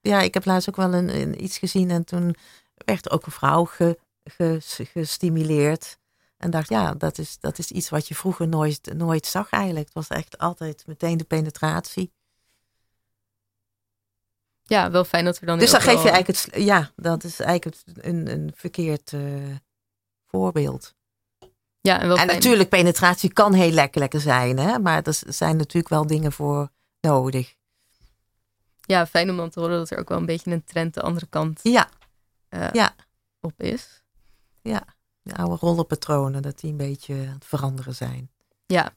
Ja, 0.00 0.20
ik 0.20 0.34
heb 0.34 0.44
laatst 0.44 0.68
ook 0.68 0.76
wel 0.76 0.94
een, 0.94 1.20
een 1.20 1.44
iets 1.44 1.58
gezien 1.58 1.90
en 1.90 2.04
toen 2.04 2.34
werd 2.74 3.10
ook 3.10 3.26
een 3.26 3.32
vrouw 3.32 3.64
ge, 3.64 3.98
ge, 4.24 4.58
gestimuleerd. 4.92 5.98
En 6.36 6.50
dacht, 6.50 6.68
ja, 6.68 6.94
dat 6.94 7.18
is, 7.18 7.38
dat 7.40 7.58
is 7.58 7.70
iets 7.70 7.88
wat 7.88 8.08
je 8.08 8.14
vroeger 8.14 8.48
nooit, 8.48 8.94
nooit 8.94 9.26
zag 9.26 9.50
eigenlijk. 9.50 9.84
Het 9.84 9.94
was 9.94 10.08
echt 10.08 10.38
altijd 10.38 10.86
meteen 10.86 11.16
de 11.16 11.24
penetratie. 11.24 12.12
Ja, 14.62 14.90
wel 14.90 15.04
fijn 15.04 15.24
dat 15.24 15.38
we 15.38 15.46
dan. 15.46 15.58
Dus 15.58 15.70
dan 15.70 15.80
geef 15.80 16.02
je 16.02 16.10
eigenlijk 16.10 16.44
het. 16.44 16.62
Ja, 16.62 16.90
dat 16.96 17.24
is 17.24 17.40
eigenlijk 17.40 17.82
een, 17.94 18.32
een 18.32 18.52
verkeerd 18.54 19.12
voorbeeld. 20.26 20.94
Ja, 21.82 22.00
en, 22.00 22.08
wel 22.08 22.16
en 22.16 22.24
fijn. 22.24 22.36
natuurlijk, 22.36 22.68
penetratie 22.68 23.32
kan 23.32 23.52
heel 23.52 23.70
lekker, 23.70 24.00
lekker 24.00 24.20
zijn, 24.20 24.58
hè? 24.58 24.78
maar 24.78 25.02
er 25.02 25.20
zijn 25.26 25.56
natuurlijk 25.56 25.88
wel 25.88 26.06
dingen 26.06 26.32
voor 26.32 26.68
nodig. 27.00 27.54
Ja, 28.80 29.06
fijn 29.06 29.30
om 29.30 29.36
dan 29.36 29.50
te 29.50 29.60
horen 29.60 29.78
dat 29.78 29.90
er 29.90 29.98
ook 29.98 30.08
wel 30.08 30.18
een 30.18 30.26
beetje 30.26 30.50
een 30.50 30.64
trend 30.64 30.94
de 30.94 31.02
andere 31.02 31.26
kant 31.26 31.60
ja. 31.62 31.88
Uh, 32.50 32.68
ja. 32.72 32.94
op 33.40 33.62
is. 33.62 34.02
Ja, 34.62 34.84
de 35.22 35.36
oude 35.36 35.56
rollenpatronen, 35.56 36.42
dat 36.42 36.60
die 36.60 36.70
een 36.70 36.76
beetje 36.76 37.14
aan 37.14 37.34
het 37.34 37.44
veranderen 37.44 37.94
zijn. 37.94 38.30
Ja, 38.66 38.92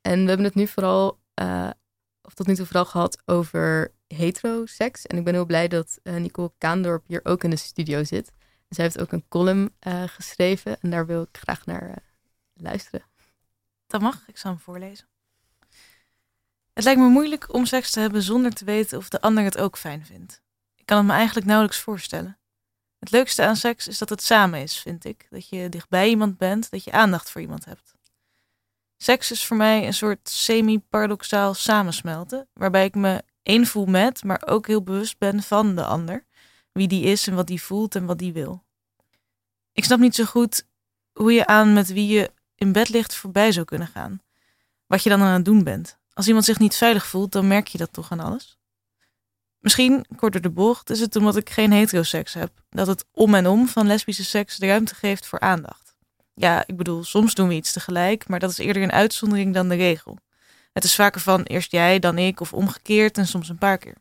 en 0.00 0.22
we 0.22 0.28
hebben 0.28 0.46
het 0.46 0.54
nu 0.54 0.66
vooral, 0.66 1.20
uh, 1.42 1.70
of 2.22 2.34
tot 2.34 2.46
nu 2.46 2.54
toe 2.54 2.66
vooral 2.66 2.84
gehad 2.84 3.22
over 3.24 3.92
heteroseks. 4.06 5.06
En 5.06 5.16
ik 5.16 5.24
ben 5.24 5.34
heel 5.34 5.46
blij 5.46 5.68
dat 5.68 5.98
uh, 6.02 6.14
Nicole 6.14 6.52
Kaandorp 6.58 7.04
hier 7.06 7.20
ook 7.22 7.44
in 7.44 7.50
de 7.50 7.56
studio 7.56 8.04
zit. 8.04 8.32
Zij 8.74 8.84
heeft 8.84 9.00
ook 9.00 9.12
een 9.12 9.28
column 9.28 9.74
uh, 9.86 10.02
geschreven 10.06 10.80
en 10.80 10.90
daar 10.90 11.06
wil 11.06 11.22
ik 11.22 11.38
graag 11.38 11.66
naar 11.66 11.88
uh, 11.88 11.94
luisteren. 12.54 13.04
Dat 13.86 14.00
mag, 14.00 14.22
ik 14.26 14.38
zal 14.38 14.50
hem 14.50 14.60
voorlezen. 14.60 15.06
Het 16.72 16.84
lijkt 16.84 17.00
me 17.00 17.08
moeilijk 17.08 17.54
om 17.54 17.66
seks 17.66 17.90
te 17.90 18.00
hebben 18.00 18.22
zonder 18.22 18.52
te 18.52 18.64
weten 18.64 18.98
of 18.98 19.08
de 19.08 19.20
ander 19.20 19.44
het 19.44 19.58
ook 19.58 19.78
fijn 19.78 20.06
vindt. 20.06 20.42
Ik 20.76 20.86
kan 20.86 20.96
het 20.96 21.06
me 21.06 21.12
eigenlijk 21.12 21.46
nauwelijks 21.46 21.80
voorstellen. 21.80 22.38
Het 22.98 23.10
leukste 23.10 23.44
aan 23.44 23.56
seks 23.56 23.88
is 23.88 23.98
dat 23.98 24.08
het 24.08 24.22
samen 24.22 24.60
is, 24.60 24.78
vind 24.78 25.04
ik. 25.04 25.26
Dat 25.30 25.48
je 25.48 25.68
dichtbij 25.68 26.08
iemand 26.08 26.38
bent, 26.38 26.70
dat 26.70 26.84
je 26.84 26.92
aandacht 26.92 27.30
voor 27.30 27.40
iemand 27.40 27.64
hebt. 27.64 27.94
Seks 28.96 29.30
is 29.30 29.46
voor 29.46 29.56
mij 29.56 29.86
een 29.86 29.94
soort 29.94 30.28
semi-paradoxaal 30.28 31.54
samensmelten, 31.54 32.48
waarbij 32.52 32.84
ik 32.84 32.94
me 32.94 33.22
één 33.42 33.66
voel 33.66 33.86
met, 33.86 34.24
maar 34.24 34.42
ook 34.46 34.66
heel 34.66 34.82
bewust 34.82 35.18
ben 35.18 35.42
van 35.42 35.76
de 35.76 35.84
ander 35.84 36.26
wie 36.72 36.88
die 36.88 37.04
is 37.04 37.26
en 37.26 37.34
wat 37.34 37.46
die 37.46 37.62
voelt 37.62 37.94
en 37.94 38.06
wat 38.06 38.18
die 38.18 38.32
wil. 38.32 38.64
Ik 39.72 39.84
snap 39.84 39.98
niet 39.98 40.14
zo 40.14 40.24
goed 40.24 40.66
hoe 41.12 41.32
je 41.32 41.46
aan 41.46 41.72
met 41.72 41.92
wie 41.92 42.06
je 42.06 42.30
in 42.54 42.72
bed 42.72 42.88
ligt 42.88 43.14
voorbij 43.14 43.52
zou 43.52 43.66
kunnen 43.66 43.88
gaan. 43.88 44.22
Wat 44.86 45.02
je 45.02 45.08
dan 45.08 45.22
aan 45.22 45.32
het 45.32 45.44
doen 45.44 45.64
bent. 45.64 45.98
Als 46.12 46.26
iemand 46.26 46.44
zich 46.44 46.58
niet 46.58 46.76
veilig 46.76 47.06
voelt, 47.06 47.32
dan 47.32 47.46
merk 47.46 47.66
je 47.66 47.78
dat 47.78 47.92
toch 47.92 48.12
aan 48.12 48.20
alles. 48.20 48.58
Misschien, 49.58 50.06
kort 50.16 50.32
door 50.32 50.42
de 50.42 50.50
bocht, 50.50 50.90
is 50.90 51.00
het 51.00 51.16
omdat 51.16 51.36
ik 51.36 51.50
geen 51.50 51.72
heteroseks 51.72 52.32
heb. 52.32 52.50
Dat 52.70 52.86
het 52.86 53.04
om 53.12 53.34
en 53.34 53.46
om 53.46 53.68
van 53.68 53.86
lesbische 53.86 54.24
seks 54.24 54.56
de 54.56 54.66
ruimte 54.66 54.94
geeft 54.94 55.26
voor 55.26 55.40
aandacht. 55.40 55.94
Ja, 56.34 56.64
ik 56.66 56.76
bedoel, 56.76 57.04
soms 57.04 57.34
doen 57.34 57.48
we 57.48 57.54
iets 57.54 57.72
tegelijk, 57.72 58.28
maar 58.28 58.38
dat 58.38 58.50
is 58.50 58.58
eerder 58.58 58.82
een 58.82 58.92
uitzondering 58.92 59.54
dan 59.54 59.68
de 59.68 59.74
regel. 59.74 60.18
Het 60.72 60.84
is 60.84 60.94
vaker 60.94 61.20
van 61.20 61.42
eerst 61.42 61.72
jij, 61.72 61.98
dan 61.98 62.18
ik, 62.18 62.40
of 62.40 62.52
omgekeerd 62.52 63.18
en 63.18 63.26
soms 63.26 63.48
een 63.48 63.58
paar 63.58 63.78
keer. 63.78 63.96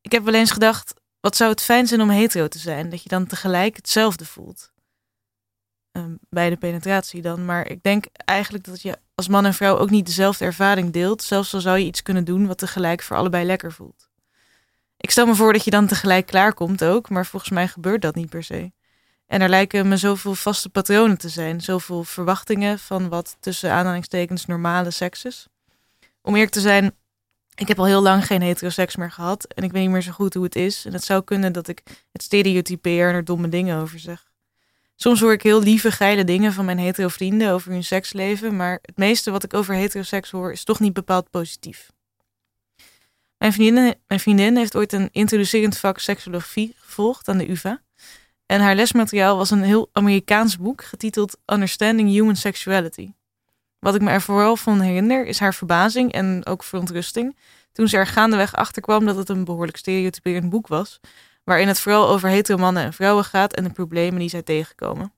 Ik 0.00 0.12
heb 0.12 0.24
wel 0.24 0.34
eens 0.34 0.50
gedacht, 0.50 0.94
wat 1.20 1.36
zou 1.36 1.50
het 1.50 1.62
fijn 1.62 1.86
zijn 1.86 2.00
om 2.00 2.10
hetero 2.10 2.48
te 2.48 2.58
zijn? 2.58 2.90
Dat 2.90 3.02
je 3.02 3.08
dan 3.08 3.26
tegelijk 3.26 3.76
hetzelfde 3.76 4.24
voelt. 4.24 4.72
Um, 5.92 6.18
bij 6.30 6.50
de 6.50 6.56
penetratie 6.56 7.22
dan. 7.22 7.44
Maar 7.44 7.68
ik 7.70 7.82
denk 7.82 8.04
eigenlijk 8.14 8.64
dat 8.64 8.82
je 8.82 8.98
als 9.14 9.28
man 9.28 9.46
en 9.46 9.54
vrouw 9.54 9.78
ook 9.78 9.90
niet 9.90 10.06
dezelfde 10.06 10.44
ervaring 10.44 10.92
deelt. 10.92 11.22
Zelfs 11.22 11.54
al 11.54 11.60
zou 11.60 11.78
je 11.78 11.84
iets 11.84 12.02
kunnen 12.02 12.24
doen 12.24 12.46
wat 12.46 12.58
tegelijk 12.58 13.02
voor 13.02 13.16
allebei 13.16 13.44
lekker 13.44 13.72
voelt. 13.72 14.08
Ik 14.96 15.10
stel 15.10 15.26
me 15.26 15.34
voor 15.34 15.52
dat 15.52 15.64
je 15.64 15.70
dan 15.70 15.86
tegelijk 15.86 16.26
klaarkomt 16.26 16.84
ook. 16.84 17.10
Maar 17.10 17.26
volgens 17.26 17.52
mij 17.52 17.68
gebeurt 17.68 18.02
dat 18.02 18.14
niet 18.14 18.28
per 18.28 18.42
se. 18.42 18.72
En 19.26 19.40
er 19.40 19.48
lijken 19.48 19.88
me 19.88 19.96
zoveel 19.96 20.34
vaste 20.34 20.68
patronen 20.68 21.18
te 21.18 21.28
zijn. 21.28 21.60
Zoveel 21.60 22.04
verwachtingen 22.04 22.78
van 22.78 23.08
wat 23.08 23.36
tussen 23.40 23.72
aanhalingstekens 23.72 24.46
normale 24.46 24.90
seks 24.90 25.24
is. 25.24 25.46
Om 26.22 26.34
eerlijk 26.34 26.52
te 26.52 26.60
zijn, 26.60 26.94
ik 27.58 27.68
heb 27.68 27.78
al 27.78 27.86
heel 27.86 28.02
lang 28.02 28.26
geen 28.26 28.42
heteroseks 28.42 28.96
meer 28.96 29.10
gehad 29.10 29.44
en 29.44 29.62
ik 29.64 29.72
weet 29.72 29.82
niet 29.82 29.90
meer 29.90 30.02
zo 30.02 30.12
goed 30.12 30.34
hoe 30.34 30.44
het 30.44 30.56
is. 30.56 30.84
En 30.84 30.92
het 30.92 31.04
zou 31.04 31.24
kunnen 31.24 31.52
dat 31.52 31.68
ik 31.68 31.82
het 32.12 32.22
stereotypeer 32.22 33.08
en 33.08 33.14
er 33.14 33.24
domme 33.24 33.48
dingen 33.48 33.78
over 33.80 33.98
zeg. 33.98 34.26
Soms 34.96 35.20
hoor 35.20 35.32
ik 35.32 35.42
heel 35.42 35.62
lieve, 35.62 35.90
geile 35.90 36.24
dingen 36.24 36.52
van 36.52 36.64
mijn 36.64 36.78
hetero 36.78 37.08
vrienden 37.08 37.52
over 37.52 37.72
hun 37.72 37.84
seksleven, 37.84 38.56
maar 38.56 38.78
het 38.82 38.96
meeste 38.96 39.30
wat 39.30 39.44
ik 39.44 39.54
over 39.54 39.74
heteroseks 39.74 40.30
hoor 40.30 40.52
is 40.52 40.64
toch 40.64 40.80
niet 40.80 40.92
bepaald 40.92 41.30
positief. 41.30 41.90
Mijn 43.38 43.52
vriendin, 43.52 43.94
mijn 44.06 44.20
vriendin 44.20 44.56
heeft 44.56 44.76
ooit 44.76 44.92
een 44.92 45.08
introducerend 45.12 45.78
vak 45.78 45.98
seksologie 45.98 46.74
gevolgd 46.78 47.28
aan 47.28 47.38
de 47.38 47.50
UvA. 47.50 47.82
En 48.46 48.60
haar 48.60 48.74
lesmateriaal 48.74 49.36
was 49.36 49.50
een 49.50 49.62
heel 49.62 49.88
Amerikaans 49.92 50.58
boek 50.58 50.84
getiteld 50.84 51.38
Understanding 51.46 52.08
Human 52.08 52.36
Sexuality. 52.36 53.10
Wat 53.78 53.94
ik 53.94 54.00
me 54.00 54.10
er 54.10 54.22
vooral 54.22 54.56
van 54.56 54.80
herinner 54.80 55.26
is 55.26 55.38
haar 55.38 55.54
verbazing 55.54 56.12
en 56.12 56.46
ook 56.46 56.62
verontrusting 56.62 57.36
toen 57.72 57.88
ze 57.88 57.96
er 57.96 58.06
gaandeweg 58.06 58.54
achter 58.54 58.82
kwam 58.82 59.06
dat 59.06 59.16
het 59.16 59.28
een 59.28 59.44
behoorlijk 59.44 59.76
stereotyperend 59.76 60.50
boek 60.50 60.66
was, 60.66 61.00
waarin 61.44 61.68
het 61.68 61.80
vooral 61.80 62.08
over 62.08 62.28
hetero 62.28 62.58
mannen 62.58 62.82
en 62.82 62.92
vrouwen 62.92 63.24
gaat 63.24 63.54
en 63.54 63.64
de 63.64 63.70
problemen 63.70 64.20
die 64.20 64.28
zij 64.28 64.42
tegenkomen. 64.42 65.12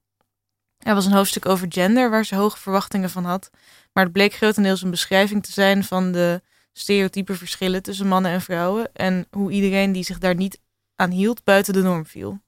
Er 0.79 0.95
was 0.95 1.07
een 1.07 1.13
hoofdstuk 1.13 1.47
over 1.47 1.67
gender 1.69 2.11
waar 2.11 2.25
ze 2.25 2.35
hoge 2.35 2.59
verwachtingen 2.59 3.11
van 3.11 3.25
had, 3.25 3.51
maar 3.93 4.05
het 4.05 4.13
bleek 4.13 4.33
grotendeels 4.33 4.83
een 4.83 4.91
beschrijving 4.91 5.43
te 5.43 5.53
zijn 5.53 5.85
van 5.85 6.13
de 6.13 6.43
stereotype 6.73 7.35
verschillen 7.35 7.83
tussen 7.83 8.07
mannen 8.07 8.31
en 8.33 8.41
vrouwen 8.41 8.91
en 8.93 9.27
hoe 9.31 9.51
iedereen 9.51 9.93
die 9.93 10.05
zich 10.05 10.19
daar 10.19 10.35
niet 10.35 10.61
aan 10.97 11.11
hield 11.11 11.45
buiten 11.45 11.73
de 11.73 11.83
norm 11.83 12.07
viel. 12.07 12.41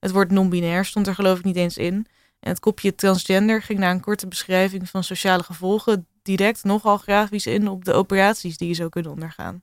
Het 0.00 0.10
woord 0.10 0.30
non-binair 0.30 0.84
stond 0.84 1.06
er 1.06 1.14
geloof 1.14 1.38
ik 1.38 1.44
niet 1.44 1.56
eens 1.56 1.76
in 1.76 2.06
En 2.44 2.50
het 2.50 2.60
kopje 2.60 2.94
transgender 2.94 3.62
ging 3.62 3.78
na 3.78 3.90
een 3.90 4.00
korte 4.00 4.26
beschrijving 4.26 4.88
van 4.88 5.04
sociale 5.04 5.42
gevolgen 5.42 6.06
direct 6.22 6.64
nogal 6.64 6.98
grafisch 6.98 7.46
in 7.46 7.68
op 7.68 7.84
de 7.84 7.92
operaties 7.92 8.56
die 8.56 8.68
je 8.68 8.74
zou 8.74 8.88
kunnen 8.88 9.12
ondergaan. 9.12 9.62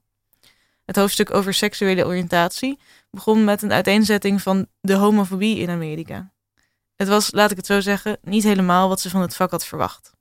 Het 0.85 0.95
hoofdstuk 0.95 1.33
over 1.33 1.53
seksuele 1.53 2.05
oriëntatie 2.05 2.79
begon 3.11 3.43
met 3.43 3.61
een 3.61 3.71
uiteenzetting 3.71 4.41
van 4.41 4.67
de 4.79 4.93
homofobie 4.93 5.57
in 5.57 5.69
Amerika. 5.69 6.31
Het 6.95 7.07
was, 7.07 7.31
laat 7.31 7.51
ik 7.51 7.57
het 7.57 7.65
zo 7.65 7.79
zeggen, 7.79 8.17
niet 8.21 8.43
helemaal 8.43 8.87
wat 8.87 8.99
ze 8.99 9.09
van 9.09 9.21
het 9.21 9.35
vak 9.35 9.51
had 9.51 9.65
verwacht. 9.65 10.11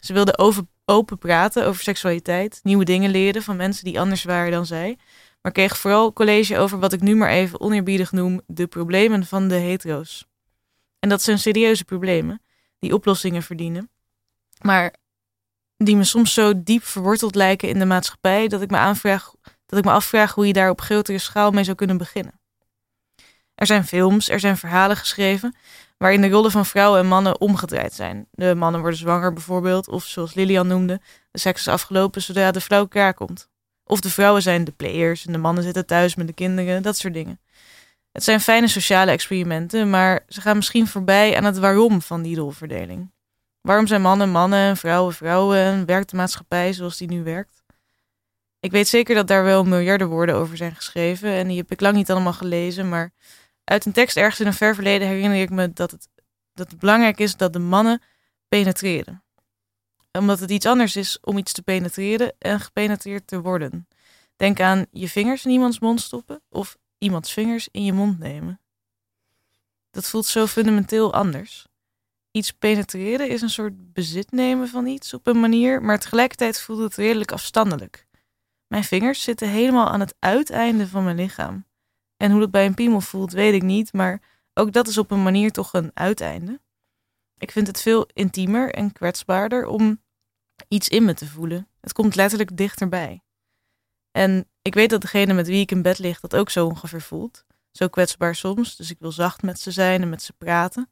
Ze 0.00 0.12
wilde 0.12 0.38
over, 0.38 0.62
open 0.84 1.18
praten 1.18 1.66
over 1.66 1.82
seksualiteit, 1.82 2.60
nieuwe 2.62 2.84
dingen 2.84 3.10
leren 3.10 3.42
van 3.42 3.56
mensen 3.56 3.84
die 3.84 4.00
anders 4.00 4.24
waren 4.24 4.52
dan 4.52 4.66
zij, 4.66 4.98
maar 5.42 5.52
kreeg 5.52 5.78
vooral 5.78 6.12
college 6.12 6.58
over 6.58 6.78
wat 6.78 6.92
ik 6.92 7.00
nu 7.00 7.16
maar 7.16 7.30
even 7.30 7.60
oneerbiedig 7.60 8.12
noem 8.12 8.40
de 8.46 8.66
problemen 8.66 9.26
van 9.26 9.48
de 9.48 9.54
hetero's. 9.54 10.26
En 11.04 11.10
dat 11.10 11.22
zijn 11.22 11.38
serieuze 11.38 11.84
problemen 11.84 12.42
die 12.78 12.94
oplossingen 12.94 13.42
verdienen, 13.42 13.90
maar 14.60 14.94
die 15.76 15.96
me 15.96 16.04
soms 16.04 16.34
zo 16.34 16.52
diep 16.62 16.84
verworteld 16.84 17.34
lijken 17.34 17.68
in 17.68 17.78
de 17.78 17.84
maatschappij 17.84 18.48
dat 18.48 18.62
ik 18.62 18.70
me, 18.70 18.76
aanvraag, 18.76 19.34
dat 19.66 19.78
ik 19.78 19.84
me 19.84 19.90
afvraag 19.90 20.34
hoe 20.34 20.46
je 20.46 20.52
daar 20.52 20.70
op 20.70 20.80
grotere 20.80 21.18
schaal 21.18 21.50
mee 21.50 21.64
zou 21.64 21.76
kunnen 21.76 21.96
beginnen. 21.96 22.40
Er 23.54 23.66
zijn 23.66 23.84
films, 23.84 24.28
er 24.28 24.40
zijn 24.40 24.56
verhalen 24.56 24.96
geschreven 24.96 25.56
waarin 25.96 26.20
de 26.20 26.28
rollen 26.28 26.50
van 26.50 26.66
vrouwen 26.66 27.00
en 27.00 27.06
mannen 27.06 27.40
omgedraaid 27.40 27.92
zijn. 27.92 28.26
De 28.30 28.54
mannen 28.54 28.80
worden 28.80 28.98
zwanger 28.98 29.32
bijvoorbeeld, 29.32 29.88
of 29.88 30.04
zoals 30.04 30.34
Lilian 30.34 30.66
noemde, 30.66 31.00
de 31.30 31.38
seks 31.38 31.60
is 31.60 31.68
afgelopen 31.68 32.22
zodra 32.22 32.50
de 32.50 32.60
vrouw 32.60 32.86
klaar 32.86 33.14
komt. 33.14 33.48
Of 33.84 34.00
de 34.00 34.10
vrouwen 34.10 34.42
zijn 34.42 34.64
de 34.64 34.72
players 34.72 35.26
en 35.26 35.32
de 35.32 35.38
mannen 35.38 35.64
zitten 35.64 35.86
thuis 35.86 36.14
met 36.14 36.26
de 36.26 36.32
kinderen, 36.32 36.82
dat 36.82 36.96
soort 36.96 37.14
dingen. 37.14 37.40
Het 38.14 38.24
zijn 38.24 38.40
fijne 38.40 38.68
sociale 38.68 39.10
experimenten, 39.10 39.90
maar 39.90 40.24
ze 40.28 40.40
gaan 40.40 40.56
misschien 40.56 40.86
voorbij 40.86 41.36
aan 41.36 41.44
het 41.44 41.58
waarom 41.58 42.02
van 42.02 42.22
die 42.22 42.36
rolverdeling. 42.36 43.12
Waarom 43.60 43.86
zijn 43.86 44.02
mannen 44.02 44.30
mannen 44.30 44.58
en 44.58 44.76
vrouwen 44.76 45.14
vrouwen 45.14 45.58
en 45.58 45.86
werkt 45.86 46.10
de 46.10 46.16
maatschappij 46.16 46.72
zoals 46.72 46.96
die 46.96 47.08
nu 47.08 47.22
werkt? 47.22 47.62
Ik 48.60 48.70
weet 48.70 48.88
zeker 48.88 49.14
dat 49.14 49.26
daar 49.26 49.44
wel 49.44 49.64
miljarden 49.64 50.08
woorden 50.08 50.34
over 50.34 50.56
zijn 50.56 50.74
geschreven 50.74 51.30
en 51.30 51.48
die 51.48 51.56
heb 51.56 51.70
ik 51.70 51.80
lang 51.80 51.94
niet 51.94 52.10
allemaal 52.10 52.32
gelezen, 52.32 52.88
maar 52.88 53.12
uit 53.64 53.84
een 53.84 53.92
tekst 53.92 54.16
ergens 54.16 54.40
in 54.40 54.46
een 54.46 54.52
ver 54.52 54.74
verleden 54.74 55.08
herinner 55.08 55.40
ik 55.40 55.50
me 55.50 55.72
dat 55.72 55.90
het, 55.90 56.08
dat 56.52 56.70
het 56.70 56.78
belangrijk 56.78 57.18
is 57.18 57.36
dat 57.36 57.52
de 57.52 57.58
mannen 57.58 58.02
penetreren. 58.48 59.24
Omdat 60.12 60.40
het 60.40 60.50
iets 60.50 60.66
anders 60.66 60.96
is 60.96 61.18
om 61.20 61.38
iets 61.38 61.52
te 61.52 61.62
penetreren 61.62 62.34
en 62.38 62.60
gepenetreerd 62.60 63.26
te 63.26 63.40
worden. 63.40 63.88
Denk 64.36 64.60
aan 64.60 64.86
je 64.90 65.08
vingers 65.08 65.44
in 65.44 65.50
iemands 65.50 65.78
mond 65.80 66.00
stoppen 66.00 66.42
of 66.50 66.76
iemands 66.98 67.32
vingers 67.32 67.68
in 67.70 67.84
je 67.84 67.92
mond 67.92 68.18
nemen. 68.18 68.60
Dat 69.90 70.08
voelt 70.08 70.26
zo 70.26 70.46
fundamenteel 70.46 71.12
anders. 71.12 71.66
Iets 72.30 72.52
penetreren 72.52 73.28
is 73.28 73.42
een 73.42 73.50
soort 73.50 73.92
bezit 73.92 74.32
nemen 74.32 74.68
van 74.68 74.86
iets 74.86 75.14
op 75.14 75.26
een 75.26 75.40
manier, 75.40 75.82
maar 75.82 75.98
tegelijkertijd 75.98 76.60
voelt 76.60 76.80
het 76.80 76.94
redelijk 76.94 77.32
afstandelijk. 77.32 78.06
Mijn 78.66 78.84
vingers 78.84 79.22
zitten 79.22 79.48
helemaal 79.48 79.88
aan 79.88 80.00
het 80.00 80.14
uiteinde 80.18 80.88
van 80.88 81.04
mijn 81.04 81.16
lichaam. 81.16 81.66
En 82.16 82.30
hoe 82.30 82.40
dat 82.40 82.50
bij 82.50 82.66
een 82.66 82.74
piemel 82.74 83.00
voelt, 83.00 83.32
weet 83.32 83.54
ik 83.54 83.62
niet, 83.62 83.92
maar 83.92 84.22
ook 84.54 84.72
dat 84.72 84.88
is 84.88 84.98
op 84.98 85.10
een 85.10 85.22
manier 85.22 85.52
toch 85.52 85.72
een 85.72 85.90
uiteinde. 85.94 86.60
Ik 87.38 87.50
vind 87.50 87.66
het 87.66 87.80
veel 87.80 88.08
intiemer 88.12 88.74
en 88.74 88.92
kwetsbaarder 88.92 89.66
om 89.66 90.02
iets 90.68 90.88
in 90.88 91.04
me 91.04 91.14
te 91.14 91.26
voelen. 91.26 91.68
Het 91.80 91.92
komt 91.92 92.14
letterlijk 92.14 92.56
dichterbij. 92.56 93.22
En 94.10 94.48
ik 94.64 94.74
weet 94.74 94.90
dat 94.90 95.00
degene 95.00 95.32
met 95.32 95.46
wie 95.46 95.60
ik 95.60 95.70
in 95.70 95.82
bed 95.82 95.98
lig 95.98 96.20
dat 96.20 96.36
ook 96.36 96.50
zo 96.50 96.66
ongeveer 96.66 97.02
voelt. 97.02 97.44
Zo 97.70 97.88
kwetsbaar 97.88 98.34
soms, 98.34 98.76
dus 98.76 98.90
ik 98.90 98.96
wil 98.98 99.12
zacht 99.12 99.42
met 99.42 99.60
ze 99.60 99.70
zijn 99.70 100.02
en 100.02 100.08
met 100.08 100.22
ze 100.22 100.32
praten. 100.32 100.90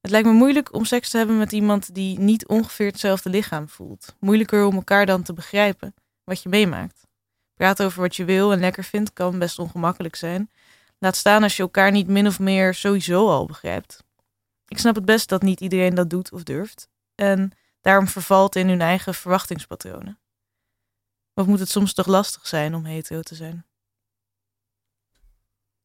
Het 0.00 0.10
lijkt 0.10 0.26
me 0.26 0.32
moeilijk 0.32 0.74
om 0.74 0.84
seks 0.84 1.10
te 1.10 1.16
hebben 1.16 1.38
met 1.38 1.52
iemand 1.52 1.94
die 1.94 2.18
niet 2.18 2.46
ongeveer 2.46 2.86
hetzelfde 2.86 3.30
lichaam 3.30 3.68
voelt. 3.68 4.16
Moeilijker 4.20 4.64
om 4.64 4.74
elkaar 4.74 5.06
dan 5.06 5.22
te 5.22 5.32
begrijpen 5.32 5.94
wat 6.24 6.42
je 6.42 6.48
meemaakt. 6.48 7.06
Praten 7.54 7.86
over 7.86 8.00
wat 8.00 8.16
je 8.16 8.24
wil 8.24 8.52
en 8.52 8.60
lekker 8.60 8.84
vindt 8.84 9.12
kan 9.12 9.38
best 9.38 9.58
ongemakkelijk 9.58 10.16
zijn. 10.16 10.50
Laat 10.98 11.16
staan 11.16 11.42
als 11.42 11.56
je 11.56 11.62
elkaar 11.62 11.90
niet 11.90 12.08
min 12.08 12.26
of 12.26 12.38
meer 12.38 12.74
sowieso 12.74 13.28
al 13.28 13.46
begrijpt. 13.46 14.04
Ik 14.66 14.78
snap 14.78 14.94
het 14.94 15.04
best 15.04 15.28
dat 15.28 15.42
niet 15.42 15.60
iedereen 15.60 15.94
dat 15.94 16.10
doet 16.10 16.32
of 16.32 16.42
durft. 16.42 16.88
En 17.14 17.52
daarom 17.80 18.08
vervalt 18.08 18.56
in 18.56 18.68
hun 18.68 18.80
eigen 18.80 19.14
verwachtingspatronen. 19.14 20.21
Wat 21.32 21.46
moet 21.46 21.58
het 21.58 21.68
soms 21.68 21.94
toch 21.94 22.06
lastig 22.06 22.46
zijn 22.46 22.74
om 22.74 22.84
hetero 22.84 23.20
te 23.20 23.34
zijn? 23.34 23.66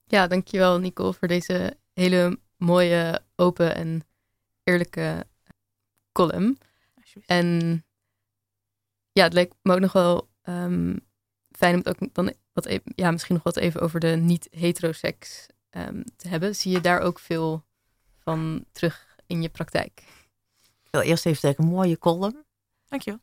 Ja, 0.04 0.28
dankjewel 0.28 0.80
Nicole 0.80 1.14
voor 1.14 1.28
deze 1.28 1.78
hele 1.94 2.40
mooie, 2.58 3.22
open 3.36 3.76
en 3.76 4.08
eerlijke 4.64 5.28
column. 6.12 6.58
En 7.26 7.86
ja, 9.12 9.24
het 9.24 9.34
lijkt 9.34 9.56
me 9.62 9.74
ook 9.74 9.80
nog 9.80 9.92
wel 9.92 10.30
um, 10.44 11.00
fijn 11.52 11.74
om 11.74 11.80
het 11.84 11.88
ook 11.88 12.14
dan 12.14 12.34
wat 12.54 12.66
even, 12.66 12.92
ja, 12.96 13.12
misschien 13.12 13.36
nog 13.36 13.44
wat 13.44 13.58
even 13.58 13.82
over 13.82 14.00
de 14.00 14.08
niet-heteroseks 14.08 15.48
um, 15.72 16.04
te 16.16 16.28
hebben. 16.28 16.56
Zie 16.56 16.72
je 16.72 16.82
daar 16.82 17.00
ook 17.00 17.20
veel 17.20 17.66
van 18.18 18.66
terug 18.72 19.18
in 19.26 19.42
je 19.42 19.50
praktijk? 19.50 20.04
Ik 20.84 20.92
wil 20.92 21.02
eerst 21.02 21.26
even 21.26 21.40
zeggen, 21.40 21.64
een 21.64 21.70
mooie 21.70 21.98
column. 21.98 22.46
Dankjewel. 22.86 23.20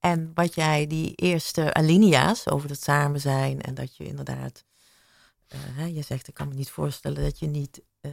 En 0.00 0.30
wat 0.34 0.54
jij, 0.54 0.86
die 0.86 1.14
eerste 1.14 1.74
alinea's 1.74 2.46
over 2.46 2.68
het 2.70 2.82
samen 2.82 3.20
zijn 3.20 3.60
en 3.60 3.74
dat 3.74 3.96
je 3.96 4.04
inderdaad, 4.04 4.64
uh, 5.78 5.96
je 5.96 6.02
zegt, 6.02 6.28
ik 6.28 6.34
kan 6.34 6.48
me 6.48 6.54
niet 6.54 6.70
voorstellen 6.70 7.22
dat 7.22 7.38
je 7.38 7.46
niet 7.46 7.82
uh, 8.00 8.12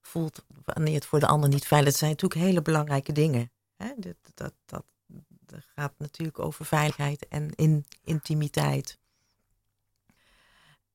voelt 0.00 0.44
wanneer 0.64 0.94
het 0.94 1.06
voor 1.06 1.20
de 1.20 1.26
ander 1.26 1.48
niet 1.48 1.66
veilig 1.66 1.92
is. 1.92 1.98
zijn 1.98 2.10
natuurlijk 2.10 2.40
hele 2.40 2.62
belangrijke 2.62 3.12
dingen. 3.12 3.50
Hè? 3.76 3.92
Dat, 3.96 4.16
dat, 4.34 4.52
dat, 4.64 4.84
gaat 5.74 5.94
natuurlijk 5.98 6.38
over 6.38 6.64
veiligheid 6.64 7.28
en 7.28 7.50
in, 7.54 7.84
intimiteit. 8.04 8.98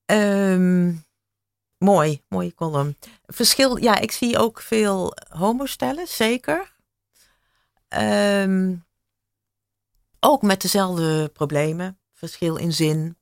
Um, 0.06 1.06
mooi, 1.78 2.22
mooie 2.28 2.54
column. 2.54 2.96
Verschil, 3.26 3.78
ja, 3.78 4.00
ik 4.00 4.12
zie 4.12 4.38
ook 4.38 4.62
veel 4.62 5.14
homostellen, 5.30 6.08
zeker. 6.08 6.74
Um, 7.90 8.86
ook 10.24 10.42
met 10.42 10.62
dezelfde 10.62 11.30
problemen. 11.30 12.00
Verschil 12.14 12.56
in 12.56 12.74
zin, 12.74 13.18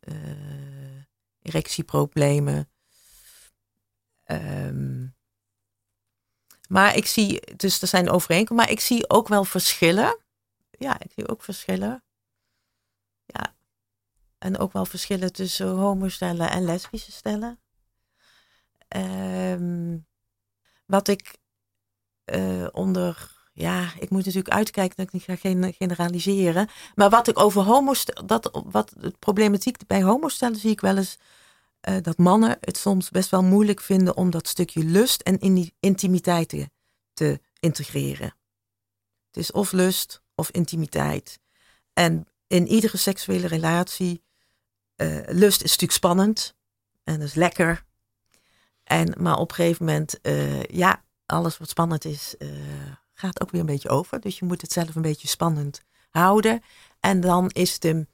uh, 0.00 1.04
erectieproblemen. 1.42 2.70
Um, 4.26 5.16
maar 6.68 6.96
ik 6.96 7.06
zie, 7.06 7.56
dus 7.56 7.82
er 7.82 7.88
zijn 7.88 8.10
overeenkomsten, 8.10 8.56
maar 8.56 8.70
ik 8.70 8.80
zie 8.80 9.10
ook 9.10 9.28
wel 9.28 9.44
verschillen. 9.44 10.18
Ja, 10.70 11.00
ik 11.00 11.12
zie 11.14 11.28
ook 11.28 11.42
verschillen. 11.42 12.04
Ja. 13.26 13.54
En 14.38 14.58
ook 14.58 14.72
wel 14.72 14.86
verschillen 14.86 15.32
tussen 15.32 15.68
homostellen 15.68 16.50
en 16.50 16.64
lesbische 16.64 17.12
stellen. 17.12 17.60
Um, 18.96 20.06
wat 20.86 21.08
ik 21.08 21.38
uh, 22.24 22.68
onder, 22.72 23.41
ja, 23.52 23.92
ik 23.98 24.10
moet 24.10 24.24
natuurlijk 24.24 24.54
uitkijken 24.54 24.96
dat 24.96 25.06
ik 25.06 25.12
niet 25.12 25.40
ga 25.40 25.72
generaliseren. 25.72 26.68
Maar 26.94 27.10
wat 27.10 27.28
ik 27.28 27.38
over 27.38 27.62
homostellen, 27.62 28.26
dat, 28.26 28.62
wat 28.64 28.92
de 28.96 29.14
problematiek 29.18 29.86
bij 29.86 30.02
homostellen 30.02 30.56
zie 30.56 30.70
ik 30.70 30.80
wel 30.80 30.96
eens 30.96 31.18
uh, 31.88 31.96
dat 32.02 32.18
mannen 32.18 32.58
het 32.60 32.76
soms 32.76 33.10
best 33.10 33.30
wel 33.30 33.42
moeilijk 33.42 33.80
vinden 33.80 34.16
om 34.16 34.30
dat 34.30 34.48
stukje 34.48 34.84
lust 34.84 35.20
en 35.20 35.38
in 35.38 35.72
intimiteit 35.80 36.48
te, 36.48 36.70
te 37.12 37.40
integreren. 37.60 38.36
Het 39.26 39.36
is 39.36 39.50
of 39.50 39.72
lust 39.72 40.22
of 40.34 40.50
intimiteit. 40.50 41.38
En 41.92 42.26
in 42.46 42.66
iedere 42.66 42.96
seksuele 42.96 43.46
relatie, 43.46 44.22
uh, 44.96 45.18
lust 45.26 45.62
is 45.62 45.70
natuurlijk 45.70 45.92
spannend 45.92 46.54
en 47.04 47.18
dat 47.18 47.28
is 47.28 47.34
lekker. 47.34 47.84
En, 48.84 49.14
maar 49.18 49.36
op 49.38 49.48
een 49.48 49.54
gegeven 49.54 49.84
moment, 49.84 50.18
uh, 50.22 50.62
ja, 50.62 51.04
alles 51.26 51.58
wat 51.58 51.68
spannend 51.68 52.04
is, 52.04 52.34
gaat 53.14 53.42
ook 53.42 53.50
weer 53.50 53.60
een 53.60 53.66
beetje 53.66 53.88
over. 53.88 54.20
Dus 54.20 54.38
je 54.38 54.44
moet 54.44 54.60
het 54.60 54.72
zelf 54.72 54.94
een 54.94 55.02
beetje 55.02 55.28
spannend 55.28 55.82
houden. 56.10 56.62
En 57.00 57.20
dan 57.20 57.48
is 57.48 57.78
de 57.78 58.06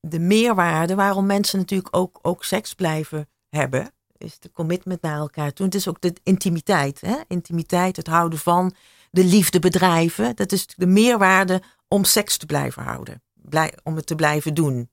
de 0.00 0.18
meerwaarde 0.18 0.94
waarom 0.94 1.26
mensen 1.26 1.58
natuurlijk 1.58 1.96
ook, 1.96 2.18
ook 2.22 2.44
seks 2.44 2.74
blijven 2.74 3.28
hebben, 3.48 3.92
is 4.16 4.38
de 4.38 4.52
commitment 4.52 5.02
naar 5.02 5.18
elkaar 5.18 5.52
toe. 5.52 5.66
Het 5.66 5.74
is 5.74 5.88
ook 5.88 6.00
de 6.00 6.14
intimiteit. 6.22 7.00
Hè? 7.00 7.16
Intimiteit, 7.28 7.96
het 7.96 8.06
houden 8.06 8.38
van, 8.38 8.74
de 9.10 9.24
liefde 9.24 9.58
bedrijven. 9.58 10.36
Dat 10.36 10.52
is 10.52 10.66
de 10.66 10.86
meerwaarde 10.86 11.62
om 11.88 12.04
seks 12.04 12.36
te 12.36 12.46
blijven 12.46 12.82
houden. 12.82 13.22
Blij, 13.34 13.74
om 13.82 13.96
het 13.96 14.06
te 14.06 14.14
blijven 14.14 14.54
doen. 14.54 14.90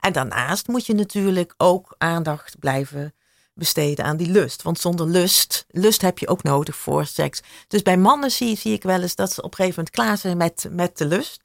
En 0.00 0.12
daarnaast 0.12 0.68
moet 0.68 0.86
je 0.86 0.94
natuurlijk 0.94 1.54
ook 1.56 1.94
aandacht 1.98 2.58
blijven 2.58 3.14
besteden 3.60 4.04
aan 4.04 4.16
die 4.16 4.30
lust. 4.30 4.62
Want 4.62 4.78
zonder 4.78 5.06
lust, 5.08 5.66
lust 5.68 6.02
heb 6.02 6.18
je 6.18 6.28
ook 6.28 6.42
nodig 6.42 6.76
voor 6.76 7.06
seks. 7.06 7.40
Dus 7.68 7.82
bij 7.82 7.96
mannen 7.96 8.30
zie, 8.30 8.56
zie 8.56 8.72
ik 8.72 8.82
wel 8.82 9.02
eens 9.02 9.14
dat 9.14 9.32
ze 9.32 9.42
op 9.42 9.50
een 9.50 9.56
gegeven 9.56 9.76
moment 9.76 9.94
klaar 9.94 10.18
zijn 10.18 10.36
met, 10.36 10.66
met 10.70 10.98
de 10.98 11.06
lust. 11.06 11.42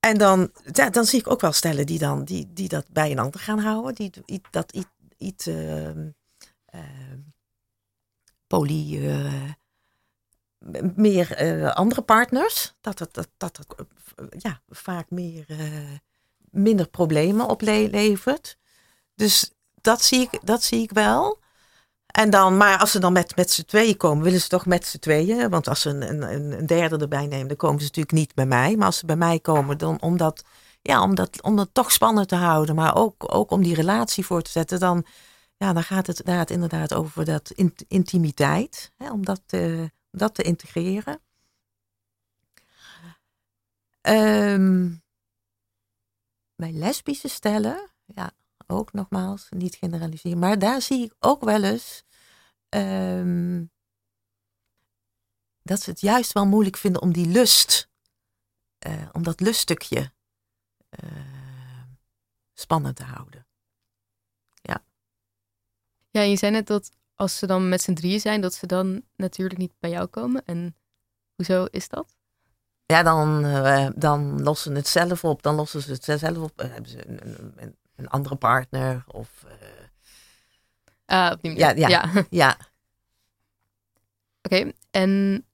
En 0.00 0.18
dan, 0.18 0.50
ja, 0.72 0.90
dan 0.90 1.04
zie 1.04 1.18
ik 1.18 1.30
ook 1.30 1.40
wel 1.40 1.52
stellen 1.52 1.86
die, 1.86 1.98
dan, 1.98 2.24
die, 2.24 2.48
die 2.52 2.68
dat 2.68 2.84
bij 2.90 3.10
een 3.10 3.18
ander 3.18 3.40
gaan 3.40 3.58
houden. 3.58 3.94
Die, 3.94 4.40
dat 4.50 4.72
iets, 4.72 4.88
iets 5.18 5.46
uh, 5.46 5.88
uh, 5.88 6.80
poly, 8.46 8.98
m- 10.58 10.92
meer 10.96 11.32
eh, 11.32 11.74
andere 11.74 12.02
partners. 12.02 12.74
Dat 12.80 12.98
het, 12.98 13.14
dat, 13.14 13.28
dat 13.36 13.58
eh, 13.76 14.26
ja, 14.38 14.60
vaak 14.68 15.10
meer, 15.10 15.44
eh, 15.48 15.96
minder 16.50 16.88
problemen 16.88 17.48
oplevert. 17.48 18.56
Dus 19.14 19.50
dat 19.80 20.02
zie 20.02 20.28
ik, 20.30 20.40
dat 20.46 20.62
zie 20.62 20.82
ik 20.82 20.90
wel. 20.90 21.38
En 22.18 22.30
dan, 22.30 22.56
maar 22.56 22.78
als 22.78 22.90
ze 22.90 22.98
dan 22.98 23.12
met, 23.12 23.36
met 23.36 23.50
z'n 23.50 23.64
tweeën 23.64 23.96
komen, 23.96 24.24
willen 24.24 24.40
ze 24.40 24.48
toch 24.48 24.66
met 24.66 24.86
z'n 24.86 24.98
tweeën. 24.98 25.50
Want 25.50 25.68
als 25.68 25.80
ze 25.80 25.88
een, 25.90 26.02
een, 26.02 26.52
een 26.52 26.66
derde 26.66 26.96
erbij 26.98 27.26
nemen, 27.26 27.48
dan 27.48 27.56
komen 27.56 27.78
ze 27.78 27.84
natuurlijk 27.84 28.14
niet 28.14 28.34
bij 28.34 28.46
mij. 28.46 28.76
Maar 28.76 28.86
als 28.86 28.98
ze 28.98 29.06
bij 29.06 29.16
mij 29.16 29.40
komen, 29.40 29.78
dan 29.78 30.00
om 30.00 30.16
dat, 30.16 30.44
ja, 30.82 31.02
om 31.02 31.14
dat, 31.14 31.42
om 31.42 31.56
dat 31.56 31.68
toch 31.72 31.92
spannend 31.92 32.28
te 32.28 32.34
houden. 32.34 32.74
Maar 32.74 32.96
ook, 32.96 33.34
ook 33.34 33.50
om 33.50 33.62
die 33.62 33.74
relatie 33.74 34.26
voor 34.26 34.42
te 34.42 34.50
zetten. 34.50 34.80
Dan, 34.80 35.06
ja, 35.56 35.72
dan 35.72 35.82
gaat 35.82 36.06
het, 36.06 36.22
het 36.24 36.50
inderdaad 36.50 36.94
over 36.94 37.24
dat 37.24 37.50
int- 37.50 37.84
intimiteit. 37.88 38.92
Hè, 38.96 39.10
om 39.10 39.24
dat, 39.24 39.42
dat 40.10 40.34
te 40.34 40.42
integreren. 40.42 41.20
Ehm, 44.00 44.88
bij 46.56 46.72
lesbische 46.72 47.28
stellen, 47.28 47.90
ja, 48.04 48.30
ook 48.66 48.92
nogmaals, 48.92 49.46
niet 49.50 49.74
generaliseren. 49.74 50.38
Maar 50.38 50.58
daar 50.58 50.82
zie 50.82 51.04
ik 51.04 51.14
ook 51.18 51.44
wel 51.44 51.62
eens 51.62 52.06
ehm, 52.68 53.64
dat 55.62 55.80
ze 55.80 55.90
het 55.90 56.00
juist 56.00 56.32
wel 56.32 56.46
moeilijk 56.46 56.76
vinden 56.76 57.02
om 57.02 57.12
die 57.12 57.26
lust, 57.26 57.88
eh, 58.78 59.08
om 59.12 59.22
dat 59.22 59.40
luststukje 59.40 60.12
eh, 60.88 61.82
spannend 62.54 62.96
te 62.96 63.04
houden. 63.04 63.48
Ja, 66.10 66.20
je 66.20 66.36
zei 66.36 66.52
net 66.52 66.66
dat 66.66 66.90
als 67.14 67.38
ze 67.38 67.46
dan 67.46 67.68
met 67.68 67.82
z'n 67.82 67.92
drieën 67.92 68.20
zijn, 68.20 68.40
dat 68.40 68.54
ze 68.54 68.66
dan 68.66 69.02
natuurlijk 69.16 69.60
niet 69.60 69.72
bij 69.78 69.90
jou 69.90 70.06
komen. 70.06 70.42
En 70.44 70.76
hoezo 71.34 71.64
is 71.64 71.88
dat? 71.88 72.16
Ja, 72.86 73.02
dan, 73.02 73.44
eh, 73.44 73.88
dan 73.94 74.42
lossen 74.42 74.70
ze 74.72 74.76
het 74.76 74.88
zelf 74.88 75.24
op. 75.24 75.42
Dan 75.42 75.54
lossen 75.54 75.82
ze 75.82 75.92
het 75.92 76.04
zelf 76.04 76.36
op. 76.36 76.58
Hebben 76.58 76.90
ze 76.90 77.08
een, 77.08 77.52
een, 77.56 77.76
een 77.96 78.08
andere 78.08 78.36
partner. 78.36 79.04
Of 79.06 79.44
Ah, 81.08 81.30
op 81.32 81.42
die 81.42 81.50
manier. 81.50 81.78
Ja, 81.78 81.88
ja. 81.88 82.26
ja, 82.30 82.56
Oké, 84.42 84.72
en 84.90 85.44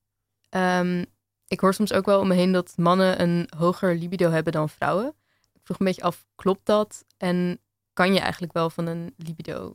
ehm, 0.49 1.05
ik 1.49 1.61
hoor 1.61 1.75
soms 1.75 1.93
ook 1.93 2.07
wel 2.07 2.21
om 2.21 2.29
me 2.29 2.35
heen 2.35 2.53
dat 2.53 2.73
mannen 2.77 3.21
een 3.21 3.49
hoger 3.57 3.95
libido 3.97 4.31
hebben 4.31 4.53
dan 4.53 4.69
vrouwen. 4.69 5.15
Ik 5.53 5.61
vroeg 5.65 5.79
een 5.79 5.87
beetje 5.87 6.03
af, 6.03 6.27
klopt 6.35 6.67
dat? 6.67 7.05
En 7.17 7.61
kan 7.93 8.15
je 8.15 8.21
eigenlijk 8.21 8.53
wel 8.53 8.71
van 8.71 8.87
een 8.87 9.15
libido 9.17 9.73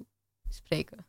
spreken? 0.50 1.08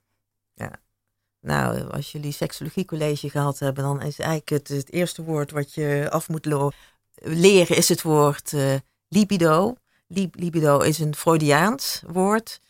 Nou, 1.41 1.91
als 1.91 2.13
jullie 2.13 2.33
seksologie 2.33 2.85
gehad 3.31 3.59
hebben, 3.59 3.85
dan 3.85 4.03
is 4.03 4.19
eigenlijk 4.19 4.49
het, 4.49 4.69
het 4.69 4.93
eerste 4.93 5.23
woord 5.23 5.51
wat 5.51 5.75
je 5.75 6.07
af 6.11 6.29
moet 6.29 6.47
leren, 7.15 7.77
is 7.77 7.89
het 7.89 8.03
woord 8.03 8.53
eh, 8.53 8.75
libido. 9.09 9.75
Lib- 10.07 10.35
libido 10.35 10.79
is 10.79 10.99
een 10.99 11.15
Freudiaans 11.15 12.03
woord. 12.07 12.61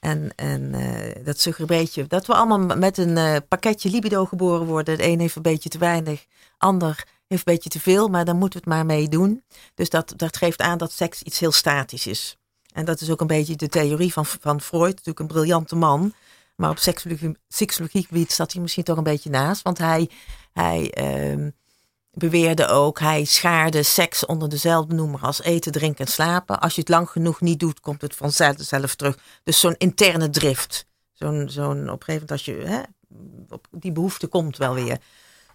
En, 0.00 0.32
en 0.34 0.74
eh, 0.74 1.24
dat 1.24 1.40
suggereert 1.40 1.70
een 1.70 1.78
beetje 1.78 2.06
dat 2.06 2.26
we 2.26 2.34
allemaal 2.34 2.76
met 2.76 2.98
een 2.98 3.16
eh, 3.16 3.36
pakketje 3.48 3.90
libido 3.90 4.24
geboren 4.24 4.66
worden. 4.66 4.96
De 4.96 5.04
een 5.04 5.20
heeft 5.20 5.36
een 5.36 5.42
beetje 5.42 5.68
te 5.68 5.78
weinig, 5.78 6.26
ander 6.58 7.04
heeft 7.26 7.46
een 7.46 7.52
beetje 7.54 7.70
te 7.70 7.80
veel, 7.80 8.08
maar 8.08 8.24
daar 8.24 8.34
moeten 8.34 8.60
we 8.62 8.70
het 8.70 8.76
maar 8.76 8.86
mee 8.86 9.08
doen. 9.08 9.42
Dus 9.74 9.90
dat, 9.90 10.12
dat 10.16 10.36
geeft 10.36 10.60
aan 10.60 10.78
dat 10.78 10.92
seks 10.92 11.22
iets 11.22 11.38
heel 11.38 11.52
statisch 11.52 12.06
is. 12.06 12.38
En 12.72 12.84
dat 12.84 13.00
is 13.00 13.10
ook 13.10 13.20
een 13.20 13.26
beetje 13.26 13.56
de 13.56 13.68
theorie 13.68 14.12
van, 14.12 14.26
van 14.26 14.60
Freud, 14.60 14.90
natuurlijk 14.90 15.18
een 15.18 15.26
briljante 15.26 15.76
man. 15.76 16.14
Maar 16.56 16.70
op 16.70 16.78
seksologie, 16.78 17.36
seksologiegebied 17.48 18.32
zat 18.32 18.52
hij 18.52 18.62
misschien 18.62 18.84
toch 18.84 18.96
een 18.96 19.02
beetje 19.02 19.30
naast. 19.30 19.62
Want 19.62 19.78
hij, 19.78 20.10
hij 20.52 20.90
ehm, 20.90 21.50
beweerde 22.10 22.66
ook, 22.66 22.98
hij 22.98 23.24
schaarde 23.24 23.82
seks 23.82 24.26
onder 24.26 24.48
dezelfde 24.48 24.94
noemer 24.94 25.20
als 25.20 25.42
eten, 25.42 25.72
drinken 25.72 26.04
en 26.04 26.10
slapen. 26.12 26.60
Als 26.60 26.74
je 26.74 26.80
het 26.80 26.90
lang 26.90 27.10
genoeg 27.10 27.40
niet 27.40 27.60
doet, 27.60 27.80
komt 27.80 28.00
het 28.00 28.14
vanzelf 28.14 28.56
zelf 28.58 28.94
terug. 28.94 29.18
Dus 29.42 29.60
zo'n 29.60 29.74
interne 29.78 30.30
drift. 30.30 30.86
Zo'n, 31.12 31.48
zo'n 31.50 31.90
op 31.90 32.06
moment 32.06 32.30
als 32.30 32.44
je, 32.44 32.52
hè, 32.52 32.80
op 33.48 33.66
die 33.70 33.92
behoefte 33.92 34.26
komt 34.26 34.56
wel 34.56 34.74
weer. 34.74 34.98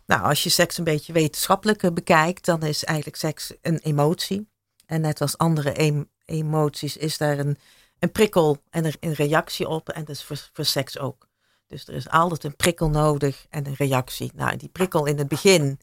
Nou, 0.05 0.23
als 0.23 0.43
je 0.43 0.49
seks 0.49 0.77
een 0.77 0.83
beetje 0.83 1.13
wetenschappelijk 1.13 1.83
eh, 1.83 1.91
bekijkt, 1.91 2.45
dan 2.45 2.63
is 2.63 2.83
eigenlijk 2.83 3.17
seks 3.17 3.53
een 3.61 3.79
emotie. 3.79 4.47
En 4.85 5.01
net 5.01 5.21
als 5.21 5.37
andere 5.37 5.71
em- 5.71 6.09
emoties 6.25 6.97
is 6.97 7.17
daar 7.17 7.39
een, 7.39 7.57
een 7.99 8.11
prikkel 8.11 8.61
en 8.69 8.85
er 8.85 8.95
een 8.99 9.13
reactie 9.13 9.67
op. 9.67 9.89
En 9.89 10.05
dat 10.05 10.15
is 10.15 10.23
voor, 10.23 10.49
voor 10.53 10.65
seks 10.65 10.99
ook. 10.99 11.27
Dus 11.67 11.87
er 11.87 11.93
is 11.93 12.09
altijd 12.09 12.43
een 12.43 12.55
prikkel 12.55 12.89
nodig 12.89 13.45
en 13.49 13.67
een 13.67 13.75
reactie. 13.77 14.31
Nou, 14.35 14.57
die 14.57 14.69
prikkel 14.69 15.05
in 15.05 15.17
het 15.17 15.27
begin 15.27 15.79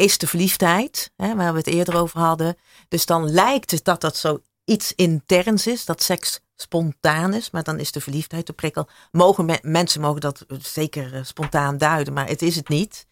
is 0.00 0.18
de 0.18 0.26
verliefdheid, 0.26 1.12
hè, 1.16 1.34
waar 1.34 1.52
we 1.52 1.58
het 1.58 1.66
eerder 1.66 1.96
over 1.96 2.20
hadden. 2.20 2.56
Dus 2.88 3.06
dan 3.06 3.30
lijkt 3.30 3.70
het 3.70 3.84
dat 3.84 4.00
dat 4.00 4.16
zoiets 4.16 4.92
interns 4.94 5.66
is, 5.66 5.84
dat 5.84 6.02
seks 6.02 6.40
spontaan 6.56 7.34
is, 7.34 7.50
maar 7.50 7.62
dan 7.62 7.78
is 7.78 7.92
de 7.92 8.00
verliefdheid 8.00 8.46
de 8.46 8.52
prikkel. 8.52 8.88
Mogen 9.10 9.44
me- 9.44 9.58
mensen 9.62 10.00
mogen 10.00 10.20
dat 10.20 10.44
zeker 10.62 11.14
eh, 11.14 11.24
spontaan 11.24 11.78
duiden, 11.78 12.12
maar 12.12 12.26
het 12.28 12.42
is 12.42 12.56
het 12.56 12.68
niet. 12.68 13.06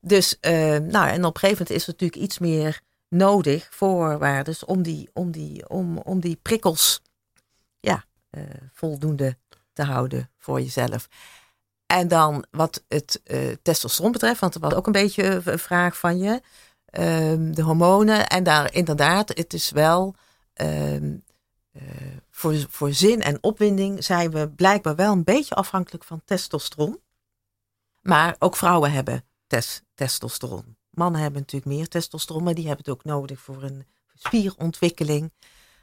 Dus, 0.00 0.40
eh, 0.40 0.52
nou, 0.76 1.08
en 1.08 1.24
op 1.24 1.34
een 1.34 1.40
gegeven 1.40 1.62
moment 1.62 1.70
is 1.70 1.86
natuurlijk 1.86 2.22
iets 2.22 2.38
meer 2.38 2.80
nodig, 3.08 3.68
voorwaarden, 3.70 4.54
om 4.66 4.82
die, 4.82 5.10
om 5.12 5.30
die, 5.30 5.68
om, 5.68 5.98
om 5.98 6.20
die 6.20 6.38
prikkels 6.42 7.02
ja, 7.80 8.04
eh, 8.30 8.42
voldoende 8.72 9.36
te 9.72 9.82
houden 9.82 10.30
voor 10.38 10.60
jezelf. 10.60 11.08
En 11.88 12.08
dan 12.08 12.44
wat 12.50 12.84
het 12.88 13.20
eh, 13.24 13.52
testosteron 13.62 14.12
betreft, 14.12 14.40
want 14.40 14.54
er 14.54 14.60
was 14.60 14.74
ook 14.74 14.86
een 14.86 14.92
beetje 14.92 15.42
een 15.44 15.58
vraag 15.58 15.98
van 15.98 16.18
je. 16.18 16.40
ehm, 16.84 17.52
de 17.52 17.62
hormonen. 17.62 18.26
En 18.28 18.42
daar 18.44 18.74
inderdaad, 18.74 19.28
het 19.28 19.52
is 19.52 19.70
wel 19.70 20.14
ehm, 20.54 21.16
eh, 21.72 21.82
voor, 22.30 22.66
voor 22.70 22.92
zin 22.92 23.22
en 23.22 23.38
opwinding 23.42 24.04
zijn 24.04 24.30
we 24.30 24.48
blijkbaar 24.50 24.94
wel 24.96 25.12
een 25.12 25.24
beetje 25.24 25.54
afhankelijk 25.54 26.04
van 26.04 26.22
testosteron. 26.24 27.00
Maar 28.02 28.36
ook 28.38 28.56
vrouwen 28.56 28.92
hebben 28.92 29.24
tes- 29.46 29.82
testosteron. 29.94 30.76
Mannen 30.90 31.20
hebben 31.20 31.40
natuurlijk 31.40 31.72
meer 31.76 31.88
testosteron, 31.88 32.42
maar 32.42 32.54
die 32.54 32.66
hebben 32.66 32.84
het 32.84 32.94
ook 32.94 33.04
nodig 33.04 33.40
voor 33.40 33.62
een 33.62 33.86
spierontwikkeling. 34.14 35.32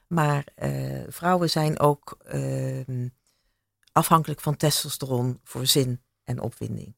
Maar 0.08 0.43
eh, 0.56 1.03
vrouwen 1.10 1.49
zijn 1.49 1.80
ook 1.80 2.18
ehm, 2.26 3.08
afhankelijk 3.95 4.41
van 4.41 4.57
testosteron 4.57 5.39
voor 5.43 5.65
zin 5.65 6.01
en 6.23 6.41
opwinding. 6.41 6.95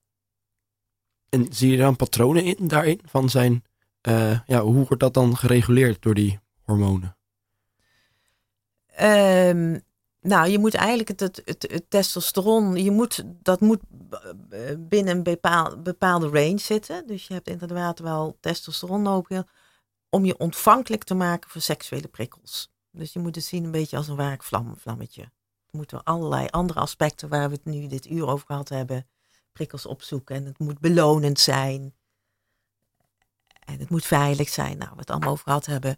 En 1.29 1.47
zie 1.49 1.71
je 1.71 1.77
daar 1.77 1.87
een 1.87 1.95
patronen 1.95 2.43
in 2.43 2.67
daarin? 2.67 3.01
Van 3.05 3.29
zijn, 3.29 3.63
eh, 4.01 4.39
ja, 4.45 4.61
hoe 4.61 4.85
wordt 4.85 4.99
dat 4.99 5.13
dan 5.13 5.37
gereguleerd 5.37 6.01
door 6.01 6.13
die 6.13 6.39
hormonen? 6.61 7.17
Ehm, 8.87 9.79
nou, 10.21 10.49
je 10.49 10.59
moet 10.59 10.73
eigenlijk 10.73 11.07
het, 11.07 11.19
het, 11.19 11.41
het, 11.45 11.71
het 11.71 11.89
testosteron, 11.89 12.83
je 12.83 12.91
moet, 12.91 13.23
dat 13.41 13.61
moet 13.61 13.79
eh, 14.49 14.59
binnen 14.77 15.17
een 15.17 15.23
bepaal, 15.23 15.81
bepaalde 15.81 16.27
range 16.27 16.59
zitten. 16.59 17.07
Dus 17.07 17.27
je 17.27 17.33
hebt 17.33 17.47
inderdaad 17.47 17.99
wel 17.99 18.37
testosteron 18.39 19.01
nodig 19.01 19.43
om 20.09 20.25
je 20.25 20.37
ontvankelijk 20.37 21.03
te 21.03 21.15
maken 21.15 21.49
voor 21.49 21.61
seksuele 21.61 22.07
prikkels. 22.07 22.71
Dus 22.91 23.13
je 23.13 23.19
moet 23.19 23.35
het 23.35 23.43
zien 23.43 23.63
een 23.63 23.71
beetje 23.71 23.97
als 23.97 24.07
een 24.07 24.15
waakvlam, 24.15 24.77
vlammetje. 24.77 25.31
Moeten 25.77 26.03
allerlei 26.03 26.47
andere 26.47 26.79
aspecten 26.79 27.29
waar 27.29 27.49
we 27.49 27.55
het 27.55 27.65
nu 27.65 27.87
dit 27.87 28.09
uur 28.09 28.27
over 28.27 28.45
gehad 28.45 28.69
hebben, 28.69 29.07
prikkels 29.51 29.85
opzoeken. 29.85 30.35
En 30.35 30.45
het 30.45 30.59
moet 30.59 30.79
belonend 30.79 31.39
zijn. 31.39 31.93
En 33.65 33.79
het 33.79 33.89
moet 33.89 34.05
veilig 34.05 34.49
zijn. 34.49 34.77
Nou, 34.77 34.91
we 34.91 34.99
het 34.99 35.09
allemaal 35.09 35.31
over 35.31 35.43
gehad 35.43 35.65
hebben 35.65 35.97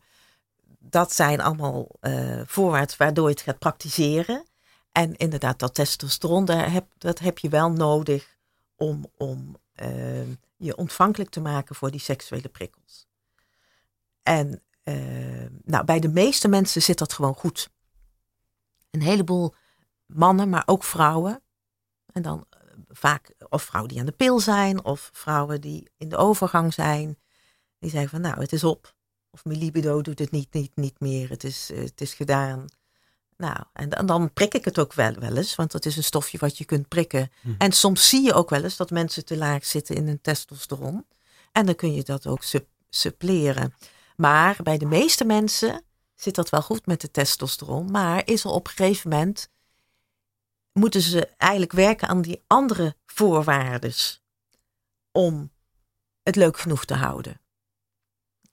dat 0.79 1.13
zijn 1.13 1.41
allemaal 1.41 1.87
eh 1.99 2.41
voorwaarden 2.45 2.97
waardoor 2.97 3.27
je 3.27 3.33
het 3.33 3.41
gaat 3.41 3.59
praktiseren. 3.59 4.43
En 4.91 5.15
inderdaad, 5.15 5.59
dat 5.59 5.73
testosteron, 5.73 6.45
daar 6.45 6.71
heb, 6.71 6.85
dat 6.97 7.19
heb 7.19 7.37
je 7.37 7.49
wel 7.49 7.71
nodig 7.71 8.37
om, 8.75 9.05
om 9.17 9.57
eh, 9.73 10.27
je 10.57 10.75
ontvankelijk 10.75 11.29
te 11.29 11.41
maken 11.41 11.75
voor 11.75 11.91
die 11.91 11.99
seksuele 11.99 12.49
prikkels. 12.49 13.07
En 14.23 14.61
eh, 14.83 14.95
nou, 15.63 15.85
bij 15.85 15.99
de 15.99 16.09
meeste 16.09 16.47
mensen 16.47 16.81
zit 16.81 16.97
dat 16.97 17.13
gewoon 17.13 17.35
goed. 17.35 17.69
Een 18.91 19.01
heleboel 19.01 19.55
mannen, 20.13 20.49
maar 20.49 20.63
ook 20.65 20.83
vrouwen. 20.83 21.41
En 22.13 22.21
dan 22.21 22.45
eh, 22.49 22.59
vaak 22.87 23.33
of 23.49 23.63
vrouwen 23.63 23.91
die 23.91 23.99
aan 23.99 24.05
de 24.05 24.11
pil 24.11 24.39
zijn, 24.39 24.83
of 24.85 25.09
vrouwen 25.13 25.61
die 25.61 25.91
in 25.97 26.09
de 26.09 26.17
overgang 26.17 26.73
zijn. 26.73 27.17
Die 27.79 27.89
zeggen 27.89 28.09
van 28.09 28.21
nou, 28.21 28.39
het 28.39 28.53
is 28.53 28.63
op. 28.63 28.93
Of 29.31 29.45
mijn 29.45 29.57
libido 29.59 30.01
doet 30.01 30.19
het 30.19 30.31
niet, 30.31 30.53
niet, 30.53 30.71
niet 30.75 30.99
meer. 30.99 31.29
Het 31.29 31.43
is, 31.43 31.71
eh, 31.71 31.79
het 31.83 32.01
is 32.01 32.13
gedaan. 32.13 32.65
Nou, 33.37 33.57
en, 33.73 33.89
dan- 33.89 34.05
dan 34.05 34.33
prik 34.33 34.53
ik 34.53 34.65
het 34.65 34.79
ook 34.79 34.93
wel, 34.93 35.13
wel 35.13 35.37
eens. 35.37 35.55
Want 35.55 35.71
dat 35.71 35.85
is 35.85 35.97
een 35.97 36.03
stofje 36.03 36.37
wat 36.37 36.57
je 36.57 36.65
kunt 36.65 36.87
prikken. 36.87 37.31
Hm. 37.41 37.49
En 37.57 37.71
soms 37.71 38.09
zie 38.09 38.21
je 38.23 38.33
ook 38.33 38.49
wel 38.49 38.63
eens 38.63 38.77
dat 38.77 38.89
mensen 38.89 39.25
te 39.25 39.37
laag 39.37 39.65
zitten 39.65 39.95
in 39.95 40.07
hun 40.07 40.21
testosteron. 40.21 41.05
En 41.51 41.65
dan 41.65 41.75
kun 41.75 41.93
je 41.93 42.03
dat 42.03 42.27
ook 42.27 42.43
sup- 42.43 42.67
suppleren. 42.89 43.73
Maar 44.15 44.57
bij 44.63 44.77
de 44.77 44.85
meeste 44.85 45.25
mensen 45.25 45.83
zit 46.15 46.35
dat 46.35 46.49
wel 46.49 46.61
goed 46.61 46.85
met 46.85 47.01
de 47.01 47.11
testosteron. 47.11 47.91
Maar 47.91 48.21
is 48.27 48.43
er 48.43 48.49
op 48.49 48.67
een 48.67 48.73
gegeven 48.73 49.09
moment... 49.09 49.49
moeten 50.73 51.01
ze 51.01 51.27
eigenlijk 51.37 51.71
werken 51.71 52.07
aan 52.07 52.21
die 52.21 52.43
andere 52.47 52.95
voorwaarden... 53.05 53.93
om 55.11 55.51
het 56.23 56.35
leuk 56.35 56.59
genoeg 56.59 56.85
te 56.85 56.93
houden. 56.93 57.41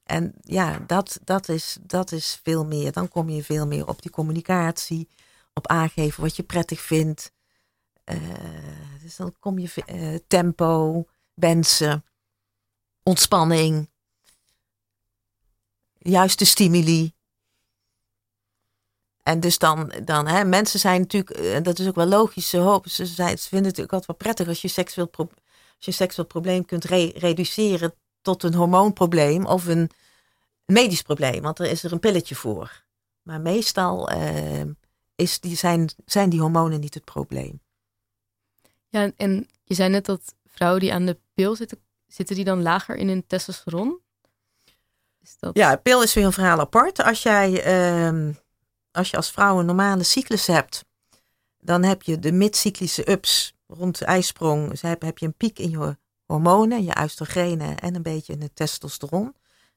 En 0.02 0.34
ja, 0.40 0.78
dat, 0.86 1.18
dat, 1.24 1.48
is, 1.48 1.76
dat 1.80 2.12
is 2.12 2.40
veel 2.42 2.64
meer. 2.64 2.92
Dan 2.92 3.08
kom 3.08 3.28
je 3.28 3.44
veel 3.44 3.66
meer 3.66 3.86
op 3.88 4.02
die 4.02 4.10
communicatie, 4.10 5.08
op 5.54 5.66
aangeven 5.66 6.22
wat 6.22 6.36
je 6.36 6.42
prettig 6.42 6.80
vindt. 6.80 7.32
Uh, 8.04 8.18
dus 9.02 9.16
dan 9.16 9.34
kom 9.38 9.58
je 9.58 9.68
uh, 9.86 10.18
tempo, 10.26 11.04
wensen, 11.34 12.04
ontspanning, 13.02 13.90
juiste 15.98 16.44
stimuli. 16.44 17.15
En 19.26 19.40
dus 19.40 19.58
dan, 19.58 19.92
dan 20.04 20.26
hè, 20.26 20.44
mensen 20.44 20.80
zijn 20.80 21.00
natuurlijk, 21.00 21.30
en 21.30 21.62
dat 21.62 21.78
is 21.78 21.86
ook 21.86 21.94
wel 21.94 22.06
logisch, 22.06 22.48
ze, 22.48 22.56
hopen, 22.56 22.90
ze, 22.90 23.06
zijn, 23.06 23.38
ze 23.38 23.48
vinden 23.48 23.68
het 23.68 23.76
natuurlijk 23.76 23.92
altijd 23.92 24.06
wel 24.06 24.16
prettig 24.16 24.48
als 24.48 24.62
je 24.62 24.68
seksueel, 24.68 25.06
pro, 25.06 25.28
als 25.76 25.84
je 25.84 25.90
seksueel 25.90 26.26
probleem 26.26 26.64
kunt 26.64 26.84
re 26.84 27.12
reduceren 27.14 27.94
tot 28.22 28.42
een 28.42 28.54
hormoonprobleem 28.54 29.46
of 29.46 29.66
een 29.66 29.90
medisch 30.64 31.02
probleem, 31.02 31.42
want 31.42 31.58
er 31.58 31.66
is 31.66 31.82
er 31.82 31.92
een 31.92 32.00
pilletje 32.00 32.34
voor. 32.34 32.82
Maar 33.22 33.40
meestal 33.40 34.12
uh, 34.12 34.60
is 35.14 35.40
die, 35.40 35.56
zijn, 35.56 35.88
zijn 36.04 36.30
die 36.30 36.40
hormonen 36.40 36.80
niet 36.80 36.94
het 36.94 37.04
probleem. 37.04 37.60
Ja, 38.88 39.12
en 39.16 39.48
je 39.64 39.74
zei 39.74 39.88
net 39.88 40.04
dat 40.04 40.34
vrouwen 40.46 40.80
die 40.80 40.92
aan 40.92 41.06
de 41.06 41.18
pil 41.34 41.56
zitten, 41.56 41.78
zitten 42.06 42.36
die 42.36 42.44
dan 42.44 42.62
lager 42.62 42.96
in 42.96 43.08
hun 43.08 43.26
testosteron? 43.26 44.00
Is 45.22 45.36
dat... 45.38 45.56
Ja, 45.56 45.76
pil 45.76 46.02
is 46.02 46.14
weer 46.14 46.24
een 46.24 46.32
verhaal 46.32 46.60
apart. 46.60 47.02
Als 47.02 47.22
jij 47.22 47.50
uh, 48.08 48.34
als 48.96 49.10
je 49.10 49.16
als 49.16 49.30
vrouw 49.30 49.58
een 49.58 49.66
normale 49.66 50.02
cyclus 50.02 50.46
hebt, 50.46 50.84
dan 51.60 51.82
heb 51.82 52.02
je 52.02 52.18
de 52.18 52.32
midcyclische 52.32 53.10
ups 53.10 53.54
rond 53.66 53.98
de 53.98 54.04
ijsprong. 54.04 54.70
Dus 54.70 54.80
heb, 54.80 55.02
heb 55.02 55.18
je 55.18 55.26
een 55.26 55.36
piek 55.36 55.58
in 55.58 55.70
je 55.70 55.96
hormonen, 56.26 56.84
je 56.84 57.02
oestrogenen 57.02 57.78
en 57.78 57.94
een 57.94 58.02
beetje 58.02 58.32
in 58.32 58.42
het 58.42 58.56
testosteron. 58.56 59.34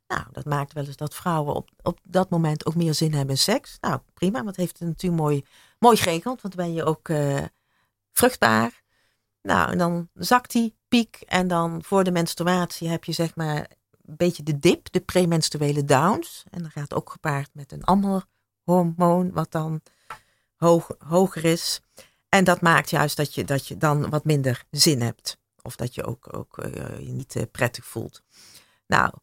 Nou, 0.07 0.23
dat 0.31 0.45
maakt 0.45 0.73
wel 0.73 0.85
eens 0.85 0.95
dat 0.95 1.15
vrouwen 1.15 1.55
op, 1.55 1.69
op 1.81 1.99
dat 2.03 2.29
moment 2.29 2.65
ook 2.65 2.75
meer 2.75 2.93
zin 2.93 3.13
hebben 3.13 3.35
in 3.35 3.41
seks. 3.41 3.77
Nou, 3.81 3.99
prima, 4.13 4.43
want 4.43 4.55
heeft 4.55 4.79
het 4.79 4.87
natuurlijk 4.87 5.21
mooi, 5.21 5.45
mooi 5.79 5.97
geregeld, 5.97 6.41
want 6.41 6.55
dan 6.55 6.65
ben 6.65 6.73
je 6.73 6.83
ook 6.83 7.07
uh, 7.09 7.43
vruchtbaar. 8.11 8.81
Nou, 9.41 9.71
en 9.71 9.77
dan 9.77 10.09
zakt 10.13 10.51
die 10.51 10.75
piek 10.87 11.23
en 11.27 11.47
dan 11.47 11.83
voor 11.83 12.03
de 12.03 12.11
menstruatie 12.11 12.89
heb 12.89 13.03
je 13.03 13.11
zeg 13.11 13.35
maar 13.35 13.67
een 14.05 14.15
beetje 14.17 14.43
de 14.43 14.59
dip, 14.59 14.91
de 14.91 14.99
premenstruele 15.01 15.85
downs. 15.85 16.43
En 16.49 16.61
dan 16.61 16.71
gaat 16.71 16.93
ook 16.93 17.09
gepaard 17.09 17.49
met 17.53 17.71
een 17.71 17.83
ander 17.83 18.25
hormoon 18.69 19.31
wat 19.31 19.51
dan 19.51 19.81
hoog, 20.55 20.95
hoger 20.99 21.45
is. 21.45 21.81
En 22.29 22.43
dat 22.43 22.61
maakt 22.61 22.89
juist 22.89 23.17
dat 23.17 23.33
je, 23.33 23.43
dat 23.43 23.67
je 23.67 23.77
dan 23.77 24.09
wat 24.09 24.25
minder 24.25 24.65
zin 24.71 25.01
hebt. 25.01 25.37
Of 25.61 25.75
dat 25.75 25.95
je 25.95 26.03
ook, 26.03 26.33
ook 26.33 26.57
uh, 26.57 26.99
je 26.99 27.11
niet 27.11 27.35
uh, 27.35 27.43
prettig 27.51 27.85
voelt. 27.85 28.21
Nou, 28.87 29.13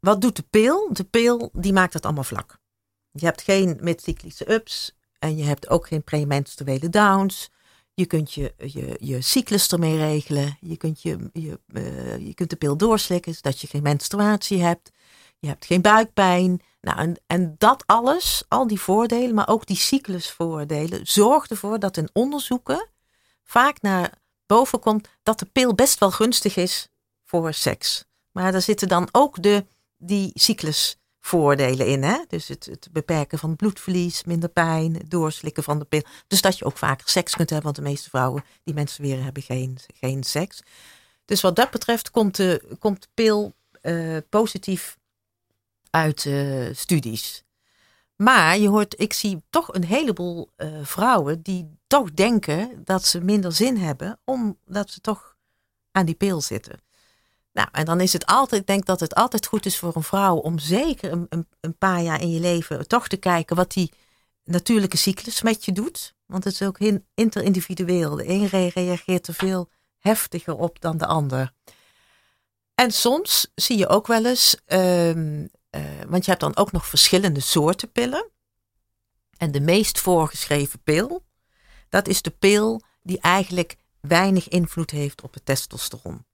wat 0.00 0.20
doet 0.20 0.36
de 0.36 0.44
pil? 0.50 0.92
De 0.92 1.04
pil 1.04 1.50
die 1.52 1.72
maakt 1.72 1.92
het 1.92 2.04
allemaal 2.04 2.24
vlak. 2.24 2.58
Je 3.10 3.24
hebt 3.24 3.42
geen 3.42 3.78
midcyclische 3.80 4.52
ups 4.52 4.96
en 5.18 5.36
je 5.36 5.44
hebt 5.44 5.68
ook 5.68 5.86
geen 5.86 6.02
premenstruele 6.02 6.88
downs. 6.88 7.50
Je 7.94 8.06
kunt 8.06 8.32
je, 8.32 8.54
je, 8.56 8.96
je 9.00 9.20
cyclus 9.20 9.68
ermee 9.68 9.96
regelen. 9.96 10.56
Je 10.60 10.76
kunt, 10.76 11.02
je, 11.02 11.30
je, 11.32 11.60
uh, 11.66 12.18
je 12.18 12.34
kunt 12.34 12.50
de 12.50 12.56
pil 12.56 12.76
doorslikken 12.76 13.34
zodat 13.34 13.60
je 13.60 13.66
geen 13.66 13.82
menstruatie 13.82 14.62
hebt. 14.62 14.90
Je 15.42 15.48
hebt 15.48 15.64
geen 15.66 15.80
buikpijn. 15.80 16.62
Nou, 16.80 16.98
en, 16.98 17.16
en 17.26 17.54
dat 17.58 17.82
alles, 17.86 18.44
al 18.48 18.66
die 18.66 18.80
voordelen, 18.80 19.34
maar 19.34 19.48
ook 19.48 19.66
die 19.66 19.76
cyclusvoordelen, 19.76 21.06
zorgt 21.06 21.50
ervoor 21.50 21.78
dat 21.78 21.96
in 21.96 22.10
onderzoeken 22.12 22.88
vaak 23.44 23.80
naar 23.80 24.12
boven 24.46 24.80
komt 24.80 25.08
dat 25.22 25.38
de 25.38 25.46
pil 25.46 25.74
best 25.74 25.98
wel 25.98 26.10
gunstig 26.10 26.56
is 26.56 26.88
voor 27.24 27.52
seks. 27.52 28.04
Maar 28.32 28.52
daar 28.52 28.62
zitten 28.62 28.88
dan 28.88 29.08
ook 29.12 29.42
de, 29.42 29.66
die 29.96 30.30
cyclusvoordelen 30.34 31.86
in. 31.86 32.02
Hè? 32.02 32.24
Dus 32.28 32.48
het, 32.48 32.64
het 32.64 32.88
beperken 32.92 33.38
van 33.38 33.56
bloedverlies, 33.56 34.24
minder 34.24 34.48
pijn, 34.48 35.02
doorslikken 35.08 35.62
van 35.62 35.78
de 35.78 35.84
pil. 35.84 36.02
Dus 36.26 36.40
dat 36.40 36.58
je 36.58 36.64
ook 36.64 36.78
vaker 36.78 37.08
seks 37.08 37.34
kunt 37.34 37.50
hebben, 37.50 37.72
want 37.72 37.84
de 37.84 37.90
meeste 37.90 38.10
vrouwen 38.10 38.44
die 38.64 38.74
mensen 38.74 39.02
weer 39.02 39.22
hebben 39.22 39.42
geen, 39.42 39.78
geen 39.94 40.22
seks. 40.22 40.62
Dus 41.24 41.40
wat 41.40 41.56
dat 41.56 41.70
betreft 41.70 42.10
komt 42.10 42.36
de, 42.36 42.76
komt 42.78 43.08
pil 43.14 43.54
uh, 43.82 44.16
positief 44.28 45.00
uit 45.92 46.28
studies. 46.72 47.44
Maar 48.16 48.58
je 48.58 48.68
hoort, 48.68 49.00
ik 49.00 49.12
zie 49.12 49.42
toch 49.50 49.74
een 49.74 49.84
heleboel 49.84 50.50
uh, 50.56 50.68
vrouwen 50.82 51.42
die 51.42 51.78
toch 51.86 52.12
denken 52.12 52.82
dat 52.84 53.04
ze 53.04 53.20
minder 53.20 53.52
zin 53.52 53.76
hebben, 53.76 54.20
omdat 54.24 54.90
ze 54.90 55.00
toch 55.00 55.36
aan 55.90 56.06
die 56.06 56.14
pil 56.14 56.40
zitten. 56.40 56.80
Nou, 57.52 57.68
en 57.72 57.84
dan 57.84 58.00
is 58.00 58.12
het 58.12 58.26
altijd, 58.26 58.60
ik 58.60 58.66
denk 58.66 58.86
dat 58.86 59.00
het 59.00 59.14
altijd 59.14 59.46
goed 59.46 59.66
is 59.66 59.78
voor 59.78 59.96
een 59.96 60.02
vrouw 60.02 60.36
om 60.36 60.58
zeker 60.58 61.12
een, 61.12 61.46
een, 61.60 61.78
paar 61.78 62.02
jaar 62.02 62.20
in 62.20 62.30
je 62.30 62.40
leven 62.40 62.88
toch 62.88 63.08
te 63.08 63.16
kijken 63.16 63.56
wat 63.56 63.72
die 63.72 63.92
natuurlijke 64.44 64.96
cyclus 64.96 65.42
met 65.42 65.64
je 65.64 65.72
doet. 65.72 66.14
Want 66.26 66.44
het 66.44 66.52
is 66.52 66.62
ook 66.62 66.78
interindividueel. 67.14 68.16
De 68.16 68.28
een 68.28 68.46
reageert 68.46 69.26
er 69.26 69.34
veel 69.34 69.70
heftiger 69.98 70.56
op 70.56 70.80
dan 70.80 70.98
de 70.98 71.06
ander. 71.06 71.52
En 72.74 72.90
soms 72.90 73.52
zie 73.54 73.78
je 73.78 73.88
ook 73.88 74.06
wel 74.06 74.26
eens 74.26 74.56
um, 74.66 75.50
uh, 75.76 75.82
want 76.08 76.24
je 76.24 76.30
hebt 76.30 76.42
dan 76.42 76.56
ook 76.56 76.72
nog 76.72 76.86
verschillende 76.86 77.40
soorten 77.40 77.92
pillen. 77.92 78.30
En 79.36 79.50
de 79.50 79.60
meest 79.60 79.98
voorgeschreven 79.98 80.82
pil, 80.82 81.24
dat 81.88 82.08
is 82.08 82.22
de 82.22 82.30
pil 82.30 82.82
die 83.02 83.20
eigenlijk 83.20 83.76
weinig 84.00 84.48
invloed 84.48 84.90
heeft 84.90 85.22
op 85.22 85.34
het 85.34 85.44
testosteron. 85.44 86.24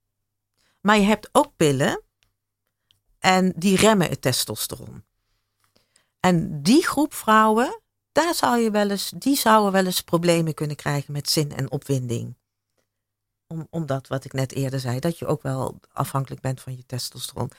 Maar 0.80 0.98
je 0.98 1.06
hebt 1.06 1.28
ook 1.32 1.52
pillen 1.56 2.02
en 3.18 3.52
die 3.56 3.76
remmen 3.76 4.08
het 4.08 4.22
testosteron. 4.22 5.04
En 6.20 6.62
die 6.62 6.86
groep 6.86 7.14
vrouwen, 7.14 7.80
daar 8.12 8.34
zou 8.34 8.58
je 8.58 8.70
wel 8.70 8.90
eens, 8.90 9.12
die 9.16 9.36
zouden 9.36 9.72
wel 9.72 9.84
eens 9.84 10.00
problemen 10.00 10.54
kunnen 10.54 10.76
krijgen 10.76 11.12
met 11.12 11.30
zin 11.30 11.52
en 11.52 11.70
opwinding. 11.70 12.36
Om, 13.46 13.66
omdat, 13.70 14.06
wat 14.06 14.24
ik 14.24 14.32
net 14.32 14.52
eerder 14.52 14.80
zei, 14.80 14.98
dat 15.00 15.18
je 15.18 15.26
ook 15.26 15.42
wel 15.42 15.80
afhankelijk 15.92 16.40
bent 16.40 16.60
van 16.60 16.76
je 16.76 16.86
testosteron. 16.86 17.50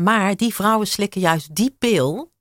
Maar 0.00 0.36
die 0.36 0.54
vrouwen 0.54 0.86
slikken 0.86 1.20
juist 1.20 1.54
die 1.54 1.70
pil. 1.70 2.32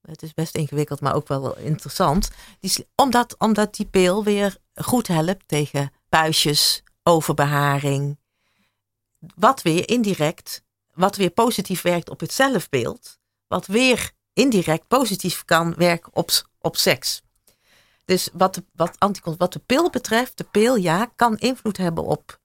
Het 0.00 0.22
is 0.22 0.34
best 0.34 0.54
ingewikkeld, 0.54 1.00
maar 1.00 1.14
ook 1.14 1.28
wel 1.28 1.56
interessant. 1.56 2.30
Die, 2.60 2.86
omdat, 2.94 3.38
omdat 3.38 3.74
die 3.74 3.86
pil 3.86 4.24
weer 4.24 4.56
goed 4.74 5.06
helpt 5.06 5.48
tegen 5.48 5.92
puistjes, 6.08 6.82
overbeharing. 7.02 8.18
Wat 9.34 9.62
weer 9.62 9.88
indirect, 9.88 10.62
wat 10.94 11.16
weer 11.16 11.30
positief 11.30 11.82
werkt 11.82 12.10
op 12.10 12.20
het 12.20 12.32
zelfbeeld. 12.32 13.18
Wat 13.46 13.66
weer 13.66 14.10
indirect 14.32 14.88
positief 14.88 15.44
kan 15.44 15.74
werken 15.74 16.10
op, 16.14 16.30
op 16.60 16.76
seks. 16.76 17.22
Dus 18.04 18.28
wat, 18.32 18.62
wat, 18.72 18.96
wat 19.38 19.52
de 19.52 19.62
pil 19.66 19.90
betreft, 19.90 20.38
de 20.38 20.44
pil 20.44 20.76
ja, 20.76 21.10
kan 21.16 21.38
invloed 21.38 21.76
hebben 21.76 22.04
op, 22.04 22.37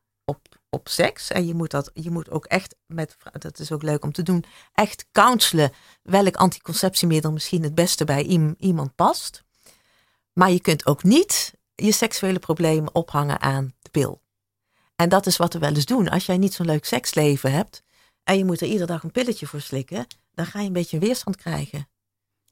op 0.74 0.90
seks. 0.90 1.32
En 1.32 1.46
je 1.46 1.54
moet 1.54 1.72
dat, 1.72 1.92
je 1.94 2.12
moet 2.12 2.30
ook 2.30 2.46
echt 2.46 2.76
met, 2.86 3.18
dat 3.32 3.60
is 3.60 3.72
ook 3.72 3.84
leuk 3.84 4.04
om 4.04 4.12
te 4.12 4.24
doen, 4.24 4.44
echt 4.74 5.06
counselen 5.12 5.72
welk 6.02 6.36
anticonceptiemiddel 6.36 7.32
misschien 7.32 7.64
het 7.64 7.76
beste 7.76 8.06
bij 8.06 8.24
iemand 8.58 8.96
past. 8.96 9.44
Maar 10.34 10.52
je 10.52 10.60
kunt 10.60 10.86
ook 10.86 11.04
niet 11.04 11.54
je 11.76 11.92
seksuele 11.92 12.40
problemen 12.40 12.96
ophangen 12.96 13.42
aan 13.42 13.74
de 13.80 13.90
pil. 13.90 14.22
En 14.96 15.10
dat 15.10 15.26
is 15.26 15.38
wat 15.38 15.54
we 15.54 15.60
wel 15.60 15.74
eens 15.74 15.86
doen. 15.86 16.10
Als 16.10 16.26
jij 16.26 16.38
niet 16.38 16.54
zo'n 16.54 16.66
leuk 16.66 16.86
seksleven 16.86 17.52
hebt 17.52 17.84
en 18.24 18.38
je 18.38 18.46
moet 18.46 18.62
er 18.62 18.68
iedere 18.68 18.86
dag 18.86 19.04
een 19.04 19.12
pilletje 19.12 19.48
voor 19.48 19.62
slikken, 19.62 20.08
dan 20.34 20.46
ga 20.46 20.60
je 20.60 20.68
een 20.68 20.74
beetje 20.74 20.98
een 20.98 21.04
weerstand 21.04 21.36
krijgen. 21.36 21.88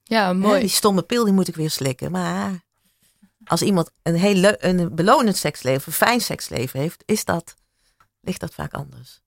Ja, 0.03 0.33
mooi. 0.33 0.59
die 0.59 0.69
stomme 0.69 1.01
pil 1.01 1.23
die 1.23 1.33
moet 1.33 1.47
ik 1.47 1.55
weer 1.55 1.69
slikken. 1.69 2.11
Maar 2.11 2.63
als 3.45 3.61
iemand 3.61 3.91
een 4.01 4.15
heel 4.15 4.55
een 4.57 4.95
belonend 4.95 5.37
seksleven, 5.37 5.83
een 5.85 5.93
fijn 5.93 6.21
seksleven 6.21 6.79
heeft, 6.79 7.03
is 7.05 7.25
dat 7.25 7.55
ligt 8.21 8.39
dat 8.39 8.53
vaak 8.53 8.73
anders. 8.73 9.21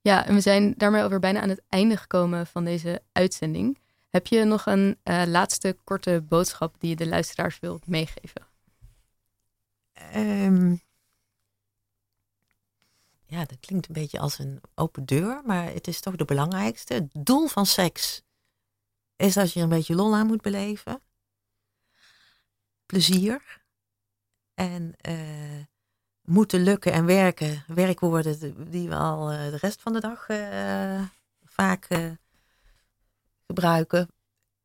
Ja, 0.00 0.26
en 0.26 0.34
we 0.34 0.40
zijn 0.40 0.74
daarmee 0.76 1.02
alweer 1.02 1.18
bijna 1.18 1.40
aan 1.40 1.48
het 1.48 1.62
einde 1.68 1.96
gekomen 1.96 2.46
van 2.46 2.64
deze 2.64 3.02
uitzending. 3.12 3.78
Heb 4.08 4.26
je 4.26 4.44
nog 4.44 4.66
een 4.66 4.98
uh, 5.04 5.22
laatste 5.26 5.76
korte 5.84 6.24
boodschap 6.28 6.80
die 6.80 6.90
je 6.90 6.96
de 6.96 7.06
luisteraars 7.06 7.58
wilt 7.58 7.86
meegeven? 7.86 8.46
Um, 10.14 10.80
ja, 13.26 13.44
dat 13.44 13.60
klinkt 13.60 13.88
een 13.88 13.94
beetje 13.94 14.18
als 14.18 14.38
een 14.38 14.60
open 14.74 15.04
deur, 15.04 15.42
maar 15.44 15.64
het 15.72 15.86
is 15.86 16.00
toch 16.00 16.16
de 16.16 16.24
belangrijkste. 16.24 16.94
Het 16.94 17.10
doel 17.12 17.46
van 17.46 17.66
seks 17.66 18.22
is 19.16 19.34
dat 19.34 19.52
je 19.52 19.60
een 19.60 19.68
beetje 19.68 19.94
lol 19.94 20.14
aan 20.14 20.26
moet 20.26 20.42
beleven. 20.42 21.02
Plezier. 22.86 23.62
En 24.54 24.94
uh, 25.08 25.64
moeten 26.28 26.62
lukken 26.62 26.92
en 26.92 27.06
werken. 27.06 27.64
Werkwoorden 27.66 28.70
die 28.70 28.88
we 28.88 28.94
al 28.94 29.30
eh, 29.30 29.50
de 29.50 29.56
rest 29.56 29.82
van 29.82 29.92
de 29.92 30.00
dag 30.00 30.28
uh, 30.28 31.02
vaak 31.44 31.86
uh, 31.88 32.10
gebruiken. 33.46 34.08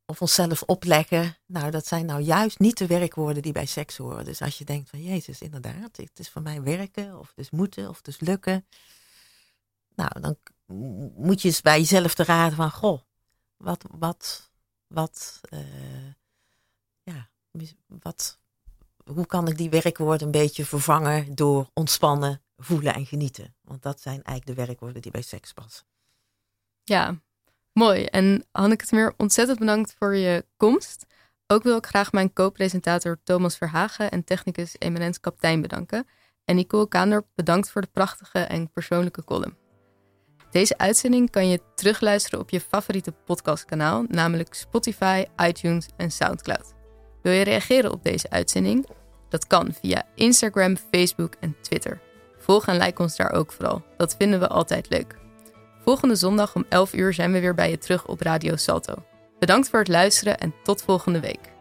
Of 0.05 0.22
onszelf 0.22 0.61
opleggen. 0.61 1.38
Nou, 1.45 1.72
dat 1.72 1.88
zijn 1.88 2.05
nou 2.05 2.22
juist 2.22 2.59
niet 2.59 2.78
de 2.78 2.88
werkwoorden 2.88 3.41
die 3.41 3.51
bij 3.51 3.66
seks 3.66 3.97
horen. 3.97 4.26
Dus 4.26 4.41
als 4.41 4.57
je 4.57 4.66
denkt 4.66 4.89
van 4.89 5.03
Jezus, 5.03 5.41
inderdaad, 5.41 5.97
het 5.97 6.20
is 6.20 6.30
voor 6.30 6.41
mij 6.41 6.61
werken, 6.61 7.20
of 7.20 7.34
is 7.36 7.49
moeten, 7.49 7.89
of 7.89 8.01
is 8.03 8.20
lukken. 8.20 8.66
Nou, 9.95 10.20
dan 10.22 10.38
moet 11.16 11.41
je 11.41 11.47
eens 11.47 11.61
bij 11.61 11.80
jezelf 11.80 12.14
te 12.14 12.24
raden 12.24 12.55
van, 12.55 12.72
goh, 12.72 13.01
wat, 13.57 13.86
wat, 13.91 14.51
wat, 14.88 15.41
eh, 15.49 16.11
ja, 17.03 17.30
wat, 17.88 18.39
hoe 19.05 19.25
kan 19.25 19.47
ik 19.47 19.57
die 19.57 19.69
werkwoorden 19.69 20.25
een 20.25 20.31
beetje 20.31 20.65
vervangen 20.65 21.35
door 21.35 21.69
ontspannen, 21.73 22.41
voelen 22.57 22.93
en 22.93 23.05
genieten? 23.05 23.55
Want 23.61 23.81
dat 23.81 24.01
zijn 24.01 24.23
eigenlijk 24.23 24.57
de 24.57 24.65
werkwoorden 24.65 25.01
die 25.01 25.11
bij 25.11 25.21
seks 25.21 25.53
passen. 25.53 25.85
Ja, 26.83 27.19
mooi. 27.73 28.05
En 28.05 28.45
Hanneke 28.51 28.85
Termeer, 28.85 29.13
ontzettend 29.17 29.59
bedankt 29.59 29.95
voor 29.97 30.15
je 30.15 30.45
komst. 30.57 31.05
Ook 31.47 31.63
wil 31.63 31.77
ik 31.77 31.85
graag 31.85 32.11
mijn 32.11 32.33
co-presentator 32.33 33.19
Thomas 33.23 33.57
Verhagen 33.57 34.11
en 34.11 34.23
technicus 34.23 34.75
Eminent 34.79 35.19
Kaptein 35.19 35.61
bedanken. 35.61 36.07
En 36.45 36.55
Nicole 36.55 36.87
Kaandorp, 36.87 37.27
bedankt 37.35 37.71
voor 37.71 37.81
de 37.81 37.89
prachtige 37.91 38.39
en 38.39 38.71
persoonlijke 38.71 39.23
column. 39.23 39.57
Deze 40.51 40.77
uitzending 40.77 41.29
kan 41.29 41.47
je 41.47 41.61
terugluisteren 41.75 42.39
op 42.39 42.49
je 42.49 42.61
favoriete 42.61 43.11
podcastkanaal, 43.11 44.05
namelijk 44.07 44.53
Spotify, 44.53 45.25
iTunes 45.37 45.87
en 45.97 46.11
SoundCloud. 46.11 46.72
Wil 47.24 47.34
je 47.34 47.43
reageren 47.43 47.91
op 47.91 48.03
deze 48.03 48.30
uitzending? 48.30 48.86
Dat 49.30 49.47
kan 49.47 49.74
via 49.82 50.03
Instagram, 50.15 50.78
Facebook 50.91 51.34
en 51.39 51.55
Twitter. 51.61 51.99
Volg 52.38 52.67
en 52.67 52.78
like 52.78 53.01
ons 53.01 53.15
daar 53.15 53.32
ook 53.32 53.51
vooral. 53.51 53.82
Dat 53.97 54.15
vinden 54.17 54.39
we 54.39 54.47
altijd 54.47 54.89
leuk. 54.89 55.15
Volgende 55.84 56.15
zondag 56.15 56.55
om 56.55 56.65
11 56.69 56.93
uur 56.93 57.13
zijn 57.13 57.32
we 57.32 57.39
weer 57.39 57.55
bij 57.55 57.69
je 57.69 57.78
terug 57.78 58.07
op 58.07 58.21
Radio 58.21 58.55
Salto. 58.55 58.93
Bedankt 59.39 59.69
voor 59.69 59.80
het 59.80 59.88
luisteren 59.88 60.38
en 60.38 60.53
tot 60.63 60.82
volgende 60.82 61.19
week. 61.19 61.51